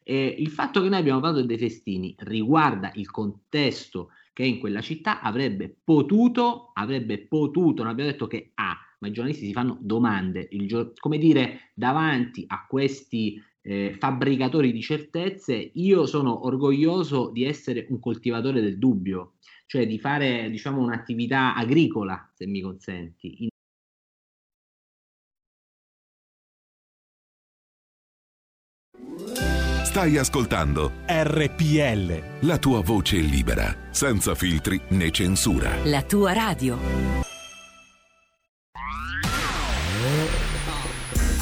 E 0.03 0.35
il 0.38 0.49
fatto 0.49 0.81
che 0.81 0.89
noi 0.89 0.99
abbiamo 0.99 1.19
parlato 1.19 1.45
dei 1.45 1.57
festini 1.57 2.15
riguarda 2.19 2.91
il 2.95 3.11
contesto 3.11 4.11
che 4.31 4.43
in 4.43 4.59
quella 4.59 4.81
città 4.81 5.21
avrebbe 5.21 5.75
potuto, 5.83 6.71
avrebbe 6.73 7.25
potuto, 7.27 7.81
non 7.81 7.91
abbiamo 7.91 8.11
detto 8.11 8.27
che 8.27 8.51
ha, 8.53 8.77
ma 8.99 9.07
i 9.07 9.11
giornalisti 9.11 9.47
si 9.47 9.51
fanno 9.51 9.77
domande, 9.81 10.47
il, 10.51 10.93
come 10.99 11.17
dire, 11.17 11.71
davanti 11.73 12.43
a 12.47 12.65
questi 12.67 13.41
eh, 13.68 13.95
fabbricatori 13.99 14.72
di 14.72 14.82
certezze, 14.82 15.72
io 15.74 16.05
sono 16.05 16.45
orgoglioso 16.45 17.30
di 17.32 17.43
essere 17.43 17.86
un 17.89 17.99
coltivatore 17.99 18.61
del 18.61 18.78
dubbio, 18.78 19.34
cioè 19.65 19.86
di 19.86 19.99
fare 19.99 20.49
diciamo 20.49 20.82
un'attività 20.82 21.53
agricola, 21.53 22.32
se 22.34 22.47
mi 22.47 22.61
consenti. 22.61 23.43
In... 23.43 23.49
Stai 29.84 30.18
ascoltando 30.18 30.91
RPL. 31.05 32.47
La 32.47 32.57
tua 32.59 32.82
voce 32.82 33.18
libera, 33.18 33.76
senza 33.89 34.34
filtri 34.34 34.80
né 34.89 35.11
censura. 35.11 35.84
La 35.84 36.03
tua 36.03 36.32
radio. 36.32 37.26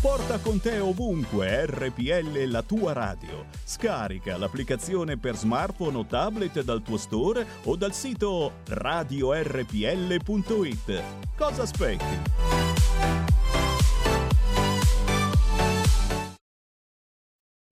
Porta 0.00 0.38
con 0.38 0.60
te 0.60 0.78
ovunque 0.78 1.64
RPL 1.66 2.44
la 2.50 2.62
tua 2.62 2.92
radio. 2.92 3.46
Scarica 3.64 4.36
l'applicazione 4.36 5.16
per 5.16 5.36
smartphone 5.36 5.96
o 5.96 6.04
tablet 6.04 6.62
dal 6.62 6.82
tuo 6.82 6.98
store 6.98 7.46
o 7.64 7.76
dal 7.76 7.94
sito 7.94 8.60
radiorpl.it. 8.68 9.42
Cosa 11.34 11.62
aspetti? 11.62 12.04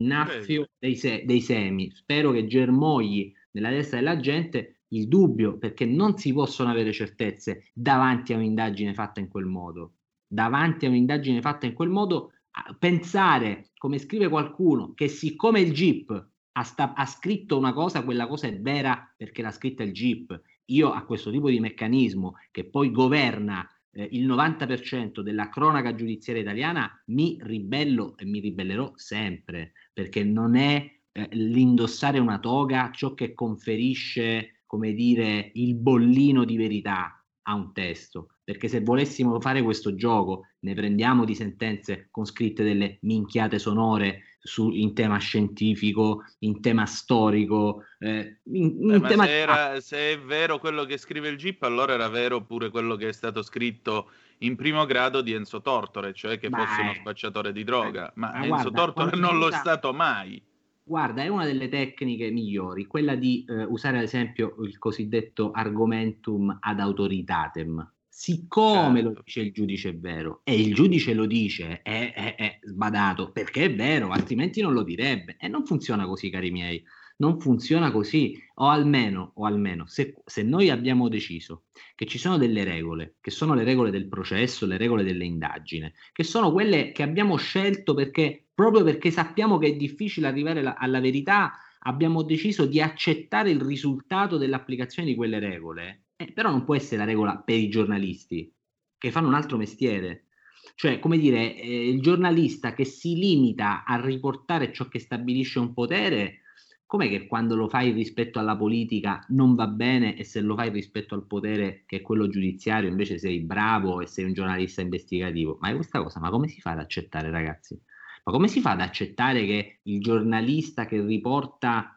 Naffio 0.04 0.68
dei, 0.78 0.96
se- 0.96 1.24
dei 1.26 1.40
semi. 1.42 1.90
Spero 1.94 2.32
che 2.32 2.46
germogli 2.46 3.32
nella 3.52 3.68
testa 3.68 3.96
della 3.96 4.18
gente 4.18 4.80
il 4.88 5.08
dubbio 5.08 5.58
perché 5.58 5.84
non 5.84 6.16
si 6.16 6.32
possono 6.32 6.70
avere 6.70 6.92
certezze 6.92 7.70
davanti 7.74 8.32
a 8.32 8.36
un'indagine 8.36 8.94
fatta 8.94 9.20
in 9.20 9.28
quel 9.28 9.44
modo 9.44 9.92
davanti 10.34 10.84
a 10.84 10.88
un'indagine 10.88 11.40
fatta 11.40 11.66
in 11.66 11.72
quel 11.72 11.88
modo, 11.88 12.32
pensare, 12.78 13.70
come 13.76 13.98
scrive 13.98 14.28
qualcuno, 14.28 14.92
che 14.92 15.08
siccome 15.08 15.60
il 15.60 15.72
GIP 15.72 16.28
ha, 16.56 16.62
sta- 16.62 16.94
ha, 16.94 17.06
scritto 17.06 17.56
una 17.56 17.72
cosa, 17.72 18.04
quella 18.04 18.26
cosa 18.26 18.48
è 18.48 18.60
vera 18.60 19.12
perché 19.16 19.42
l'ha 19.42 19.50
scritta 19.50 19.82
il 19.82 19.92
GIP. 19.92 20.40
Io 20.66 20.92
a 20.92 21.04
questo 21.04 21.30
tipo 21.30 21.48
di 21.48 21.60
meccanismo 21.60 22.34
che 22.50 22.68
poi 22.68 22.90
governa 22.90 23.68
eh, 23.92 24.08
il 24.12 24.26
90% 24.26 25.20
della 25.20 25.48
cronaca 25.48 25.94
giudiziaria 25.94 26.42
italiana 26.42 26.90
mi 27.06 27.38
ribello 27.40 28.16
e 28.16 28.24
mi 28.24 28.40
ribellerò 28.40 28.92
sempre 28.94 29.72
perché 29.92 30.24
non 30.24 30.56
è 30.56 31.00
eh, 31.12 31.28
l'indossare 31.32 32.18
una 32.18 32.38
toga 32.38 32.90
ciò 32.92 33.14
che 33.14 33.34
conferisce, 33.34 34.62
come 34.66 34.94
dire, 34.94 35.50
il 35.54 35.74
bollino 35.74 36.44
di 36.44 36.56
verità 36.56 37.24
a 37.42 37.54
un 37.54 37.72
testo 37.72 38.33
perché 38.44 38.68
se 38.68 38.80
volessimo 38.80 39.40
fare 39.40 39.62
questo 39.62 39.94
gioco 39.94 40.48
ne 40.60 40.74
prendiamo 40.74 41.24
di 41.24 41.34
sentenze 41.34 42.08
con 42.10 42.26
scritte 42.26 42.62
delle 42.62 42.98
minchiate 43.00 43.58
sonore 43.58 44.24
su, 44.38 44.70
in 44.70 44.92
tema 44.92 45.16
scientifico, 45.16 46.24
in 46.40 46.60
tema 46.60 46.84
storico, 46.84 47.84
eh, 47.98 48.40
in, 48.44 48.76
in 48.82 49.00
Beh, 49.00 49.08
tema... 49.08 49.24
Se, 49.24 49.38
era, 49.38 49.80
se, 49.80 50.12
è 50.12 50.18
vero 50.20 50.58
quello 50.58 50.84
che 50.84 50.98
scrive 50.98 51.30
il 51.30 51.38
GIP, 51.38 51.62
allora 51.62 51.94
era 51.94 52.08
vero 52.08 52.44
pure 52.44 52.68
quello 52.68 52.96
che 52.96 53.08
è 53.08 53.12
stato 53.12 53.42
scritto 53.42 54.10
in 54.38 54.56
primo 54.56 54.84
grado 54.84 55.22
di 55.22 55.32
Enzo 55.32 55.62
Tortore, 55.62 56.12
cioè 56.12 56.38
che 56.38 56.50
Beh, 56.50 56.58
fosse 56.58 56.80
uno 56.82 56.94
spacciatore 56.94 57.52
di 57.52 57.64
droga, 57.64 58.12
ma, 58.16 58.32
ma 58.32 58.44
Enzo 58.44 58.70
guarda, 58.70 58.70
Tortore 58.70 59.16
non 59.16 59.38
lo 59.38 59.48
è 59.48 59.52
stato 59.52 59.94
mai. 59.94 60.42
Guarda, 60.86 61.22
è 61.22 61.28
una 61.28 61.46
delle 61.46 61.70
tecniche 61.70 62.30
migliori, 62.30 62.84
quella 62.84 63.14
di 63.14 63.46
eh, 63.48 63.64
usare 63.64 63.96
ad 63.96 64.02
esempio 64.02 64.56
il 64.64 64.76
cosiddetto 64.76 65.50
argumentum 65.52 66.58
ad 66.60 66.78
autoritatem, 66.78 67.93
siccome 68.16 69.00
certo. 69.00 69.08
lo 69.08 69.22
dice 69.24 69.40
il 69.40 69.52
giudice 69.52 69.88
è 69.88 69.96
vero 69.96 70.42
e 70.44 70.54
il 70.54 70.72
giudice 70.72 71.14
lo 71.14 71.26
dice 71.26 71.82
è, 71.82 72.12
è, 72.14 72.36
è, 72.36 72.58
sbadato 72.62 73.32
perché 73.32 73.64
è 73.64 73.74
vero 73.74 74.10
altrimenti 74.10 74.62
non 74.62 74.72
lo 74.72 74.84
direbbe 74.84 75.36
e 75.36 75.48
non 75.48 75.66
funziona 75.66 76.06
così 76.06 76.30
cari 76.30 76.52
miei 76.52 76.80
non 77.16 77.40
funziona 77.40 77.90
così 77.90 78.40
o 78.54 78.68
almeno, 78.68 79.32
o 79.34 79.46
almeno 79.46 79.88
se, 79.88 80.14
se 80.24 80.44
noi 80.44 80.70
abbiamo 80.70 81.08
deciso 81.08 81.64
che 81.96 82.06
ci 82.06 82.18
sono 82.18 82.38
delle 82.38 82.62
regole 82.62 83.16
che 83.20 83.32
sono 83.32 83.52
le 83.52 83.64
regole 83.64 83.90
del 83.90 84.06
processo 84.06 84.64
le 84.64 84.76
regole 84.76 85.02
delle 85.02 85.24
indagini 85.24 85.92
che 86.12 86.22
sono 86.22 86.52
quelle 86.52 86.92
che 86.92 87.02
abbiamo 87.02 87.34
scelto 87.34 87.94
perché 87.94 88.46
proprio 88.54 88.84
perché 88.84 89.10
sappiamo 89.10 89.58
che 89.58 89.66
è 89.66 89.74
difficile 89.74 90.28
arrivare 90.28 90.62
la, 90.62 90.74
alla 90.74 91.00
verità 91.00 91.52
abbiamo 91.80 92.22
deciso 92.22 92.64
di 92.64 92.80
accettare 92.80 93.50
il 93.50 93.60
risultato 93.60 94.38
dell'applicazione 94.38 95.08
di 95.08 95.16
quelle 95.16 95.40
regole 95.40 96.03
Eh, 96.24 96.32
però 96.32 96.50
non 96.50 96.64
può 96.64 96.74
essere 96.74 96.96
la 96.96 97.04
regola 97.04 97.36
per 97.36 97.58
i 97.58 97.68
giornalisti 97.68 98.50
che 98.96 99.10
fanno 99.10 99.28
un 99.28 99.34
altro 99.34 99.58
mestiere. 99.58 100.28
Cioè, 100.74 100.98
come 100.98 101.18
dire, 101.18 101.54
eh, 101.56 101.88
il 101.88 102.00
giornalista 102.00 102.72
che 102.72 102.84
si 102.84 103.14
limita 103.14 103.84
a 103.84 104.00
riportare 104.00 104.72
ciò 104.72 104.88
che 104.88 104.98
stabilisce 104.98 105.58
un 105.58 105.74
potere, 105.74 106.40
com'è 106.86 107.08
che 107.08 107.26
quando 107.26 107.54
lo 107.54 107.68
fai 107.68 107.92
rispetto 107.92 108.38
alla 108.38 108.56
politica 108.56 109.24
non 109.28 109.54
va 109.54 109.66
bene 109.66 110.16
e 110.16 110.24
se 110.24 110.40
lo 110.40 110.54
fai 110.56 110.70
rispetto 110.70 111.14
al 111.14 111.26
potere 111.26 111.82
che 111.86 111.96
è 111.96 112.00
quello 112.00 112.28
giudiziario 112.28 112.88
invece 112.88 113.18
sei 113.18 113.40
bravo 113.40 114.00
e 114.00 114.06
sei 114.06 114.24
un 114.24 114.32
giornalista 114.32 114.80
investigativo? 114.80 115.58
Ma 115.60 115.68
è 115.70 115.74
questa 115.74 116.02
cosa, 116.02 116.20
ma 116.20 116.30
come 116.30 116.48
si 116.48 116.60
fa 116.60 116.70
ad 116.70 116.78
accettare, 116.78 117.30
ragazzi? 117.30 117.78
Ma 118.24 118.32
come 118.32 118.48
si 118.48 118.60
fa 118.60 118.70
ad 118.70 118.80
accettare 118.80 119.44
che 119.44 119.80
il 119.82 120.00
giornalista 120.00 120.86
che 120.86 121.04
riporta 121.04 121.93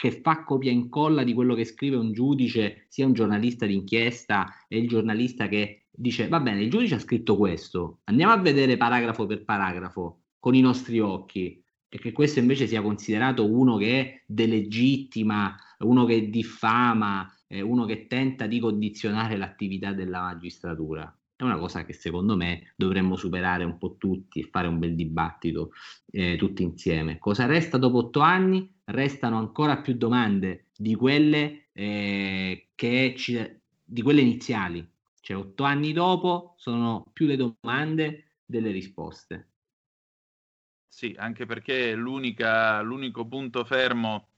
che 0.00 0.22
fa 0.22 0.44
copia 0.44 0.70
e 0.70 0.72
incolla 0.72 1.24
di 1.24 1.34
quello 1.34 1.54
che 1.54 1.66
scrive 1.66 1.96
un 1.96 2.14
giudice, 2.14 2.86
sia 2.88 3.04
un 3.04 3.12
giornalista 3.12 3.66
d'inchiesta 3.66 4.64
e 4.66 4.78
il 4.78 4.88
giornalista 4.88 5.46
che 5.46 5.88
dice 5.90 6.26
va 6.26 6.40
bene, 6.40 6.62
il 6.62 6.70
giudice 6.70 6.94
ha 6.94 6.98
scritto 6.98 7.36
questo, 7.36 7.98
andiamo 8.04 8.32
a 8.32 8.38
vedere 8.38 8.78
paragrafo 8.78 9.26
per 9.26 9.44
paragrafo 9.44 10.22
con 10.38 10.54
i 10.54 10.62
nostri 10.62 11.00
occhi 11.00 11.62
e 11.86 11.98
che 11.98 12.12
questo 12.12 12.38
invece 12.38 12.66
sia 12.66 12.80
considerato 12.80 13.44
uno 13.44 13.76
che 13.76 14.22
delegittima, 14.24 15.54
uno 15.80 16.06
che 16.06 16.30
diffama, 16.30 17.30
eh, 17.46 17.60
uno 17.60 17.84
che 17.84 18.06
tenta 18.06 18.46
di 18.46 18.58
condizionare 18.58 19.36
l'attività 19.36 19.92
della 19.92 20.22
magistratura. 20.22 21.14
È 21.40 21.42
una 21.42 21.56
cosa 21.56 21.86
che 21.86 21.94
secondo 21.94 22.36
me 22.36 22.74
dovremmo 22.76 23.16
superare 23.16 23.64
un 23.64 23.78
po' 23.78 23.96
tutti 23.96 24.40
e 24.40 24.48
fare 24.50 24.68
un 24.68 24.78
bel 24.78 24.94
dibattito 24.94 25.72
eh, 26.10 26.36
tutti 26.36 26.62
insieme. 26.62 27.18
Cosa 27.18 27.46
resta 27.46 27.78
dopo 27.78 27.96
otto 27.96 28.20
anni? 28.20 28.70
Restano 28.84 29.38
ancora 29.38 29.78
più 29.78 29.94
domande 29.94 30.66
di 30.76 30.94
quelle, 30.94 31.68
eh, 31.72 32.68
ci, 32.76 33.60
di 33.82 34.02
quelle 34.02 34.20
iniziali. 34.20 34.86
Cioè 35.18 35.38
otto 35.38 35.64
anni 35.64 35.94
dopo 35.94 36.56
sono 36.58 37.06
più 37.10 37.26
le 37.26 37.36
domande 37.36 38.32
delle 38.44 38.70
risposte. 38.70 39.48
Sì, 40.88 41.14
anche 41.16 41.46
perché 41.46 41.94
l'unico 41.94 43.26
punto 43.26 43.64
fermo 43.64 44.28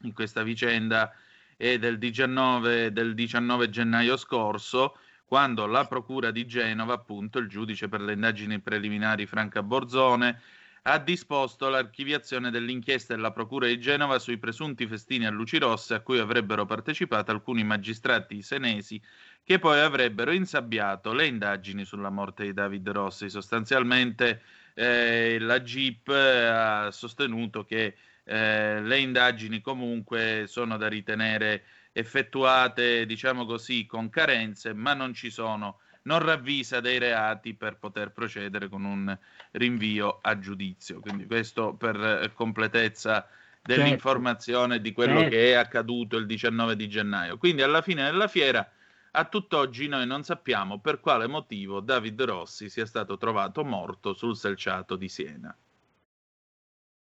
in 0.00 0.12
questa 0.12 0.42
vicenda 0.42 1.12
è 1.56 1.78
del 1.78 1.96
19, 1.96 2.90
del 2.90 3.14
19 3.14 3.70
gennaio 3.70 4.16
scorso, 4.16 4.94
quando 5.30 5.66
la 5.66 5.86
Procura 5.86 6.32
di 6.32 6.44
Genova, 6.44 6.94
appunto 6.94 7.38
il 7.38 7.46
giudice 7.46 7.86
per 7.86 8.00
le 8.00 8.14
indagini 8.14 8.58
preliminari 8.58 9.26
Franca 9.26 9.62
Borzone, 9.62 10.40
ha 10.82 10.98
disposto 10.98 11.68
l'archiviazione 11.68 12.50
dell'inchiesta 12.50 13.14
della 13.14 13.30
Procura 13.30 13.68
di 13.68 13.78
Genova 13.78 14.18
sui 14.18 14.38
presunti 14.38 14.88
festini 14.88 15.26
a 15.26 15.30
luci 15.30 15.58
rosse 15.58 15.94
a 15.94 16.00
cui 16.00 16.18
avrebbero 16.18 16.66
partecipato 16.66 17.30
alcuni 17.30 17.62
magistrati 17.62 18.42
senesi 18.42 19.00
che 19.44 19.60
poi 19.60 19.78
avrebbero 19.78 20.32
insabbiato 20.32 21.12
le 21.12 21.28
indagini 21.28 21.84
sulla 21.84 22.10
morte 22.10 22.42
di 22.42 22.52
David 22.52 22.88
Rossi. 22.88 23.30
Sostanzialmente 23.30 24.42
eh, 24.74 25.38
la 25.38 25.62
GIP 25.62 26.08
ha 26.08 26.90
sostenuto 26.90 27.64
che 27.64 27.94
eh, 28.24 28.80
le 28.82 28.98
indagini 28.98 29.60
comunque 29.60 30.46
sono 30.48 30.76
da 30.76 30.88
ritenere 30.88 31.62
effettuate, 32.00 33.06
diciamo 33.06 33.46
così, 33.46 33.86
con 33.86 34.10
carenze, 34.10 34.72
ma 34.72 34.94
non 34.94 35.14
ci 35.14 35.30
sono, 35.30 35.78
non 36.02 36.18
ravvisa 36.18 36.80
dei 36.80 36.98
reati 36.98 37.54
per 37.54 37.76
poter 37.76 38.10
procedere 38.10 38.68
con 38.68 38.84
un 38.84 39.16
rinvio 39.52 40.18
a 40.20 40.38
giudizio. 40.38 41.00
Quindi 41.00 41.26
questo 41.26 41.74
per 41.74 41.96
eh, 41.96 42.32
completezza 42.32 43.28
dell'informazione 43.62 44.74
certo. 44.74 44.82
di 44.82 44.92
quello 44.92 45.20
certo. 45.20 45.30
che 45.30 45.50
è 45.50 45.54
accaduto 45.54 46.16
il 46.16 46.26
19 46.26 46.76
di 46.76 46.88
gennaio. 46.88 47.38
Quindi 47.38 47.62
alla 47.62 47.82
fine 47.82 48.04
della 48.04 48.28
fiera, 48.28 48.68
a 49.12 49.24
tutt'oggi 49.24 49.88
noi 49.88 50.06
non 50.06 50.22
sappiamo 50.22 50.78
per 50.80 51.00
quale 51.00 51.26
motivo 51.26 51.80
David 51.80 52.22
Rossi 52.22 52.68
sia 52.68 52.86
stato 52.86 53.16
trovato 53.16 53.64
morto 53.64 54.14
sul 54.14 54.36
selciato 54.36 54.96
di 54.96 55.08
Siena. 55.08 55.56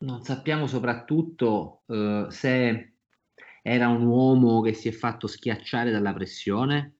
Non 0.02 0.24
sappiamo 0.24 0.66
soprattutto 0.66 1.82
uh, 1.88 2.30
se 2.30 2.94
era 3.70 3.88
un 3.88 4.06
uomo 4.08 4.62
che 4.62 4.74
si 4.74 4.88
è 4.88 4.92
fatto 4.92 5.28
schiacciare 5.28 5.92
dalla 5.92 6.12
pressione, 6.12 6.96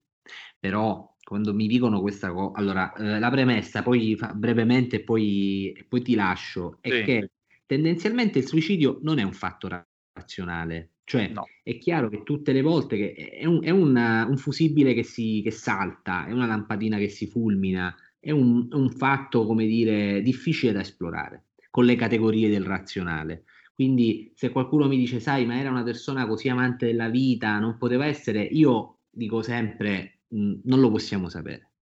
però 0.60 1.16
quando 1.24 1.52
mi 1.52 1.66
dicono 1.66 2.00
questa 2.00 2.32
cosa, 2.32 2.60
allora 2.60 2.94
eh, 2.94 3.18
la 3.18 3.32
premessa, 3.32 3.82
poi 3.82 4.16
fa, 4.16 4.34
brevemente 4.34 5.04
poi, 5.04 5.74
poi, 5.88 6.02
ti 6.04 6.14
lascio, 6.14 6.78
è 6.82 6.90
sì. 6.90 7.04
che 7.04 7.32
tendenzialmente 7.66 8.38
il 8.38 8.48
suicidio 8.48 9.00
non 9.02 9.18
è 9.18 9.24
un 9.24 9.34
fatto 9.34 9.68
razionale, 10.14 10.92
cioè 11.06 11.30
no. 11.30 11.48
è 11.64 11.78
chiaro 11.80 12.08
che 12.08 12.22
tutte 12.22 12.52
le 12.52 12.62
volte 12.62 12.98
che 12.98 13.14
è 13.14 13.46
un, 13.46 13.64
è 13.64 13.72
una, 13.72 14.28
un 14.30 14.38
fusibile 14.38 14.94
che, 14.94 15.04
si, 15.04 15.42
che 15.44 15.52
salta, 15.52 16.28
è 16.28 16.32
una 16.32 16.46
lampadina 16.46 16.98
che 17.00 17.10
si 17.10 17.26
fulmina, 17.26 17.96
è 18.20 18.30
un, 18.30 18.68
un 18.72 18.92
fatto, 18.92 19.46
come 19.48 19.66
dire, 19.66 20.22
difficile 20.22 20.72
da 20.72 20.82
esplorare 20.82 21.46
con 21.72 21.86
le 21.86 21.96
categorie 21.96 22.50
del 22.50 22.64
razionale. 22.64 23.46
Quindi 23.80 24.34
se 24.36 24.50
qualcuno 24.50 24.90
mi 24.90 24.98
dice, 24.98 25.22
sai, 25.22 25.46
ma 25.46 25.58
era 25.58 25.70
una 25.70 25.84
persona 25.84 26.28
così 26.28 26.50
amante 26.50 26.88
della 26.88 27.08
vita, 27.08 27.60
non 27.60 27.78
poteva 27.78 28.06
essere, 28.08 28.44
io 28.44 29.04
dico 29.10 29.42
sempre, 29.42 30.24
mh, 30.28 30.56
non 30.66 30.82
lo 30.82 30.92
possiamo 30.92 31.30
sapere. 31.30 31.76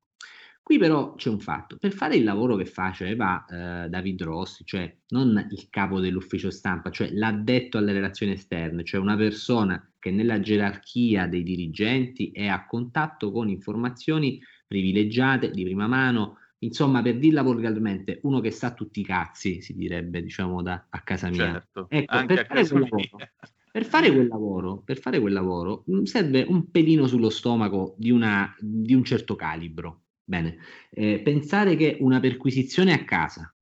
Qui 0.61 0.77
però 0.77 1.15
c'è 1.15 1.29
un 1.29 1.39
fatto, 1.39 1.75
per 1.77 1.91
fare 1.93 2.15
il 2.15 2.23
lavoro 2.23 2.55
che 2.55 2.65
faceva 2.65 3.43
eh, 3.45 3.89
David 3.89 4.21
Rossi, 4.21 4.63
cioè 4.63 4.95
non 5.07 5.47
il 5.49 5.69
capo 5.71 5.99
dell'ufficio 5.99 6.51
stampa, 6.51 6.91
cioè 6.91 7.09
l'addetto 7.13 7.79
alle 7.79 7.93
relazioni 7.93 8.33
esterne, 8.33 8.83
cioè 8.83 9.01
una 9.01 9.15
persona 9.15 9.91
che 9.97 10.11
nella 10.11 10.39
gerarchia 10.39 11.25
dei 11.25 11.41
dirigenti 11.41 12.29
è 12.29 12.45
a 12.45 12.67
contatto 12.67 13.31
con 13.31 13.49
informazioni 13.49 14.39
privilegiate 14.67 15.49
di 15.49 15.63
prima 15.63 15.87
mano, 15.87 16.37
insomma, 16.59 17.01
per 17.01 17.17
dirla 17.17 17.41
volgarmente, 17.41 18.19
uno 18.23 18.39
che 18.39 18.51
sa 18.51 18.73
tutti 18.73 18.99
i 18.99 19.05
cazzi, 19.05 19.61
si 19.61 19.75
direbbe, 19.75 20.21
diciamo, 20.21 20.61
da, 20.61 20.87
a 20.89 21.01
casa 21.01 21.29
mia. 21.29 21.51
Certo, 21.51 21.87
ecco, 21.89 22.25
per 22.25 22.45
fare, 22.45 22.67
lavoro, 22.67 22.97
per, 23.71 23.85
fare 23.85 24.27
lavoro, 24.27 24.81
per 24.83 24.99
fare 24.99 25.19
quel 25.19 25.33
lavoro, 25.33 25.83
mm, 25.89 26.03
serve 26.03 26.45
un 26.47 26.69
pelino 26.71 27.07
sullo 27.07 27.29
stomaco 27.29 27.95
di, 27.97 28.11
una, 28.11 28.53
di 28.59 28.93
un 28.93 29.03
certo 29.03 29.35
calibro. 29.35 30.01
Bene, 30.23 30.57
eh, 30.89 31.19
pensare 31.19 31.75
che 31.77 31.97
una 32.01 32.19
perquisizione 32.19 32.91
a 32.91 33.05
casa 33.05 33.53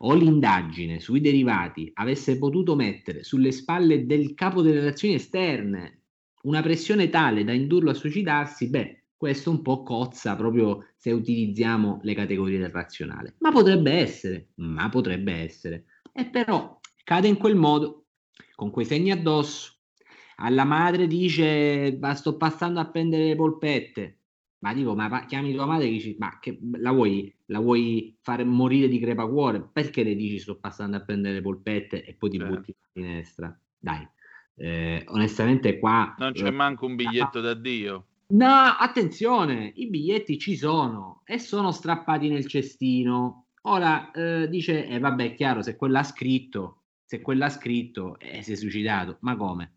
o 0.00 0.14
l'indagine 0.14 1.00
sui 1.00 1.22
derivati 1.22 1.90
avesse 1.94 2.36
potuto 2.36 2.74
mettere 2.74 3.24
sulle 3.24 3.50
spalle 3.50 4.04
del 4.04 4.34
capo 4.34 4.60
delle 4.60 4.80
relazioni 4.80 5.14
esterne 5.14 6.02
una 6.42 6.60
pressione 6.60 7.08
tale 7.08 7.44
da 7.44 7.52
indurlo 7.52 7.90
a 7.90 7.94
suicidarsi, 7.94 8.68
beh, 8.68 9.04
questo 9.16 9.50
un 9.50 9.62
po' 9.62 9.82
cozza 9.82 10.36
proprio 10.36 10.88
se 10.96 11.10
utilizziamo 11.10 12.00
le 12.02 12.14
categorie 12.14 12.58
del 12.58 12.70
razionale. 12.70 13.36
Ma 13.38 13.50
potrebbe 13.50 13.92
essere, 13.92 14.48
ma 14.56 14.88
potrebbe 14.88 15.32
essere. 15.32 15.86
E 16.12 16.26
però 16.26 16.78
cade 17.02 17.28
in 17.28 17.36
quel 17.36 17.56
modo, 17.56 18.06
con 18.54 18.70
quei 18.70 18.84
segni 18.84 19.10
addosso. 19.10 19.74
Alla 20.36 20.64
madre 20.64 21.06
dice, 21.06 21.96
ma 21.98 22.14
sto 22.14 22.36
passando 22.36 22.78
a 22.80 22.90
prendere 22.90 23.28
le 23.28 23.36
polpette. 23.36 24.20
Ma 24.58 24.74
dico, 24.74 24.94
ma 24.94 25.24
chiami 25.26 25.54
tua 25.54 25.66
madre 25.66 25.86
e 25.86 25.90
dici, 25.90 26.16
ma 26.18 26.38
che, 26.40 26.58
la, 26.72 26.90
vuoi, 26.90 27.34
la 27.46 27.60
vuoi 27.60 28.18
fare 28.20 28.44
morire 28.44 28.88
di 28.88 28.98
crepacuore? 28.98 29.66
Perché 29.72 30.02
le 30.02 30.14
dici 30.14 30.38
sto 30.38 30.58
passando 30.58 30.96
a 30.96 31.04
prendere 31.04 31.34
le 31.34 31.42
polpette 31.42 32.04
e 32.04 32.14
poi 32.14 32.30
ti 32.30 32.38
certo. 32.38 32.54
butti 32.54 32.70
in 32.70 33.02
finestra? 33.02 33.60
Dai, 33.78 34.06
eh, 34.56 35.04
onestamente 35.08 35.78
qua... 35.78 36.14
Non 36.18 36.32
c'è 36.32 36.46
eh, 36.46 36.50
manco 36.50 36.86
un 36.86 36.96
biglietto 36.96 37.40
d'addio. 37.40 38.06
No, 38.28 38.76
attenzione, 38.78 39.72
i 39.76 39.88
biglietti 39.88 40.38
ci 40.38 40.56
sono 40.56 41.22
e 41.24 41.38
sono 41.38 41.70
strappati 41.70 42.28
nel 42.28 42.46
cestino. 42.46 43.46
Ora 43.62 44.10
eh, 44.10 44.48
dice, 44.48 44.86
eh, 44.86 44.98
vabbè, 44.98 45.32
è 45.32 45.34
chiaro, 45.34 45.62
se 45.62 45.76
quella 45.76 46.00
ha 46.00 46.04
scritto, 46.04 46.82
se 47.04 47.20
quella 47.20 47.46
ha 47.46 47.50
scritto, 47.50 48.18
eh, 48.18 48.42
si 48.42 48.52
è 48.52 48.56
suicidato. 48.56 49.18
Ma 49.20 49.36
come? 49.36 49.76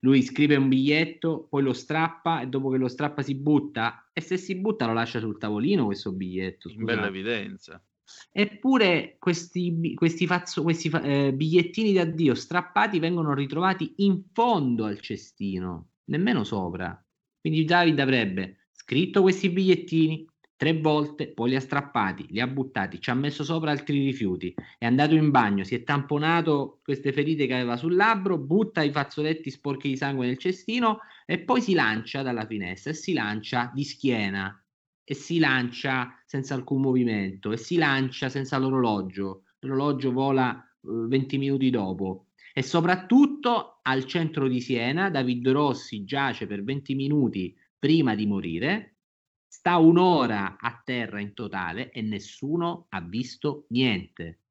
Lui 0.00 0.22
scrive 0.22 0.56
un 0.56 0.68
biglietto, 0.68 1.46
poi 1.48 1.62
lo 1.62 1.72
strappa 1.72 2.40
e 2.40 2.46
dopo 2.46 2.70
che 2.70 2.78
lo 2.78 2.88
strappa 2.88 3.22
si 3.22 3.34
butta 3.34 4.10
e 4.12 4.20
se 4.20 4.36
si 4.36 4.54
butta 4.56 4.86
lo 4.86 4.92
lascia 4.92 5.18
sul 5.18 5.38
tavolino 5.38 5.84
questo 5.84 6.12
biglietto. 6.12 6.68
Scusate. 6.68 6.78
In 6.80 6.84
bella 6.84 7.06
evidenza. 7.08 7.82
Eppure 8.30 9.16
questi, 9.18 9.92
questi, 9.94 10.26
fazzo, 10.26 10.62
questi 10.62 10.90
eh, 10.90 11.32
bigliettini 11.32 11.92
di 11.92 11.98
addio 11.98 12.34
strappati 12.34 12.98
vengono 12.98 13.34
ritrovati 13.34 13.94
in 13.98 14.24
fondo 14.32 14.84
al 14.84 15.00
cestino, 15.00 15.88
nemmeno 16.04 16.44
sopra. 16.44 17.03
Quindi 17.44 17.66
David 17.66 18.00
avrebbe 18.00 18.68
scritto 18.72 19.20
questi 19.20 19.50
bigliettini 19.50 20.26
tre 20.56 20.80
volte, 20.80 21.28
poi 21.28 21.50
li 21.50 21.56
ha 21.56 21.60
strappati, 21.60 22.24
li 22.30 22.40
ha 22.40 22.46
buttati, 22.46 23.02
ci 23.02 23.10
ha 23.10 23.14
messo 23.14 23.44
sopra 23.44 23.70
altri 23.70 24.02
rifiuti, 24.02 24.54
è 24.78 24.86
andato 24.86 25.14
in 25.14 25.30
bagno, 25.30 25.62
si 25.62 25.74
è 25.74 25.82
tamponato 25.84 26.80
queste 26.82 27.12
ferite 27.12 27.46
che 27.46 27.52
aveva 27.52 27.76
sul 27.76 27.96
labbro, 27.96 28.38
butta 28.38 28.82
i 28.82 28.90
fazzoletti 28.90 29.50
sporchi 29.50 29.88
di 29.88 29.96
sangue 29.98 30.24
nel 30.24 30.38
cestino 30.38 31.00
e 31.26 31.38
poi 31.38 31.60
si 31.60 31.74
lancia 31.74 32.22
dalla 32.22 32.46
finestra 32.46 32.92
e 32.92 32.94
si 32.94 33.12
lancia 33.12 33.70
di 33.74 33.84
schiena 33.84 34.64
e 35.04 35.12
si 35.12 35.38
lancia 35.38 36.18
senza 36.24 36.54
alcun 36.54 36.80
movimento 36.80 37.52
e 37.52 37.58
si 37.58 37.76
lancia 37.76 38.30
senza 38.30 38.56
l'orologio. 38.56 39.42
L'orologio 39.58 40.12
vola 40.12 40.66
uh, 40.80 41.08
20 41.08 41.36
minuti 41.36 41.68
dopo 41.68 42.28
e 42.56 42.62
soprattutto 42.62 43.80
al 43.82 44.04
centro 44.04 44.46
di 44.46 44.60
Siena 44.60 45.10
David 45.10 45.48
Rossi 45.48 46.04
giace 46.04 46.46
per 46.46 46.62
20 46.62 46.94
minuti 46.94 47.52
prima 47.76 48.14
di 48.14 48.26
morire, 48.26 48.98
sta 49.44 49.76
un'ora 49.78 50.56
a 50.58 50.80
terra 50.84 51.18
in 51.18 51.34
totale 51.34 51.90
e 51.90 52.00
nessuno 52.00 52.86
ha 52.90 53.00
visto 53.00 53.66
niente. 53.70 54.42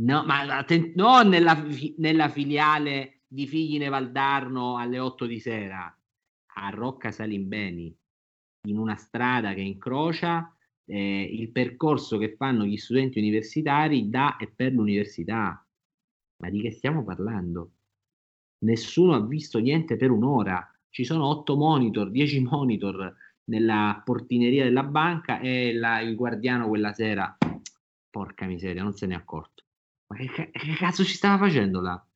No, 0.00 0.24
ma 0.24 0.40
atten- 0.58 0.92
non 0.96 1.28
nella, 1.28 1.64
nella 1.98 2.28
filiale 2.28 3.22
di 3.28 3.46
Figli 3.46 3.88
Valdarno 3.88 4.76
alle 4.76 4.98
8 4.98 5.26
di 5.26 5.38
sera, 5.38 5.96
a 6.54 6.70
Rocca 6.70 7.12
Salimbeni, 7.12 7.96
in 8.66 8.76
una 8.76 8.96
strada 8.96 9.54
che 9.54 9.60
incrocia 9.60 10.52
eh, 10.84 11.22
il 11.22 11.50
percorso 11.52 12.18
che 12.18 12.34
fanno 12.36 12.64
gli 12.64 12.76
studenti 12.76 13.18
universitari 13.18 14.10
da 14.10 14.36
e 14.36 14.50
per 14.50 14.72
l'università. 14.72 15.65
Ma 16.38 16.50
di 16.50 16.60
che 16.60 16.70
stiamo 16.70 17.04
parlando? 17.04 17.72
Nessuno 18.58 19.14
ha 19.14 19.24
visto 19.24 19.58
niente 19.58 19.96
per 19.96 20.10
un'ora. 20.10 20.70
Ci 20.88 21.04
sono 21.04 21.26
otto 21.26 21.56
monitor, 21.56 22.10
dieci 22.10 22.40
monitor 22.40 23.14
nella 23.44 24.00
portineria 24.04 24.64
della 24.64 24.82
banca 24.82 25.40
e 25.40 25.72
la, 25.74 26.00
il 26.00 26.14
guardiano 26.14 26.68
quella 26.68 26.92
sera, 26.92 27.36
porca 28.10 28.46
miseria, 28.46 28.82
non 28.82 28.94
se 28.94 29.06
ne 29.06 29.14
è 29.14 29.16
accorto. 29.16 29.64
Ma 30.08 30.16
che, 30.16 30.50
che 30.50 30.74
cazzo 30.74 31.04
ci 31.04 31.14
stava 31.14 31.38
facendo 31.46 31.80
là? 31.80 32.06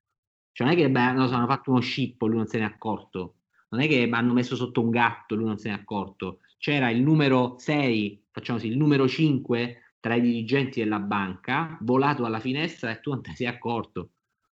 Cioè 0.52 0.66
non 0.66 0.76
è 0.76 0.78
che 0.78 0.90
beh, 0.90 1.12
no, 1.12 1.24
hanno 1.24 1.46
fatto 1.46 1.70
uno 1.70 1.80
scippo, 1.80 2.26
lui 2.26 2.36
non 2.36 2.46
se 2.46 2.58
ne 2.58 2.64
è 2.64 2.66
accorto. 2.66 3.36
Non 3.70 3.80
è 3.80 3.86
che 3.86 4.08
hanno 4.10 4.32
messo 4.32 4.56
sotto 4.56 4.80
un 4.80 4.90
gatto, 4.90 5.34
lui 5.34 5.46
non 5.46 5.58
se 5.58 5.68
ne 5.68 5.76
è 5.76 5.78
accorto. 5.78 6.40
C'era 6.58 6.90
il 6.90 7.02
numero 7.02 7.56
6, 7.58 8.26
facciamo 8.30 8.58
così, 8.58 8.70
il 8.70 8.76
numero 8.76 9.06
5 9.06 9.89
tra 10.00 10.14
i 10.14 10.20
dirigenti 10.20 10.80
della 10.80 10.98
banca, 11.00 11.76
volato 11.82 12.24
alla 12.24 12.40
finestra 12.40 12.90
e 12.90 13.00
tu 13.00 13.10
non 13.10 13.22
te 13.22 13.30
ne 13.30 13.36
sei 13.36 13.46
accorto. 13.46 14.12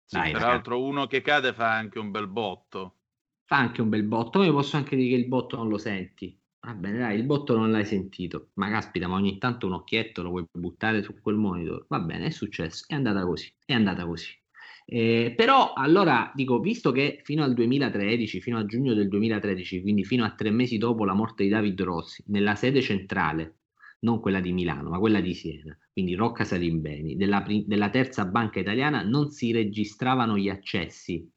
Sì, 0.05 0.17
Dai, 0.17 0.31
peraltro 0.31 0.75
ragazzi. 0.75 0.89
uno 0.89 1.07
che 1.07 1.21
cade 1.21 1.53
fa 1.53 1.73
anche 1.73 1.99
un 1.99 2.11
bel 2.11 2.27
botto. 2.27 2.97
Fa 3.45 3.57
anche 3.57 3.81
un 3.81 3.89
bel 3.89 4.03
botto, 4.03 4.43
io 4.43 4.53
posso 4.53 4.77
anche 4.77 4.95
dire 4.95 5.09
che 5.09 5.15
il 5.21 5.27
botto 5.27 5.57
non 5.57 5.67
lo 5.69 5.77
senti. 5.77 6.39
Va 6.63 6.73
bene, 6.75 6.99
dai, 6.99 7.17
il 7.17 7.25
botto 7.25 7.57
non 7.57 7.71
l'hai 7.71 7.85
sentito. 7.85 8.51
Ma 8.55 8.69
caspita, 8.69 9.07
ma 9.07 9.15
ogni 9.15 9.37
tanto 9.37 9.65
un 9.67 9.73
occhietto 9.73 10.21
lo 10.21 10.29
puoi 10.29 10.45
buttare 10.51 11.01
su 11.01 11.19
quel 11.19 11.35
monitor. 11.35 11.85
Va 11.87 11.99
bene, 11.99 12.27
è 12.27 12.29
successo, 12.29 12.85
è 12.87 12.93
andata 12.93 13.25
così, 13.25 13.51
è 13.65 13.73
andata 13.73 14.05
così. 14.05 14.29
Eh, 14.85 15.33
però 15.35 15.73
allora 15.73 16.31
dico, 16.35 16.59
visto 16.59 16.91
che 16.91 17.21
fino 17.23 17.43
al 17.43 17.53
2013, 17.53 18.41
fino 18.41 18.57
a 18.59 18.65
giugno 18.65 18.93
del 18.93 19.07
2013, 19.07 19.81
quindi 19.81 20.03
fino 20.03 20.23
a 20.25 20.33
tre 20.35 20.51
mesi 20.51 20.77
dopo 20.77 21.05
la 21.05 21.13
morte 21.13 21.43
di 21.43 21.49
David 21.49 21.81
Rossi, 21.81 22.23
nella 22.27 22.55
sede 22.55 22.81
centrale, 22.81 23.60
non 24.03 24.19
quella 24.19 24.39
di 24.39 24.51
Milano, 24.51 24.89
ma 24.89 24.99
quella 24.99 25.21
di 25.21 25.33
Siena, 25.33 25.77
quindi 25.91 26.15
Rocca 26.15 26.43
Salimbeni, 26.43 27.15
della, 27.15 27.45
della 27.65 27.89
terza 27.89 28.25
banca 28.25 28.59
italiana, 28.59 29.03
non 29.03 29.29
si 29.31 29.51
registravano 29.51 30.37
gli 30.37 30.49
accessi. 30.49 31.29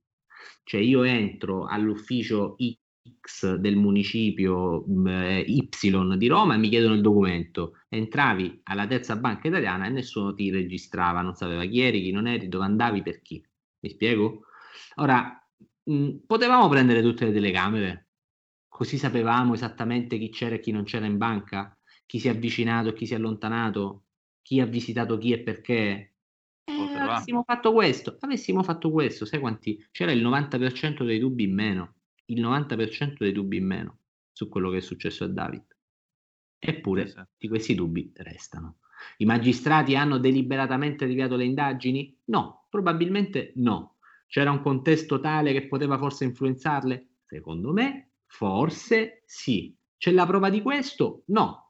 Cioè 0.62 0.80
io 0.80 1.02
entro 1.02 1.66
all'ufficio 1.66 2.56
X 3.20 3.56
del 3.56 3.76
municipio 3.76 4.84
eh, 5.06 5.44
Y 5.46 5.68
di 6.16 6.26
Roma 6.26 6.54
e 6.54 6.58
mi 6.58 6.68
chiedono 6.70 6.94
il 6.94 7.02
documento. 7.02 7.80
Entravi 7.88 8.60
alla 8.64 8.86
terza 8.86 9.16
banca 9.16 9.48
italiana 9.48 9.86
e 9.86 9.90
nessuno 9.90 10.32
ti 10.34 10.50
registrava, 10.50 11.20
non 11.20 11.34
sapeva 11.34 11.64
chi 11.64 11.80
eri, 11.80 12.02
chi 12.02 12.10
non 12.12 12.26
eri, 12.26 12.48
dove 12.48 12.64
andavi, 12.64 13.02
per 13.02 13.20
chi. 13.20 13.44
Mi 13.80 13.90
spiego? 13.90 14.44
Ora, 14.96 15.38
mh, 15.84 16.10
potevamo 16.26 16.68
prendere 16.68 17.02
tutte 17.02 17.26
le 17.26 17.32
telecamere, 17.32 18.08
così 18.68 18.96
sapevamo 18.96 19.54
esattamente 19.54 20.18
chi 20.18 20.30
c'era 20.30 20.54
e 20.54 20.60
chi 20.60 20.72
non 20.72 20.84
c'era 20.84 21.06
in 21.06 21.18
banca, 21.18 21.76
chi 22.06 22.18
si 22.18 22.28
è 22.28 22.30
avvicinato 22.30 22.90
e 22.90 22.92
chi 22.94 23.06
si 23.06 23.14
è 23.14 23.16
allontanato, 23.16 24.04
chi 24.42 24.60
ha 24.60 24.66
visitato 24.66 25.18
chi 25.18 25.32
e 25.32 25.40
perché. 25.40 26.12
Eh, 26.64 26.98
avessimo 26.98 27.42
fatto 27.44 27.72
questo, 27.72 28.16
avessimo 28.20 28.62
fatto 28.62 28.90
questo, 28.90 29.24
sai 29.24 29.40
quanti? 29.40 29.84
C'era 29.90 30.12
il 30.12 30.24
90% 30.24 31.04
dei 31.04 31.18
dubbi 31.18 31.44
in 31.44 31.54
meno 31.54 31.94
il 32.26 32.40
90% 32.40 33.16
dei 33.18 33.32
dubbi 33.32 33.58
in 33.58 33.66
meno 33.66 33.98
su 34.32 34.48
quello 34.48 34.70
che 34.70 34.78
è 34.78 34.80
successo 34.80 35.24
a 35.24 35.28
David. 35.28 35.64
Eppure 36.58 37.02
esatto. 37.02 37.32
di 37.36 37.48
questi 37.48 37.74
dubbi 37.74 38.10
restano. 38.14 38.78
I 39.18 39.26
magistrati 39.26 39.96
hanno 39.96 40.18
deliberatamente 40.18 41.06
deviato 41.06 41.36
le 41.36 41.44
indagini? 41.44 42.16
No, 42.26 42.66
probabilmente 42.70 43.52
no. 43.56 43.96
C'era 44.26 44.50
un 44.50 44.62
contesto 44.62 45.20
tale 45.20 45.52
che 45.52 45.66
poteva 45.66 45.98
forse 45.98 46.24
influenzarle? 46.24 47.08
Secondo 47.26 47.72
me, 47.72 48.12
forse 48.26 49.22
sì. 49.26 49.76
C'è 49.98 50.10
la 50.10 50.26
prova 50.26 50.48
di 50.48 50.62
questo? 50.62 51.24
No. 51.26 51.63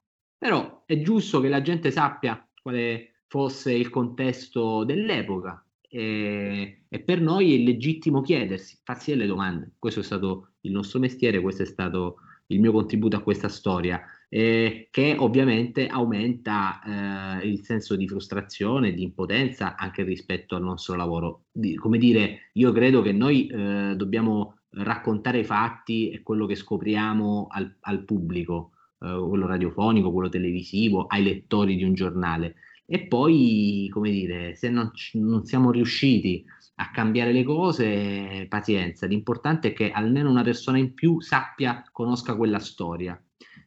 Però 0.44 0.82
è 0.84 1.00
giusto 1.00 1.40
che 1.40 1.48
la 1.48 1.62
gente 1.62 1.90
sappia 1.90 2.46
quale 2.60 3.22
fosse 3.28 3.72
il 3.72 3.88
contesto 3.88 4.84
dell'epoca 4.84 5.66
e, 5.88 6.82
e, 6.86 7.00
per 7.00 7.22
noi 7.22 7.54
è 7.54 7.64
legittimo 7.64 8.20
chiedersi, 8.20 8.78
farsi 8.82 9.12
delle 9.12 9.24
domande. 9.24 9.72
Questo 9.78 10.00
è 10.00 10.02
stato 10.02 10.50
il 10.60 10.72
nostro 10.72 10.98
mestiere, 10.98 11.40
questo 11.40 11.62
è 11.62 11.64
stato 11.64 12.16
il 12.48 12.60
mio 12.60 12.72
contributo 12.72 13.16
a 13.16 13.22
questa 13.22 13.48
storia, 13.48 14.02
eh, 14.28 14.88
che 14.90 15.16
ovviamente 15.18 15.86
aumenta 15.86 17.40
eh, 17.40 17.48
il 17.48 17.64
senso 17.64 17.96
di 17.96 18.06
frustrazione, 18.06 18.92
di 18.92 19.02
impotenza 19.02 19.76
anche 19.76 20.02
rispetto 20.02 20.56
al 20.56 20.62
nostro 20.62 20.94
lavoro. 20.94 21.44
Di, 21.50 21.74
come 21.74 21.96
dire, 21.96 22.50
io 22.52 22.70
credo 22.70 23.00
che 23.00 23.12
noi 23.12 23.46
eh, 23.46 23.94
dobbiamo 23.96 24.58
raccontare 24.72 25.38
i 25.38 25.44
fatti 25.44 26.10
e 26.10 26.22
quello 26.22 26.44
che 26.44 26.54
scopriamo 26.54 27.46
al, 27.50 27.76
al 27.80 28.04
pubblico, 28.04 28.73
eh, 29.00 29.26
quello 29.28 29.46
radiofonico, 29.46 30.12
quello 30.12 30.28
televisivo, 30.28 31.06
ai 31.06 31.22
lettori 31.22 31.76
di 31.76 31.84
un 31.84 31.94
giornale 31.94 32.56
e 32.86 33.06
poi, 33.06 33.88
come 33.90 34.10
dire, 34.10 34.54
se 34.56 34.68
non, 34.68 34.90
non 35.14 35.44
siamo 35.44 35.70
riusciti 35.70 36.44
a 36.76 36.90
cambiare 36.90 37.32
le 37.32 37.42
cose, 37.42 38.46
pazienza. 38.48 39.06
L'importante 39.06 39.68
è 39.68 39.72
che 39.72 39.90
almeno 39.90 40.30
una 40.30 40.42
persona 40.42 40.78
in 40.78 40.92
più 40.92 41.20
sappia, 41.20 41.82
conosca 41.90 42.36
quella 42.36 42.58
storia. 42.58 43.20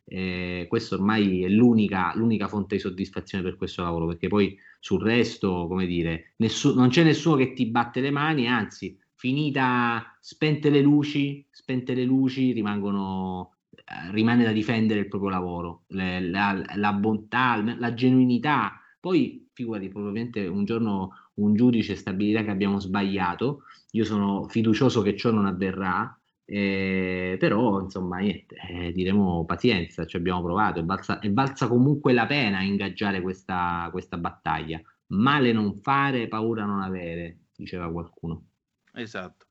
Eh, 0.06 0.68
questa 0.70 0.96
ormai 0.96 1.44
è 1.44 1.50
l'unica, 1.50 2.14
l'unica, 2.16 2.48
fonte 2.48 2.76
di 2.76 2.82
soddisfazione 2.82 3.44
per 3.44 3.56
questo 3.58 3.82
lavoro, 3.82 4.08
perché 4.08 4.28
poi 4.28 4.58
sul 4.80 5.02
resto, 5.02 5.68
come 5.68 5.86
dire, 5.88 6.34
nessu- 6.38 6.76
non 6.76 6.90
c'è 6.90 7.04
nessuno 7.04 7.36
che 7.38 7.54
ti 7.54 7.66
batte 7.66 8.02
le 8.02 8.12
mani, 8.12 8.48
anzi, 8.48 8.98
finita, 9.16 10.16
spente 10.20 10.70
le 10.70 10.82
luci, 10.82 11.46
spente 11.50 11.94
le 11.96 12.04
luci, 12.04 12.52
rimangono, 12.52 13.57
rimane 14.12 14.44
da 14.44 14.52
difendere 14.52 15.02
il 15.02 15.08
proprio 15.08 15.30
lavoro, 15.30 15.84
le, 15.88 16.20
la, 16.22 16.62
la 16.76 16.94
bontà, 16.94 17.62
la 17.78 17.94
genuinità 17.94 18.82
poi, 19.00 19.48
figurati, 19.54 19.88
probabilmente 19.88 20.46
un 20.48 20.66
giorno 20.66 21.14
un 21.36 21.54
giudice 21.54 21.96
stabilirà 21.96 22.44
che 22.44 22.50
abbiamo 22.50 22.80
sbagliato, 22.80 23.64
io 23.92 24.04
sono 24.04 24.48
fiducioso 24.50 25.02
che 25.02 25.16
ciò 25.16 25.32
non 25.32 25.46
avverrà, 25.46 26.20
eh, 26.44 27.38
però 27.40 27.80
insomma 27.82 28.18
niente, 28.18 28.56
eh, 28.70 28.92
diremo 28.92 29.46
pazienza, 29.46 30.06
ci 30.06 30.18
abbiamo 30.18 30.42
provato, 30.42 30.80
è 30.80 30.84
valsa, 30.84 31.20
è 31.20 31.32
valsa 31.32 31.68
comunque 31.68 32.12
la 32.12 32.26
pena 32.26 32.62
ingaggiare 32.62 33.22
questa, 33.22 33.88
questa 33.92 34.18
battaglia. 34.18 34.82
Male 35.08 35.54
non 35.54 35.76
fare, 35.76 36.28
paura 36.28 36.66
non 36.66 36.82
avere, 36.82 37.38
diceva 37.56 37.90
qualcuno. 37.92 38.44
Esatto. 38.94 39.47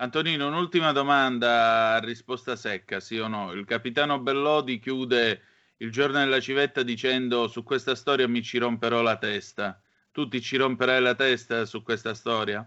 Antonino, 0.00 0.46
un'ultima 0.46 0.92
domanda 0.92 1.92
a 1.92 1.98
risposta 1.98 2.56
secca, 2.56 3.00
sì 3.00 3.18
o 3.18 3.28
no? 3.28 3.52
Il 3.52 3.66
capitano 3.66 4.18
Bellodi 4.18 4.78
chiude 4.78 5.42
il 5.76 5.92
giorno 5.92 6.18
della 6.18 6.40
civetta 6.40 6.82
dicendo 6.82 7.48
su 7.48 7.62
questa 7.62 7.94
storia 7.94 8.26
mi 8.26 8.42
ci 8.42 8.56
romperò 8.56 9.02
la 9.02 9.18
testa. 9.18 9.78
Tu 10.10 10.26
ti 10.26 10.40
ci 10.40 10.56
romperai 10.56 11.02
la 11.02 11.14
testa 11.14 11.66
su 11.66 11.82
questa 11.82 12.14
storia? 12.14 12.64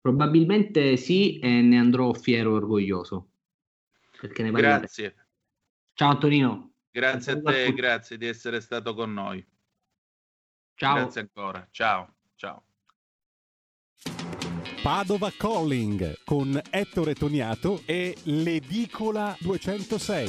Probabilmente 0.00 0.96
sì 0.96 1.38
e 1.38 1.62
ne 1.62 1.78
andrò 1.78 2.12
fiero 2.12 2.50
e 2.50 2.54
orgoglioso. 2.54 3.28
Perché 4.20 4.42
ne 4.42 4.50
Grazie. 4.50 5.14
Ciao 5.92 6.10
Antonino. 6.10 6.72
Grazie 6.90 7.32
a 7.32 7.42
te, 7.42 7.72
grazie 7.74 8.18
di 8.18 8.26
essere 8.26 8.60
stato 8.60 8.92
con 8.92 9.12
noi. 9.12 9.44
Ciao. 10.74 10.94
Grazie 10.96 11.20
ancora. 11.20 11.68
Ciao. 11.70 12.14
Ciao. 12.34 12.65
Padova 14.86 15.32
Calling 15.36 16.18
con 16.24 16.62
Ettore 16.70 17.14
Toniato 17.14 17.82
e 17.86 18.16
l'Edicola 18.22 19.36
206. 19.40 20.28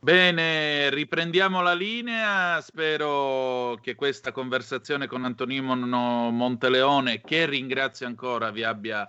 Bene, 0.00 0.90
riprendiamo 0.90 1.62
la 1.62 1.74
linea. 1.74 2.60
Spero 2.60 3.78
che 3.80 3.94
questa 3.94 4.32
conversazione 4.32 5.06
con 5.06 5.24
Antonino 5.24 5.76
Monteleone, 5.76 7.20
che 7.20 7.46
ringrazio 7.46 8.08
ancora, 8.08 8.50
vi 8.50 8.64
abbia 8.64 9.08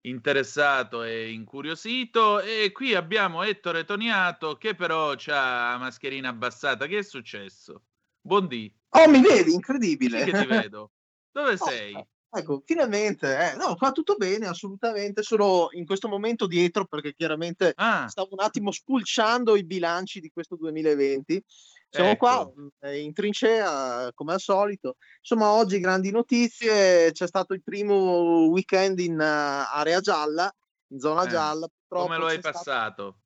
interessato 0.00 1.02
e 1.02 1.30
incuriosito. 1.30 2.40
E 2.40 2.72
qui 2.72 2.94
abbiamo 2.94 3.42
Ettore 3.42 3.84
Toniato 3.84 4.56
che 4.56 4.74
però 4.74 5.10
ha 5.10 5.72
la 5.72 5.76
mascherina 5.78 6.30
abbassata. 6.30 6.86
Che 6.86 6.96
è 6.96 7.02
successo? 7.02 7.82
Buondì. 8.18 8.74
Oh, 8.92 9.10
mi 9.10 9.20
vedi? 9.20 9.52
Incredibile. 9.52 10.20
Sì 10.20 10.30
che 10.30 10.38
ti 10.38 10.46
vedo. 10.46 10.92
Dove 11.32 11.52
oh, 11.52 11.56
sei? 11.56 12.06
Ecco, 12.32 12.62
finalmente, 12.64 13.36
eh. 13.36 13.56
no, 13.56 13.74
fa 13.76 13.90
tutto 13.90 14.14
bene, 14.14 14.46
assolutamente. 14.46 15.22
Sono 15.22 15.68
in 15.72 15.84
questo 15.84 16.08
momento 16.08 16.46
dietro 16.46 16.84
perché 16.84 17.12
chiaramente 17.12 17.72
ah. 17.74 18.06
stavo 18.08 18.28
un 18.32 18.40
attimo 18.40 18.70
spulciando 18.70 19.56
i 19.56 19.64
bilanci 19.64 20.20
di 20.20 20.30
questo 20.30 20.56
2020. 20.56 21.42
Siamo 21.88 22.10
ecco. 22.10 22.18
qua 22.18 22.52
eh, 22.88 23.00
in 23.00 23.12
trincea 23.12 24.12
come 24.14 24.34
al 24.34 24.40
solito. 24.40 24.94
Insomma, 25.18 25.50
oggi 25.50 25.80
grandi 25.80 26.12
notizie. 26.12 27.10
C'è 27.10 27.26
stato 27.26 27.52
il 27.52 27.64
primo 27.64 28.46
weekend 28.46 29.00
in 29.00 29.14
uh, 29.14 29.76
area 29.76 29.98
gialla 29.98 30.52
in 30.92 31.00
zona 31.00 31.24
Eh, 31.24 31.28
gialla. 31.28 31.66
Purtroppo 31.66 32.06
Come 32.06 32.18
lo 32.18 32.26
hai 32.26 32.38
stato- 32.38 32.56
passato? 32.56 33.18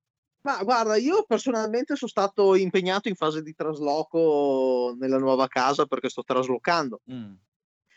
Ma 0.46 0.62
guarda, 0.62 0.96
io 0.96 1.24
personalmente 1.24 1.96
sono 1.96 2.11
stato 2.11 2.55
impegnato 2.55 3.09
in 3.09 3.14
fase 3.14 3.42
di 3.42 3.55
trasloco 3.55 4.94
nella 4.98 5.16
nuova 5.18 5.46
casa 5.48 5.86
perché 5.86 6.11
sto 6.11 6.22
traslocando. 6.22 7.00
Mm. 7.11 7.32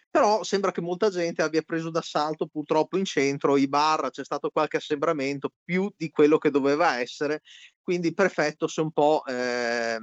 Però 0.10 0.43
sembra 0.43 0.72
che 0.72 0.82
molta 0.82 1.10
gente 1.10 1.41
abbia 1.41 1.62
preso 1.62 1.89
d'assalto 1.89 2.47
purtroppo 2.47 2.97
in 2.97 3.05
centro 3.05 3.55
i 3.58 3.68
bar, 3.68 4.10
c'è 4.10 4.24
stato 4.24 4.49
qualche 4.49 4.78
assembramento 4.78 5.51
più 5.64 5.91
di 5.95 6.10
quello 6.10 6.38
che 6.38 6.49
doveva 6.49 6.99
essere, 6.99 7.41
quindi 7.82 8.08
il 8.08 8.14
prefetto 8.14 8.68
si 8.68 8.80
è 8.80 8.84
un 8.84 8.91
po', 8.91 9.22
si 9.26 9.32
è 9.32 9.99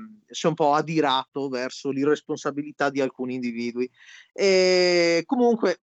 un 0.47 0.55
po' 0.55 0.75
adirato 0.75 1.49
verso 1.49 1.91
l'irresponsabilità 1.91 2.91
di 2.91 3.01
alcuni 3.01 3.35
individui. 3.35 3.91
E 4.33 5.23
comunque 5.27 5.81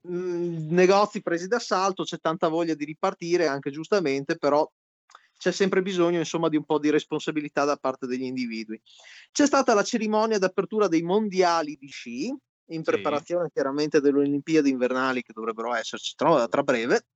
mh, 0.00 0.74
negozi 0.74 1.22
presi 1.22 1.46
d'assalto, 1.46 2.04
c'è 2.04 2.18
tanta 2.20 2.48
voglia 2.48 2.74
di 2.74 2.84
ripartire, 2.84 3.46
anche 3.46 3.70
giustamente, 3.70 4.38
però 4.38 4.68
c'è 5.36 5.52
sempre 5.52 5.82
bisogno 5.82 6.18
insomma 6.18 6.48
di 6.48 6.56
un 6.56 6.64
po' 6.64 6.78
di 6.78 6.90
responsabilità 6.90 7.64
da 7.64 7.76
parte 7.76 8.06
degli 8.06 8.24
individui. 8.24 8.80
C'è 9.32 9.46
stata 9.46 9.72
la 9.72 9.84
cerimonia 9.84 10.38
d'apertura 10.38 10.88
dei 10.88 11.02
mondiali 11.02 11.78
di 11.78 11.88
sci, 11.88 12.34
in 12.70 12.82
preparazione 12.82 13.50
chiaramente 13.52 14.00
delle 14.00 14.18
Olimpiadi 14.18 14.70
invernali 14.70 15.22
che 15.22 15.32
dovrebbero 15.32 15.74
esserci 15.74 16.14
tra, 16.16 16.46
tra 16.48 16.62
breve. 16.62 17.06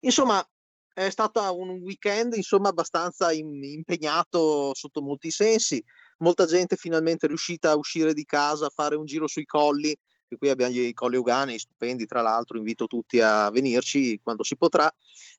Insomma, 0.00 0.44
è 0.92 1.10
stato 1.10 1.40
un 1.56 1.70
weekend 1.82 2.34
insomma 2.34 2.68
abbastanza 2.68 3.32
im- 3.32 3.62
impegnato 3.62 4.74
sotto 4.74 5.02
molti 5.02 5.30
sensi. 5.30 5.82
Molta 6.18 6.46
gente 6.46 6.76
finalmente 6.76 7.26
è 7.26 7.28
riuscita 7.28 7.70
a 7.70 7.76
uscire 7.76 8.12
di 8.12 8.24
casa, 8.24 8.66
a 8.66 8.72
fare 8.74 8.96
un 8.96 9.04
giro 9.04 9.26
sui 9.26 9.46
colli, 9.46 9.96
che 10.28 10.36
qui 10.36 10.48
abbiamo 10.48 10.74
i 10.74 10.92
colli 10.92 11.16
ugani, 11.16 11.58
stupendi 11.58 12.06
tra 12.06 12.20
l'altro, 12.20 12.58
invito 12.58 12.86
tutti 12.86 13.20
a 13.20 13.50
venirci 13.50 14.20
quando 14.22 14.42
si 14.42 14.56
potrà. 14.56 14.92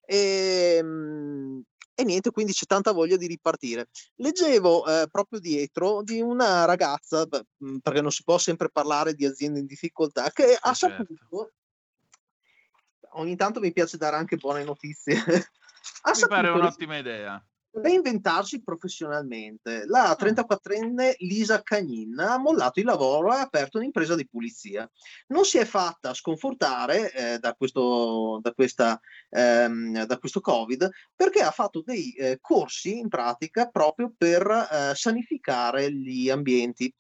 E, 0.05 0.79
mm, 0.81 1.59
e 2.01 2.03
niente, 2.03 2.31
quindi 2.31 2.51
c'è 2.53 2.65
tanta 2.65 2.91
voglia 2.91 3.15
di 3.15 3.27
ripartire. 3.27 3.89
Leggevo 4.15 4.85
eh, 4.85 5.07
proprio 5.09 5.39
dietro 5.39 6.01
di 6.03 6.19
una 6.19 6.65
ragazza, 6.65 7.25
beh, 7.25 7.45
perché 7.81 8.01
non 8.01 8.11
si 8.11 8.23
può 8.23 8.37
sempre 8.37 8.69
parlare 8.69 9.13
di 9.13 9.25
aziende 9.25 9.59
in 9.59 9.65
difficoltà, 9.65 10.29
che 10.31 10.57
ha 10.59 10.73
saputo, 10.73 11.53
ogni 13.13 13.35
tanto 13.35 13.59
mi 13.59 13.71
piace 13.71 13.97
dare 13.97 14.15
anche 14.15 14.37
buone 14.37 14.63
notizie, 14.63 15.15
ha 16.01 16.11
Mi 16.13 16.27
pare 16.27 16.49
un'ottima 16.49 16.97
idea. 16.97 17.43
Reinventarsi 17.73 18.61
professionalmente. 18.61 19.85
La 19.85 20.15
34enne 20.19 21.13
Lisa 21.19 21.61
Cagnin 21.61 22.19
ha 22.19 22.37
mollato 22.37 22.79
il 22.79 22.85
lavoro 22.85 23.31
e 23.31 23.37
ha 23.37 23.41
aperto 23.41 23.77
un'impresa 23.77 24.15
di 24.15 24.27
pulizia. 24.27 24.89
Non 25.27 25.45
si 25.45 25.57
è 25.57 25.65
fatta 25.65 26.13
sconfortare 26.13 27.11
eh, 27.13 27.39
da, 27.39 27.53
questo, 27.53 28.39
da, 28.41 28.51
questa, 28.53 28.99
ehm, 29.29 30.05
da 30.05 30.17
questo 30.17 30.41
Covid 30.41 30.89
perché 31.15 31.41
ha 31.41 31.51
fatto 31.51 31.81
dei 31.85 32.13
eh, 32.13 32.37
corsi 32.41 32.97
in 32.97 33.07
pratica 33.07 33.67
proprio 33.67 34.13
per 34.15 34.45
eh, 34.49 34.95
sanificare 34.95 35.91
gli 35.93 36.29
ambienti. 36.29 36.93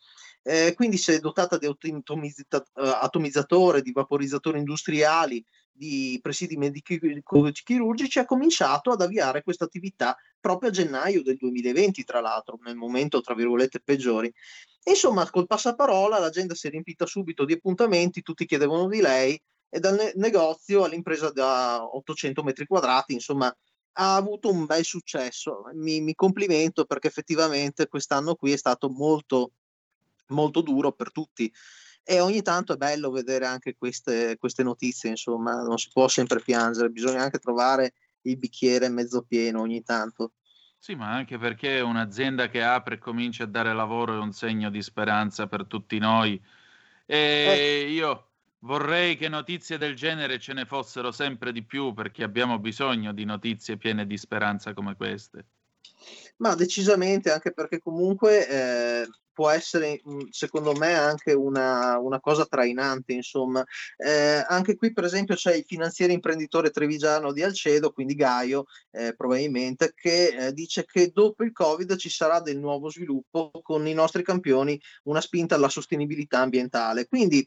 Eh, 0.43 0.73
quindi 0.75 0.97
si 0.97 1.11
è 1.11 1.19
dotata 1.19 1.57
di 1.57 1.67
automizza- 1.67 2.63
eh, 2.75 2.97
atomizzatore, 3.01 3.83
di 3.83 3.91
vaporizzatori 3.91 4.57
industriali, 4.57 5.43
di 5.71 6.19
presidi 6.21 6.57
medico-chirurgici, 6.57 8.19
ha 8.19 8.25
cominciato 8.25 8.91
ad 8.91 9.01
avviare 9.01 9.43
questa 9.43 9.65
attività 9.65 10.15
proprio 10.39 10.69
a 10.69 10.73
gennaio 10.73 11.23
del 11.23 11.37
2020, 11.37 12.03
tra 12.03 12.19
l'altro, 12.19 12.59
nel 12.63 12.75
momento, 12.75 13.21
tra 13.21 13.33
virgolette, 13.33 13.79
peggiori. 13.79 14.31
Insomma, 14.85 15.29
col 15.29 15.47
passaparola 15.47 16.19
l'agenda 16.19 16.55
si 16.55 16.67
è 16.67 16.69
riempita 16.69 17.05
subito 17.05 17.45
di 17.45 17.53
appuntamenti, 17.53 18.21
tutti 18.21 18.45
chiedevano 18.45 18.87
di 18.87 19.01
lei 19.01 19.39
e 19.69 19.79
dal 19.79 19.95
ne- 19.95 20.11
negozio 20.15 20.83
all'impresa 20.83 21.31
da 21.31 21.83
800 21.83 22.43
metri 22.43 22.65
quadrati, 22.65 23.13
insomma, 23.13 23.55
ha 23.93 24.15
avuto 24.15 24.49
un 24.49 24.65
bel 24.65 24.83
successo. 24.83 25.63
Mi, 25.73 26.01
mi 26.01 26.15
complimento 26.15 26.85
perché 26.85 27.07
effettivamente 27.07 27.87
quest'anno 27.87 28.35
qui 28.35 28.51
è 28.51 28.57
stato 28.57 28.89
molto, 28.89 29.53
molto 30.27 30.61
duro 30.61 30.91
per 30.91 31.11
tutti. 31.11 31.51
E 32.03 32.19
ogni 32.19 32.41
tanto 32.41 32.73
è 32.73 32.77
bello 32.77 33.11
vedere 33.11 33.45
anche 33.45 33.75
queste, 33.77 34.37
queste 34.37 34.63
notizie, 34.63 35.09
insomma, 35.09 35.61
non 35.61 35.77
si 35.77 35.89
può 35.91 36.07
sempre 36.07 36.41
piangere, 36.41 36.89
bisogna 36.89 37.21
anche 37.21 37.39
trovare 37.39 37.93
il 38.21 38.37
bicchiere 38.37 38.89
mezzo 38.89 39.21
pieno 39.21 39.61
ogni 39.61 39.83
tanto. 39.83 40.33
Sì, 40.77 40.95
ma 40.95 41.11
anche 41.11 41.37
perché 41.37 41.79
un'azienda 41.79 42.49
che 42.49 42.63
apre 42.63 42.95
e 42.95 42.97
comincia 42.97 43.43
a 43.43 43.47
dare 43.47 43.71
lavoro 43.73 44.15
è 44.15 44.19
un 44.19 44.31
segno 44.31 44.71
di 44.71 44.81
speranza 44.81 45.45
per 45.47 45.67
tutti 45.67 45.99
noi. 45.99 46.41
E 47.05 47.87
io 47.89 48.29
vorrei 48.59 49.15
che 49.15 49.29
notizie 49.29 49.77
del 49.77 49.95
genere 49.95 50.39
ce 50.39 50.53
ne 50.53 50.65
fossero 50.65 51.11
sempre 51.11 51.51
di 51.51 51.63
più 51.63 51.93
perché 51.93 52.23
abbiamo 52.23 52.57
bisogno 52.57 53.13
di 53.13 53.25
notizie 53.25 53.77
piene 53.77 54.07
di 54.07 54.17
speranza 54.17 54.73
come 54.73 54.95
queste. 54.95 55.45
Ma 56.37 56.55
decisamente, 56.55 57.31
anche 57.31 57.53
perché 57.53 57.79
comunque 57.79 58.47
eh, 58.47 59.07
può 59.41 59.49
essere, 59.49 59.99
mh, 60.03 60.27
secondo 60.29 60.73
me, 60.73 60.93
anche 60.93 61.33
una, 61.33 61.97
una 61.97 62.19
cosa 62.19 62.45
trainante, 62.45 63.13
insomma. 63.13 63.65
Eh, 63.97 64.45
anche 64.47 64.75
qui, 64.75 64.93
per 64.93 65.03
esempio, 65.03 65.33
c'è 65.33 65.55
il 65.55 65.65
finanziere 65.65 66.13
imprenditore 66.13 66.69
trevigiano 66.69 67.31
di 67.31 67.41
Alcedo, 67.41 67.91
quindi 67.91 68.13
Gaio, 68.13 68.65
eh, 68.91 69.15
probabilmente, 69.15 69.93
che 69.95 70.27
eh, 70.27 70.53
dice 70.53 70.85
che 70.85 71.09
dopo 71.11 71.43
il 71.43 71.53
Covid 71.53 71.95
ci 71.95 72.09
sarà 72.09 72.39
del 72.39 72.59
nuovo 72.59 72.91
sviluppo 72.91 73.49
con 73.63 73.87
i 73.87 73.95
nostri 73.95 74.21
campioni, 74.21 74.79
una 75.05 75.21
spinta 75.21 75.55
alla 75.55 75.69
sostenibilità 75.69 76.37
ambientale. 76.37 77.07
Quindi 77.07 77.43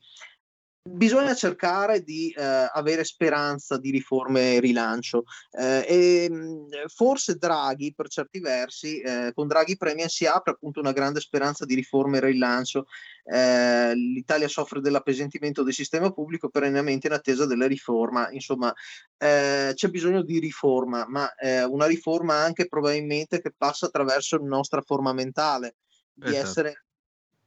bisogna 0.86 1.34
cercare 1.34 2.02
di 2.02 2.30
eh, 2.30 2.42
avere 2.42 3.04
speranza 3.04 3.78
di 3.78 3.90
riforme 3.90 4.54
e 4.54 4.60
rilancio. 4.60 5.24
Eh, 5.50 5.84
e 5.88 6.30
mh, 6.30 6.86
forse 6.88 7.36
Draghi 7.36 7.94
per 7.94 8.08
certi 8.08 8.38
versi 8.38 9.00
eh, 9.00 9.32
con 9.34 9.48
Draghi 9.48 9.78
Premier 9.78 10.10
si 10.10 10.26
apre 10.26 10.52
appunto 10.52 10.80
una 10.80 10.92
grande 10.92 11.20
speranza 11.20 11.64
di 11.64 11.74
riforme 11.74 12.18
e 12.18 12.26
rilancio. 12.26 12.86
Eh, 13.24 13.94
l'Italia 13.94 14.46
soffre 14.46 14.80
dell'appesantimento 14.80 15.62
del 15.62 15.72
sistema 15.72 16.12
pubblico 16.12 16.50
perennemente 16.50 17.06
in 17.06 17.14
attesa 17.14 17.46
della 17.46 17.66
riforma. 17.66 18.30
Insomma 18.30 18.72
eh, 19.16 19.72
c'è 19.74 19.88
bisogno 19.88 20.22
di 20.22 20.38
riforma 20.38 21.06
ma 21.08 21.34
eh, 21.34 21.64
una 21.64 21.86
riforma 21.86 22.34
anche 22.34 22.68
probabilmente 22.68 23.40
che 23.40 23.54
passa 23.56 23.86
attraverso 23.86 24.36
la 24.36 24.46
nostra 24.46 24.82
forma 24.82 25.14
mentale 25.14 25.76
di 26.12 26.26
Esatto. 26.26 26.46
essere 26.46 26.84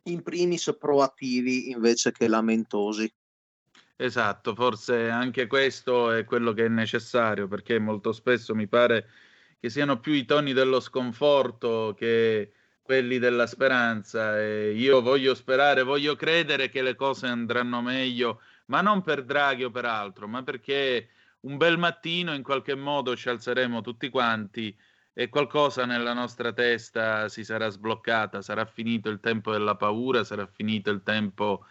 in 0.04 0.24
primis 0.24 0.76
proattivi 0.80 1.70
invece 1.70 2.12
che 2.12 2.28
lamentosi 2.28 3.12
Esatto, 4.00 4.54
forse 4.54 5.10
anche 5.10 5.48
questo 5.48 6.12
è 6.12 6.24
quello 6.24 6.54
che 6.54 6.66
è 6.66 6.68
necessario, 6.68 7.48
perché 7.48 7.80
molto 7.80 8.12
spesso 8.12 8.54
mi 8.54 8.68
pare 8.68 9.08
che 9.60 9.70
siano 9.70 10.00
più 10.00 10.14
i 10.14 10.24
toni 10.26 10.54
dello 10.54 10.80
sconforto 10.80 11.96
che 11.98 12.52
quelli 12.84 13.18
della 13.18 13.48
speranza. 13.48 14.40
E 14.40 14.74
io 14.74 15.02
voglio 15.02 15.34
sperare, 15.34 15.82
voglio 15.82 16.16
credere 16.16 16.70
che 16.70 16.84
le 16.84 16.94
cose 16.96 17.26
andranno 17.26 17.82
meglio, 17.82 18.42
ma 18.68 18.82
non 18.82 19.02
per 19.02 19.24
Draghi 19.26 19.64
o 19.64 19.72
per 19.72 19.86
altro, 19.86 20.28
ma 20.28 20.44
perché 20.44 21.10
un 21.42 21.58
bel 21.58 21.78
mattino 21.80 22.34
in 22.36 22.44
qualche 22.44 22.76
modo 22.76 23.16
ci 23.16 23.30
alzeremo 23.30 23.82
tutti 23.82 24.10
quanti 24.10 24.78
e 25.14 25.30
qualcosa 25.30 25.86
nella 25.86 26.14
nostra 26.14 26.54
testa 26.54 27.28
si 27.30 27.44
sarà 27.44 27.70
sbloccata, 27.70 28.44
sarà 28.44 28.66
finito 28.66 29.10
il 29.10 29.20
tempo 29.20 29.52
della 29.52 29.76
paura, 29.76 30.24
sarà 30.24 30.46
finito 30.46 30.92
il 30.92 31.02
tempo 31.02 31.66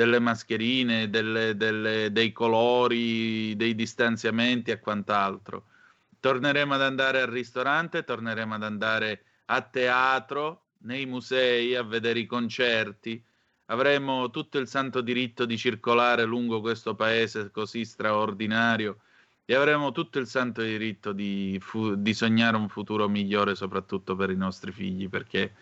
delle 0.00 0.18
mascherine, 0.18 1.10
delle- 1.10 1.54
delle- 1.56 2.10
dei 2.10 2.32
colori, 2.32 3.54
dei 3.54 3.74
distanziamenti 3.74 4.70
e 4.70 4.80
quant'altro. 4.80 5.66
Torneremo 6.20 6.72
ad 6.72 6.80
andare 6.80 7.20
al 7.20 7.28
ristorante, 7.28 8.02
torneremo 8.04 8.54
ad 8.54 8.62
andare 8.62 9.24
a 9.46 9.60
teatro, 9.60 10.68
nei 10.84 11.04
musei, 11.04 11.74
a 11.76 11.82
vedere 11.82 12.20
i 12.20 12.26
concerti. 12.26 13.22
Avremo 13.66 14.30
tutto 14.30 14.58
il 14.58 14.66
santo 14.66 15.02
diritto 15.02 15.44
di 15.44 15.58
circolare 15.58 16.24
lungo 16.24 16.62
questo 16.62 16.94
paese 16.94 17.50
così 17.50 17.84
straordinario 17.84 19.00
e 19.44 19.54
avremo 19.54 19.92
tutto 19.92 20.18
il 20.18 20.26
santo 20.26 20.62
diritto 20.62 21.12
di, 21.12 21.58
fu- 21.60 21.94
di 21.94 22.14
sognare 22.14 22.56
un 22.56 22.68
futuro 22.70 23.06
migliore, 23.06 23.54
soprattutto 23.54 24.16
per 24.16 24.30
i 24.30 24.36
nostri 24.36 24.72
figli, 24.72 25.08
perché 25.10 25.52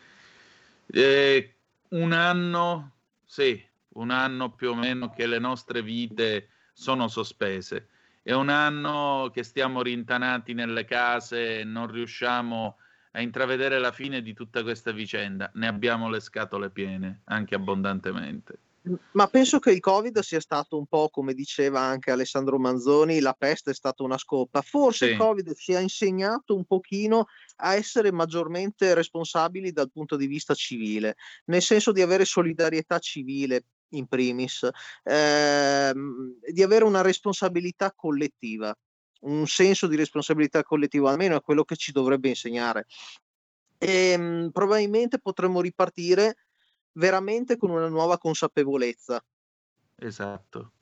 eh, 0.87 1.55
un 1.91 2.13
anno, 2.13 2.93
sì, 3.25 3.68
un 3.95 4.11
anno 4.11 4.55
più 4.55 4.71
o 4.71 4.75
meno 4.75 5.11
che 5.11 5.27
le 5.27 5.39
nostre 5.39 5.83
vite 5.83 6.49
sono 6.73 7.09
sospese. 7.09 7.89
È 8.23 8.33
un 8.33 8.49
anno 8.49 9.31
che 9.33 9.43
stiamo 9.43 9.83
rintanati 9.83 10.53
nelle 10.53 10.85
case 10.85 11.61
e 11.61 11.65
non 11.65 11.91
riusciamo 11.91 12.77
a 13.13 13.21
intravedere 13.21 13.79
la 13.79 13.91
fine 13.93 14.21
di 14.23 14.35
tutta 14.35 14.63
questa 14.63 14.93
vicenda. 14.93 15.51
Ne 15.55 15.67
abbiamo 15.67 16.11
le 16.11 16.21
scatole 16.21 16.71
piene, 16.71 17.23
anche 17.25 17.55
abbondantemente. 17.55 18.59
Ma 19.13 19.27
penso 19.27 19.59
che 19.59 19.73
il 19.73 19.81
Covid 19.81 20.19
sia 20.21 20.41
stato 20.41 20.79
un 20.79 20.87
po', 20.87 21.09
come 21.11 21.35
diceva 21.35 21.81
anche 21.81 22.11
Alessandro 22.11 22.59
Manzoni, 22.59 23.21
la 23.21 23.35
peste 23.35 23.73
è 23.73 23.75
stata 23.75 24.03
una 24.03 24.17
scoppa. 24.19 24.63
Forse 24.63 25.07
Sì. 25.07 25.13
il 25.13 25.19
Covid 25.19 25.55
ci 25.55 25.75
ha 25.75 25.81
insegnato 25.81 26.55
un 26.55 26.65
pochino 26.65 27.27
a 27.57 27.75
essere 27.75 28.13
maggiormente 28.13 28.95
responsabili 28.95 29.73
dal 29.73 29.91
punto 29.91 30.17
di 30.17 30.27
vista 30.27 30.55
civile, 30.55 31.17
nel 31.47 31.63
senso 31.63 31.93
di 31.93 32.01
avere 32.03 32.25
solidarietà 32.25 32.99
civile 32.99 33.65
in 33.91 34.07
primis, 34.07 34.69
ehm, 35.05 36.39
di 36.53 36.63
avere 36.63 36.85
una 36.85 37.03
responsabilità 37.03 37.93
collettiva. 37.95 38.75
un 39.21 39.47
senso 39.49 39.89
di 39.89 39.97
responsabilità 39.97 40.63
collettiva, 40.63 41.11
almeno 41.11 41.37
è 41.37 41.41
quello 41.41 41.65
che 41.65 41.75
ci 41.77 41.91
dovrebbe 41.93 42.29
insegnare. 42.29 42.87
E, 43.79 44.11
ehm, 44.13 44.51
probabilmente 44.53 45.19
potremmo 45.21 45.61
ripartire 45.61 46.37
veramente 46.93 47.57
con 47.57 47.71
una 47.71 47.89
nuova 47.89 48.19
consapevolezza. 48.19 49.21
Esatto. 49.97 50.73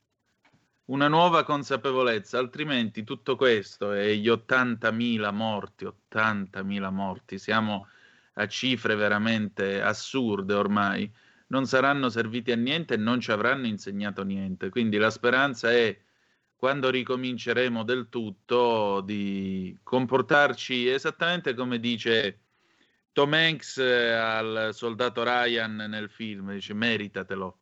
Una 0.86 1.08
nuova 1.08 1.44
consapevolezza, 1.44 2.38
altrimenti 2.38 3.02
tutto 3.04 3.36
questo 3.36 3.92
e 3.92 4.16
gli 4.18 4.28
80.000 4.28 5.32
morti, 5.32 5.84
80.000 5.84 6.90
morti, 6.90 7.38
siamo 7.38 7.88
a 8.34 8.46
cifre 8.48 8.94
veramente 8.96 9.80
assurde 9.82 10.54
ormai, 10.54 11.12
non 11.48 11.66
saranno 11.66 12.08
serviti 12.08 12.50
a 12.52 12.56
niente 12.56 12.94
e 12.94 12.96
non 12.96 13.20
ci 13.20 13.30
avranno 13.30 13.66
insegnato 13.66 14.24
niente. 14.24 14.68
Quindi 14.68 14.96
la 14.96 15.10
speranza 15.10 15.70
è 15.70 15.96
quando 16.56 16.90
ricominceremo 16.90 17.84
del 17.84 18.08
tutto 18.08 19.02
di 19.02 19.78
comportarci 19.82 20.88
esattamente 20.88 21.54
come 21.54 21.78
dice 21.78 22.40
Tom 23.12 23.32
Hanks 23.34 23.78
eh, 23.78 24.12
al 24.12 24.70
soldato 24.72 25.22
Ryan 25.22 25.76
nel 25.88 26.10
film, 26.10 26.52
dice 26.52 26.74
meritatelo. 26.74 27.58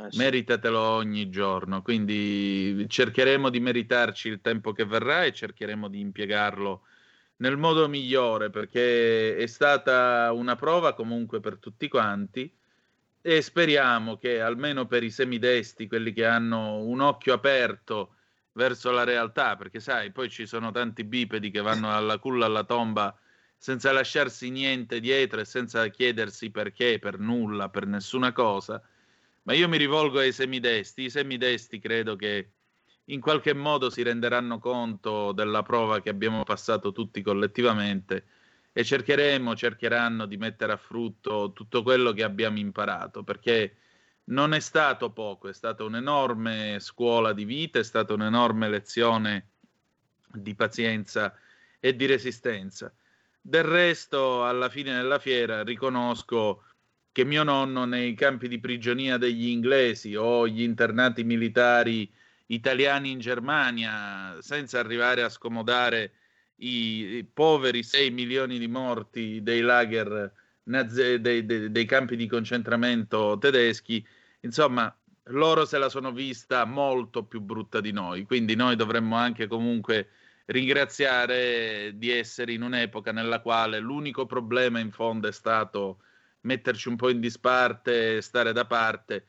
Eh 0.00 0.12
sì. 0.12 0.18
Meritatelo 0.18 0.78
ogni 0.78 1.28
giorno, 1.28 1.82
quindi 1.82 2.86
cercheremo 2.88 3.48
di 3.48 3.58
meritarci 3.58 4.28
il 4.28 4.40
tempo 4.40 4.72
che 4.72 4.84
verrà 4.84 5.24
e 5.24 5.32
cercheremo 5.32 5.88
di 5.88 5.98
impiegarlo 5.98 6.82
nel 7.38 7.56
modo 7.56 7.88
migliore 7.88 8.50
perché 8.50 9.36
è 9.36 9.46
stata 9.46 10.30
una 10.32 10.56
prova 10.56 10.94
comunque 10.94 11.40
per 11.40 11.58
tutti 11.58 11.88
quanti 11.88 12.52
e 13.30 13.42
speriamo 13.42 14.16
che 14.16 14.40
almeno 14.40 14.86
per 14.86 15.02
i 15.02 15.10
semidesti, 15.10 15.86
quelli 15.86 16.14
che 16.14 16.24
hanno 16.24 16.78
un 16.78 17.00
occhio 17.00 17.34
aperto 17.34 18.14
verso 18.52 18.90
la 18.90 19.04
realtà, 19.04 19.54
perché 19.54 19.80
sai, 19.80 20.12
poi 20.12 20.30
ci 20.30 20.46
sono 20.46 20.70
tanti 20.70 21.04
bipedi 21.04 21.50
che 21.50 21.60
vanno 21.60 21.94
alla 21.94 22.16
culla 22.16 22.46
alla 22.46 22.64
tomba 22.64 23.14
senza 23.58 23.92
lasciarsi 23.92 24.48
niente 24.48 24.98
dietro 24.98 25.40
e 25.40 25.44
senza 25.44 25.86
chiedersi 25.88 26.50
perché, 26.50 26.98
per 26.98 27.18
nulla, 27.18 27.68
per 27.68 27.86
nessuna 27.86 28.32
cosa. 28.32 28.82
Ma 29.42 29.52
io 29.52 29.68
mi 29.68 29.76
rivolgo 29.76 30.20
ai 30.20 30.32
semidesti. 30.32 31.02
I 31.02 31.10
semidesti 31.10 31.78
credo 31.78 32.16
che 32.16 32.52
in 33.04 33.20
qualche 33.20 33.52
modo 33.52 33.90
si 33.90 34.02
renderanno 34.02 34.58
conto 34.58 35.32
della 35.32 35.62
prova 35.62 36.00
che 36.00 36.08
abbiamo 36.08 36.44
passato 36.44 36.92
tutti 36.92 37.20
collettivamente 37.20 38.24
e 38.78 38.84
cercheremo, 38.84 39.56
cercheranno 39.56 40.24
di 40.24 40.36
mettere 40.36 40.70
a 40.72 40.76
frutto 40.76 41.50
tutto 41.52 41.82
quello 41.82 42.12
che 42.12 42.22
abbiamo 42.22 42.60
imparato, 42.60 43.24
perché 43.24 43.74
non 44.26 44.54
è 44.54 44.60
stato 44.60 45.10
poco, 45.10 45.48
è 45.48 45.52
stata 45.52 45.82
un'enorme 45.82 46.76
scuola 46.78 47.32
di 47.32 47.44
vita, 47.44 47.80
è 47.80 47.82
stata 47.82 48.14
un'enorme 48.14 48.68
lezione 48.68 49.48
di 50.32 50.54
pazienza 50.54 51.34
e 51.80 51.96
di 51.96 52.06
resistenza. 52.06 52.94
Del 53.40 53.64
resto, 53.64 54.44
alla 54.44 54.68
fine 54.68 54.94
della 54.94 55.18
fiera, 55.18 55.64
riconosco 55.64 56.62
che 57.10 57.24
mio 57.24 57.42
nonno 57.42 57.84
nei 57.84 58.14
campi 58.14 58.46
di 58.46 58.60
prigionia 58.60 59.16
degli 59.16 59.48
inglesi 59.48 60.14
o 60.14 60.46
gli 60.46 60.62
internati 60.62 61.24
militari 61.24 62.08
italiani 62.46 63.10
in 63.10 63.18
Germania, 63.18 64.36
senza 64.38 64.78
arrivare 64.78 65.24
a 65.24 65.28
scomodare 65.28 66.12
i, 66.58 67.16
i 67.16 67.24
poveri 67.24 67.82
6 67.82 68.10
milioni 68.10 68.58
di 68.58 68.68
morti 68.68 69.42
dei 69.42 69.60
lager, 69.60 70.32
nazi, 70.64 71.20
dei, 71.20 71.44
dei, 71.44 71.70
dei 71.70 71.84
campi 71.84 72.16
di 72.16 72.26
concentramento 72.26 73.36
tedeschi, 73.38 74.04
insomma, 74.40 74.94
loro 75.30 75.64
se 75.64 75.78
la 75.78 75.88
sono 75.88 76.12
vista 76.12 76.64
molto 76.64 77.24
più 77.24 77.40
brutta 77.40 77.80
di 77.80 77.92
noi, 77.92 78.24
quindi 78.24 78.54
noi 78.54 78.76
dovremmo 78.76 79.16
anche 79.16 79.46
comunque 79.46 80.08
ringraziare 80.46 81.92
di 81.96 82.10
essere 82.10 82.52
in 82.52 82.62
un'epoca 82.62 83.12
nella 83.12 83.40
quale 83.40 83.78
l'unico 83.78 84.24
problema 84.24 84.78
in 84.78 84.90
fondo 84.90 85.28
è 85.28 85.32
stato 85.32 86.00
metterci 86.42 86.88
un 86.88 86.96
po' 86.96 87.10
in 87.10 87.20
disparte, 87.20 88.22
stare 88.22 88.52
da 88.52 88.64
parte 88.64 89.26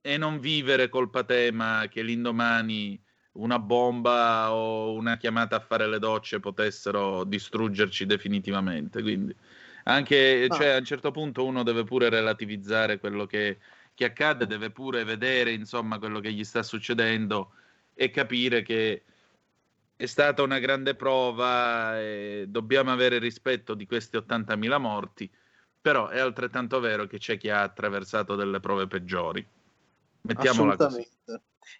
e 0.00 0.16
non 0.16 0.40
vivere 0.40 0.88
col 0.88 1.10
patema 1.10 1.86
che 1.88 2.02
l'indomani 2.02 3.00
una 3.32 3.58
bomba 3.58 4.52
o 4.52 4.92
una 4.92 5.16
chiamata 5.16 5.56
a 5.56 5.60
fare 5.60 5.86
le 5.86 5.98
docce 5.98 6.40
potessero 6.40 7.24
distruggerci 7.24 8.04
definitivamente. 8.06 9.02
Quindi 9.02 9.34
anche 9.84 10.48
cioè, 10.50 10.68
a 10.68 10.78
un 10.78 10.84
certo 10.84 11.10
punto 11.10 11.44
uno 11.44 11.62
deve 11.62 11.84
pure 11.84 12.08
relativizzare 12.08 12.98
quello 12.98 13.26
che, 13.26 13.58
che 13.94 14.04
accade, 14.04 14.46
deve 14.46 14.70
pure 14.70 15.04
vedere 15.04 15.52
insomma 15.52 15.98
quello 15.98 16.20
che 16.20 16.32
gli 16.32 16.44
sta 16.44 16.62
succedendo 16.62 17.52
e 17.94 18.10
capire 18.10 18.62
che 18.62 19.02
è 19.96 20.06
stata 20.06 20.42
una 20.42 20.58
grande 20.58 20.94
prova 20.94 22.00
e 22.00 22.46
dobbiamo 22.48 22.92
avere 22.92 23.18
rispetto 23.18 23.74
di 23.74 23.86
questi 23.86 24.16
80.000 24.16 24.78
morti, 24.78 25.30
però 25.80 26.08
è 26.08 26.18
altrettanto 26.18 26.80
vero 26.80 27.06
che 27.06 27.18
c'è 27.18 27.38
chi 27.38 27.50
ha 27.50 27.62
attraversato 27.62 28.34
delle 28.34 28.60
prove 28.60 28.86
peggiori. 28.86 29.46
Mettiamola 30.22 30.76
così. 30.76 31.06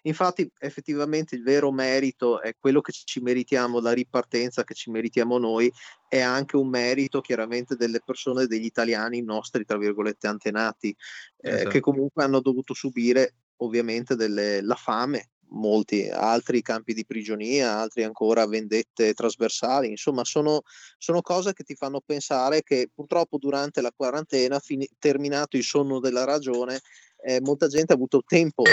Infatti, 0.03 0.49
effettivamente 0.59 1.35
il 1.35 1.43
vero 1.43 1.71
merito 1.71 2.41
è 2.41 2.55
quello 2.59 2.81
che 2.81 2.91
ci 2.91 3.19
meritiamo, 3.19 3.79
la 3.79 3.91
ripartenza 3.91 4.63
che 4.63 4.73
ci 4.73 4.89
meritiamo 4.89 5.37
noi, 5.37 5.71
è 6.07 6.19
anche 6.19 6.57
un 6.57 6.67
merito 6.67 7.21
chiaramente 7.21 7.75
delle 7.75 8.01
persone, 8.03 8.47
degli 8.47 8.65
italiani 8.65 9.21
nostri, 9.21 9.65
tra 9.65 9.77
virgolette, 9.77 10.27
antenati, 10.27 10.95
eh, 11.41 11.49
esatto. 11.49 11.69
che 11.69 11.79
comunque 11.79 12.23
hanno 12.23 12.39
dovuto 12.39 12.73
subire 12.73 13.35
ovviamente 13.57 14.15
delle, 14.15 14.61
la 14.61 14.75
fame, 14.75 15.29
molti 15.53 16.09
altri 16.09 16.61
campi 16.61 16.93
di 16.93 17.05
prigionia, 17.05 17.77
altri 17.77 18.03
ancora 18.03 18.45
vendette 18.47 19.13
trasversali, 19.13 19.89
insomma 19.89 20.23
sono, 20.23 20.61
sono 20.97 21.21
cose 21.21 21.53
che 21.53 21.63
ti 21.63 21.75
fanno 21.75 22.01
pensare 22.01 22.63
che 22.63 22.89
purtroppo 22.93 23.37
durante 23.37 23.81
la 23.81 23.93
quarantena, 23.95 24.59
fini, 24.59 24.87
terminato 24.99 25.57
il 25.57 25.63
sonno 25.63 25.99
della 25.99 26.23
ragione, 26.23 26.81
eh, 27.23 27.39
molta 27.41 27.67
gente 27.67 27.93
ha 27.93 27.95
avuto 27.95 28.23
tempo 28.25 28.63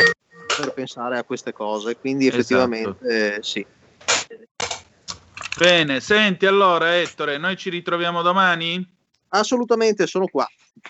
per 0.61 0.73
pensare 0.73 1.19
a 1.19 1.24
queste 1.24 1.53
cose, 1.53 1.97
quindi 1.97 2.27
esatto. 2.27 2.41
effettivamente 2.41 3.07
esatto. 3.07 3.43
sì. 3.43 3.66
Bene, 5.59 6.01
senti 6.01 6.47
allora 6.47 6.99
Ettore, 6.99 7.37
noi 7.37 7.57
ci 7.57 7.70
ritroviamo 7.70 8.23
domani? 8.23 8.99
Assolutamente, 9.28 10.07
sono 10.07 10.27
qua. 10.27 10.47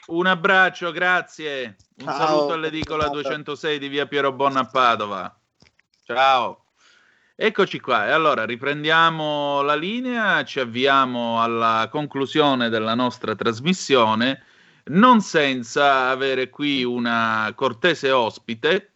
Un 0.07 0.27
abbraccio, 0.27 0.93
grazie. 0.93 1.77
Un 1.97 2.07
Ciao. 2.07 2.27
saluto 2.27 2.53
all'edicola 2.53 3.09
206 3.09 3.79
di 3.79 3.89
via 3.89 4.07
Piero 4.07 4.33
Bonna 4.33 4.61
a 4.61 4.67
Padova. 4.67 5.39
Ciao. 6.05 6.65
Eccoci 7.35 7.81
qua, 7.81 8.07
e 8.07 8.11
allora 8.11 8.45
riprendiamo 8.45 9.63
la 9.63 9.75
linea, 9.75 10.45
ci 10.45 10.61
avviamo 10.61 11.43
alla 11.43 11.89
conclusione 11.91 12.69
della 12.69 12.95
nostra 12.95 13.35
trasmissione, 13.35 14.45
non 14.85 15.23
senza 15.23 16.09
avere 16.09 16.51
qui 16.51 16.85
una 16.85 17.51
cortese 17.57 18.11
ospite. 18.11 18.90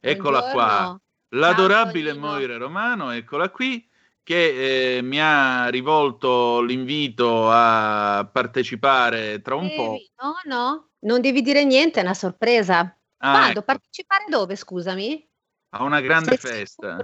Eccola 0.00 0.38
Buongiorno. 0.38 0.64
qua, 0.64 1.00
l'adorabile 1.30 2.12
Ciao, 2.12 2.20
Moire 2.20 2.56
Romano, 2.56 3.10
eccola 3.10 3.50
qui, 3.50 3.88
che 4.22 4.98
eh, 4.98 5.02
mi 5.02 5.20
ha 5.20 5.68
rivolto 5.68 6.60
l'invito 6.60 7.50
a 7.50 8.28
partecipare 8.30 9.42
tra 9.42 9.56
un 9.56 9.66
Devi, 9.66 9.74
po'. 9.74 9.98
No, 10.22 10.34
no, 10.44 10.88
non 11.00 11.20
devi 11.20 11.42
dire 11.42 11.64
niente, 11.64 11.98
è 11.98 12.02
una 12.04 12.14
sorpresa. 12.14 12.96
Ah, 13.18 13.30
Quando? 13.32 13.50
Ecco. 13.50 13.62
Partecipare 13.62 14.24
dove, 14.28 14.54
scusami? 14.54 15.26
A 15.70 15.82
una 15.82 16.00
grande 16.00 16.36
Sei 16.36 16.50
festa. 16.50 16.96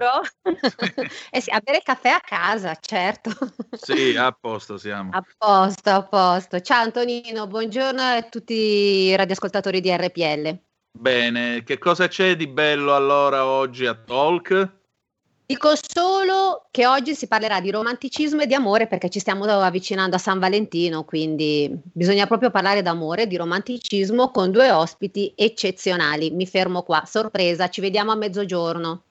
eh 1.30 1.40
sì, 1.40 1.50
a 1.50 1.60
bere 1.60 1.82
caffè 1.82 2.10
a 2.10 2.20
casa, 2.20 2.76
certo. 2.80 3.30
sì, 3.72 4.14
a 4.16 4.30
posto 4.30 4.78
siamo. 4.78 5.10
A 5.12 5.22
posto, 5.36 5.90
a 5.90 6.02
posto. 6.04 6.60
Ciao 6.60 6.82
Antonino, 6.82 7.46
buongiorno 7.48 8.00
a 8.00 8.22
tutti 8.22 8.54
i 8.54 9.16
radioascoltatori 9.16 9.80
di 9.80 9.94
RPL. 9.94 10.58
Bene, 10.96 11.64
che 11.64 11.76
cosa 11.78 12.08
c'è 12.08 12.36
di 12.36 12.46
bello 12.46 12.94
allora 12.94 13.44
oggi 13.44 13.84
a 13.84 13.94
Talk? 13.94 14.72
Dico 15.44 15.72
solo 15.76 16.68
che 16.70 16.86
oggi 16.86 17.14
si 17.14 17.26
parlerà 17.26 17.60
di 17.60 17.70
romanticismo 17.70 18.40
e 18.40 18.46
di 18.46 18.54
amore 18.54 18.86
perché 18.86 19.10
ci 19.10 19.18
stiamo 19.18 19.44
avvicinando 19.44 20.16
a 20.16 20.18
San 20.18 20.38
Valentino, 20.38 21.04
quindi 21.04 21.70
bisogna 21.92 22.26
proprio 22.26 22.50
parlare 22.50 22.80
d'amore, 22.80 23.26
di 23.26 23.36
romanticismo 23.36 24.30
con 24.30 24.50
due 24.50 24.70
ospiti 24.70 25.34
eccezionali. 25.36 26.30
Mi 26.30 26.46
fermo 26.46 26.82
qua, 26.82 27.02
sorpresa, 27.04 27.68
ci 27.68 27.82
vediamo 27.82 28.12
a 28.12 28.16
mezzogiorno. 28.16 29.02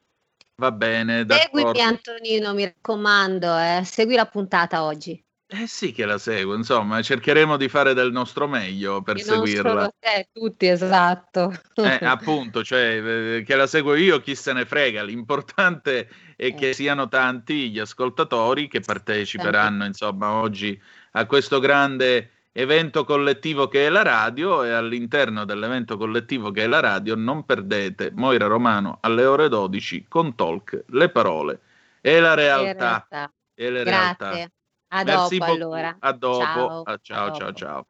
Va 0.55 0.71
bene, 0.71 1.25
d'accordo. 1.25 1.57
Seguimi 1.57 1.81
Antonino, 1.81 2.53
mi 2.53 2.63
raccomando, 2.63 3.57
eh. 3.57 3.81
segui 3.83 4.15
la 4.15 4.25
puntata 4.25 4.83
oggi. 4.83 5.23
Eh 5.45 5.67
sì 5.67 5.91
che 5.91 6.05
la 6.05 6.17
seguo, 6.17 6.55
insomma, 6.55 7.01
cercheremo 7.01 7.57
di 7.57 7.69
fare 7.69 7.93
del 7.93 8.11
nostro 8.11 8.47
meglio 8.47 9.03
per 9.03 9.17
e 9.17 9.19
seguirla. 9.19 9.73
Non 9.73 9.89
te, 9.99 10.29
tutti, 10.31 10.67
esatto. 10.67 11.53
Eh, 11.75 11.99
appunto, 12.01 12.63
cioè, 12.63 13.37
eh, 13.37 13.43
che 13.43 13.55
la 13.55 13.67
seguo 13.67 13.93
io, 13.93 14.19
chi 14.19 14.33
se 14.33 14.51
ne 14.53 14.65
frega. 14.65 15.03
L'importante 15.03 16.07
è 16.35 16.45
eh. 16.45 16.53
che 16.55 16.73
siano 16.73 17.07
tanti 17.07 17.69
gli 17.69 17.77
ascoltatori 17.77 18.67
che 18.67 18.79
parteciperanno, 18.79 19.85
insomma, 19.85 20.31
oggi 20.31 20.79
a 21.11 21.25
questo 21.27 21.59
grande 21.59 22.31
evento 22.53 23.03
collettivo 23.03 23.67
che 23.67 23.87
è 23.87 23.89
la 23.89 24.03
radio 24.03 24.63
e 24.63 24.71
all'interno 24.71 25.43
dell'evento 25.43 25.97
collettivo 25.97 26.51
che 26.51 26.63
è 26.63 26.67
la 26.67 26.79
radio 26.79 27.15
non 27.15 27.45
perdete 27.45 28.11
Moira 28.13 28.45
Romano 28.45 28.99
alle 29.01 29.25
ore 29.25 29.49
12 29.49 30.05
con 30.07 30.35
Talk, 30.35 30.83
le 30.89 31.09
parole 31.09 31.59
È 31.99 32.19
la 32.19 32.35
realtà. 32.35 33.07
realtà. 33.09 33.33
È 33.55 33.69
la 33.69 33.83
Grazie. 33.83 34.27
realtà. 34.29 34.51
A 34.95 35.03
Merci 35.03 35.37
dopo 35.39 35.51
allora. 35.51 35.95
A 35.99 36.11
dopo. 36.11 36.43
Ciao. 36.43 36.81
Ah, 36.83 36.99
ciao, 37.01 37.25
dopo. 37.25 37.37
ciao, 37.39 37.53
ciao. 37.53 37.87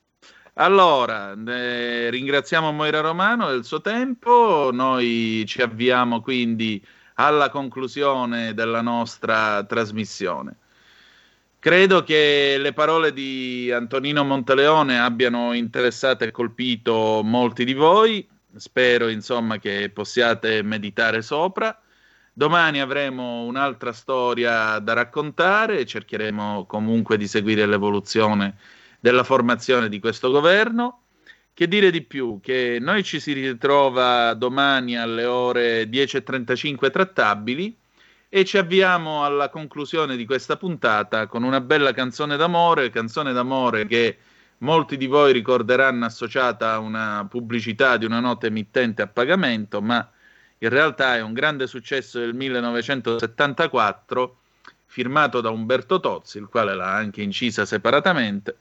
Allora, 0.54 1.34
eh, 1.34 2.10
ringraziamo 2.10 2.72
Moira 2.72 3.02
Romano 3.02 3.50
il 3.50 3.66
suo 3.66 3.82
tempo. 3.82 4.70
Noi 4.72 5.44
ci 5.46 5.62
avviamo 5.62 6.22
quindi 6.22 6.82
alla 7.16 7.50
conclusione 7.50 8.54
della 8.54 8.82
nostra 8.82 9.66
trasmissione. 9.66 10.58
Credo 11.60 12.04
che 12.04 12.56
le 12.58 12.72
parole 12.72 13.12
di 13.12 13.70
Antonino 13.70 14.24
Monteleone 14.24 14.98
abbiano 14.98 15.52
interessato 15.52 16.24
e 16.24 16.32
colpito 16.32 17.22
molti 17.22 17.66
di 17.66 17.74
voi. 17.74 18.26
Spero, 18.56 19.10
insomma, 19.10 19.58
che 19.58 19.90
possiate 19.94 20.62
meditare 20.62 21.22
sopra. 21.22 21.78
Domani 22.35 22.81
avremo 22.81 23.43
un'altra 23.43 23.93
storia 23.93 24.80
da 24.80 24.93
raccontare 24.93 25.85
cercheremo 25.85 26.65
comunque 26.65 27.15
di 27.15 27.27
seguire 27.27 27.68
l'evoluzione 27.68 28.57
della 28.99 29.23
formazione 29.23 29.88
di 29.88 29.99
questo 29.99 30.31
governo. 30.31 31.03
Che 31.53 31.68
dire 31.68 31.91
di 31.91 32.01
più? 32.01 32.39
Che 32.41 32.80
noi 32.81 33.03
ci 33.03 33.19
si 33.19 33.34
ritrova 33.34 34.34
domani 34.34 34.97
alle 34.97 35.26
ore 35.26 35.84
10.35 35.84 36.89
trattabili 36.89 37.77
e 38.30 38.45
ci 38.45 38.57
avviamo 38.57 39.23
alla 39.23 39.49
conclusione 39.49 40.15
di 40.15 40.26
questa 40.26 40.57
puntata 40.57 41.27
con 41.27 41.43
una 41.43 41.61
bella 41.61 41.93
canzone 41.93 42.35
d'amore, 42.35 42.89
canzone 42.89 43.31
d'amore 43.31 43.85
che 43.85 44.18
molti 44.60 44.97
di 44.97 45.05
voi 45.05 45.34
ricorderanno 45.34 46.05
associata 46.05 46.73
a 46.73 46.80
una 46.80 47.27
pubblicità 47.30 47.97
di 47.97 48.05
una 48.05 48.19
nota 48.19 48.47
emittente 48.47 49.03
a 49.03 49.07
pagamento, 49.07 49.84
ma 49.84 50.10
in 50.64 50.69
realtà 50.69 51.18
è 51.18 51.22
un 51.22 51.34
grande 51.34 51.68
successo 51.68 52.19
del 52.19 52.34
1974 52.34 54.38
firmato 54.85 55.41
da 55.41 55.49
Umberto 55.49 55.99
Tozzi, 55.99 56.38
il 56.38 56.48
quale 56.48 56.73
l'ha 56.73 56.94
anche 56.94 57.22
incisa 57.22 57.65
separatamente, 57.65 58.56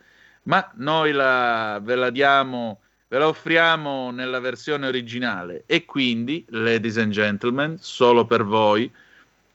ma 0.45 0.69
noi 0.77 1.13
la, 1.13 1.79
ve 1.81 1.95
la 1.95 2.11
diamo, 2.11 2.81
ve 3.07 3.19
la 3.19 3.29
offriamo 3.29 4.11
nella 4.11 4.41
versione 4.41 4.89
originale 4.89 5.63
e 5.67 5.85
quindi, 5.85 6.45
ladies 6.49 6.99
and 6.99 7.13
gentlemen, 7.13 7.77
solo 7.79 8.27
per 8.27 8.45
voi, 8.45 8.91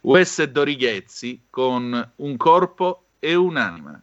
Wes 0.02 0.40
e 0.40 0.50
Dorighezzi 0.50 1.48
con 1.50 2.12
un 2.16 2.38
corpo 2.38 3.08
e 3.20 3.36
un'anima. 3.36 4.02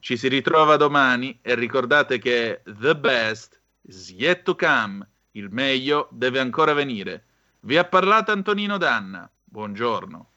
Ci 0.00 0.18
si 0.18 0.28
ritrova 0.28 0.76
domani 0.76 1.38
e 1.40 1.54
ricordate 1.54 2.18
che 2.18 2.60
the 2.78 2.94
best 2.94 3.58
is 3.82 4.10
yet 4.10 4.42
to 4.42 4.54
come, 4.54 5.06
il 5.30 5.48
meglio 5.50 6.08
deve 6.10 6.40
ancora 6.40 6.74
venire. 6.74 7.22
Vi 7.66 7.76
ha 7.76 7.84
parlato 7.84 8.30
Antonino 8.30 8.78
Danna. 8.78 9.28
Buongiorno. 9.42 10.34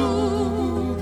Tu. 0.00 0.96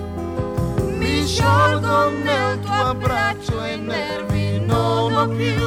Mi 0.99 1.27
sciolgo 1.27 2.11
nel 2.11 2.59
tuo 2.61 2.73
abbraccio 2.73 3.65
e 3.65 3.77
nervi 3.77 4.61
non 4.61 5.15
ho 5.15 5.29
più. 5.29 5.58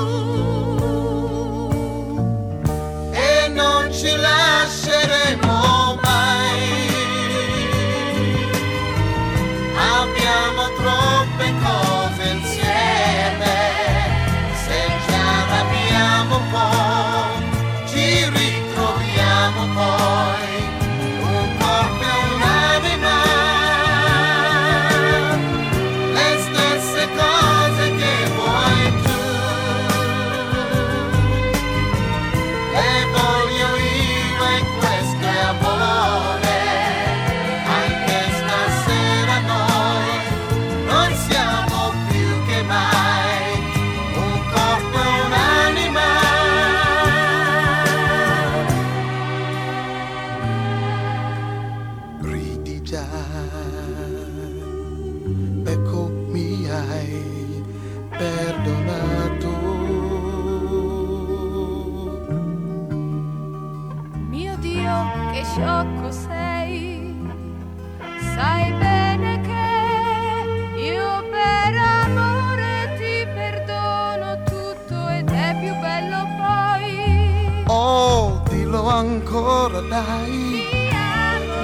Dai, 79.90 80.68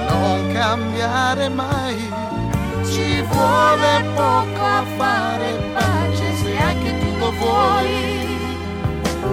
non 0.08 0.52
cambiare 0.52 1.48
mai, 1.48 1.96
ci 2.90 3.22
vuole 3.22 4.04
poco 4.14 4.62
a 4.62 4.84
fare 4.96 5.48
pace 5.74 6.34
se 6.42 6.56
anche 6.56 6.98
tu 6.98 7.18
lo 7.18 7.30
vuoi. 7.32 8.26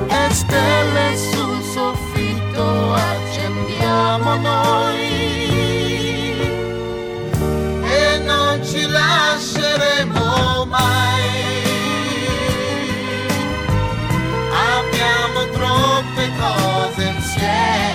E 0.07 0.33
stelle 0.33 1.17
sul 1.17 1.61
soffitto 1.61 2.93
accendiamo 2.93 4.35
noi 4.35 5.23
e 7.83 8.17
non 8.19 8.63
ci 8.63 8.87
lasceremo 8.87 10.65
mai. 10.65 10.83
Abbiamo 14.77 15.39
troppe 15.51 16.31
cose 16.39 17.03
insieme, 17.15 17.94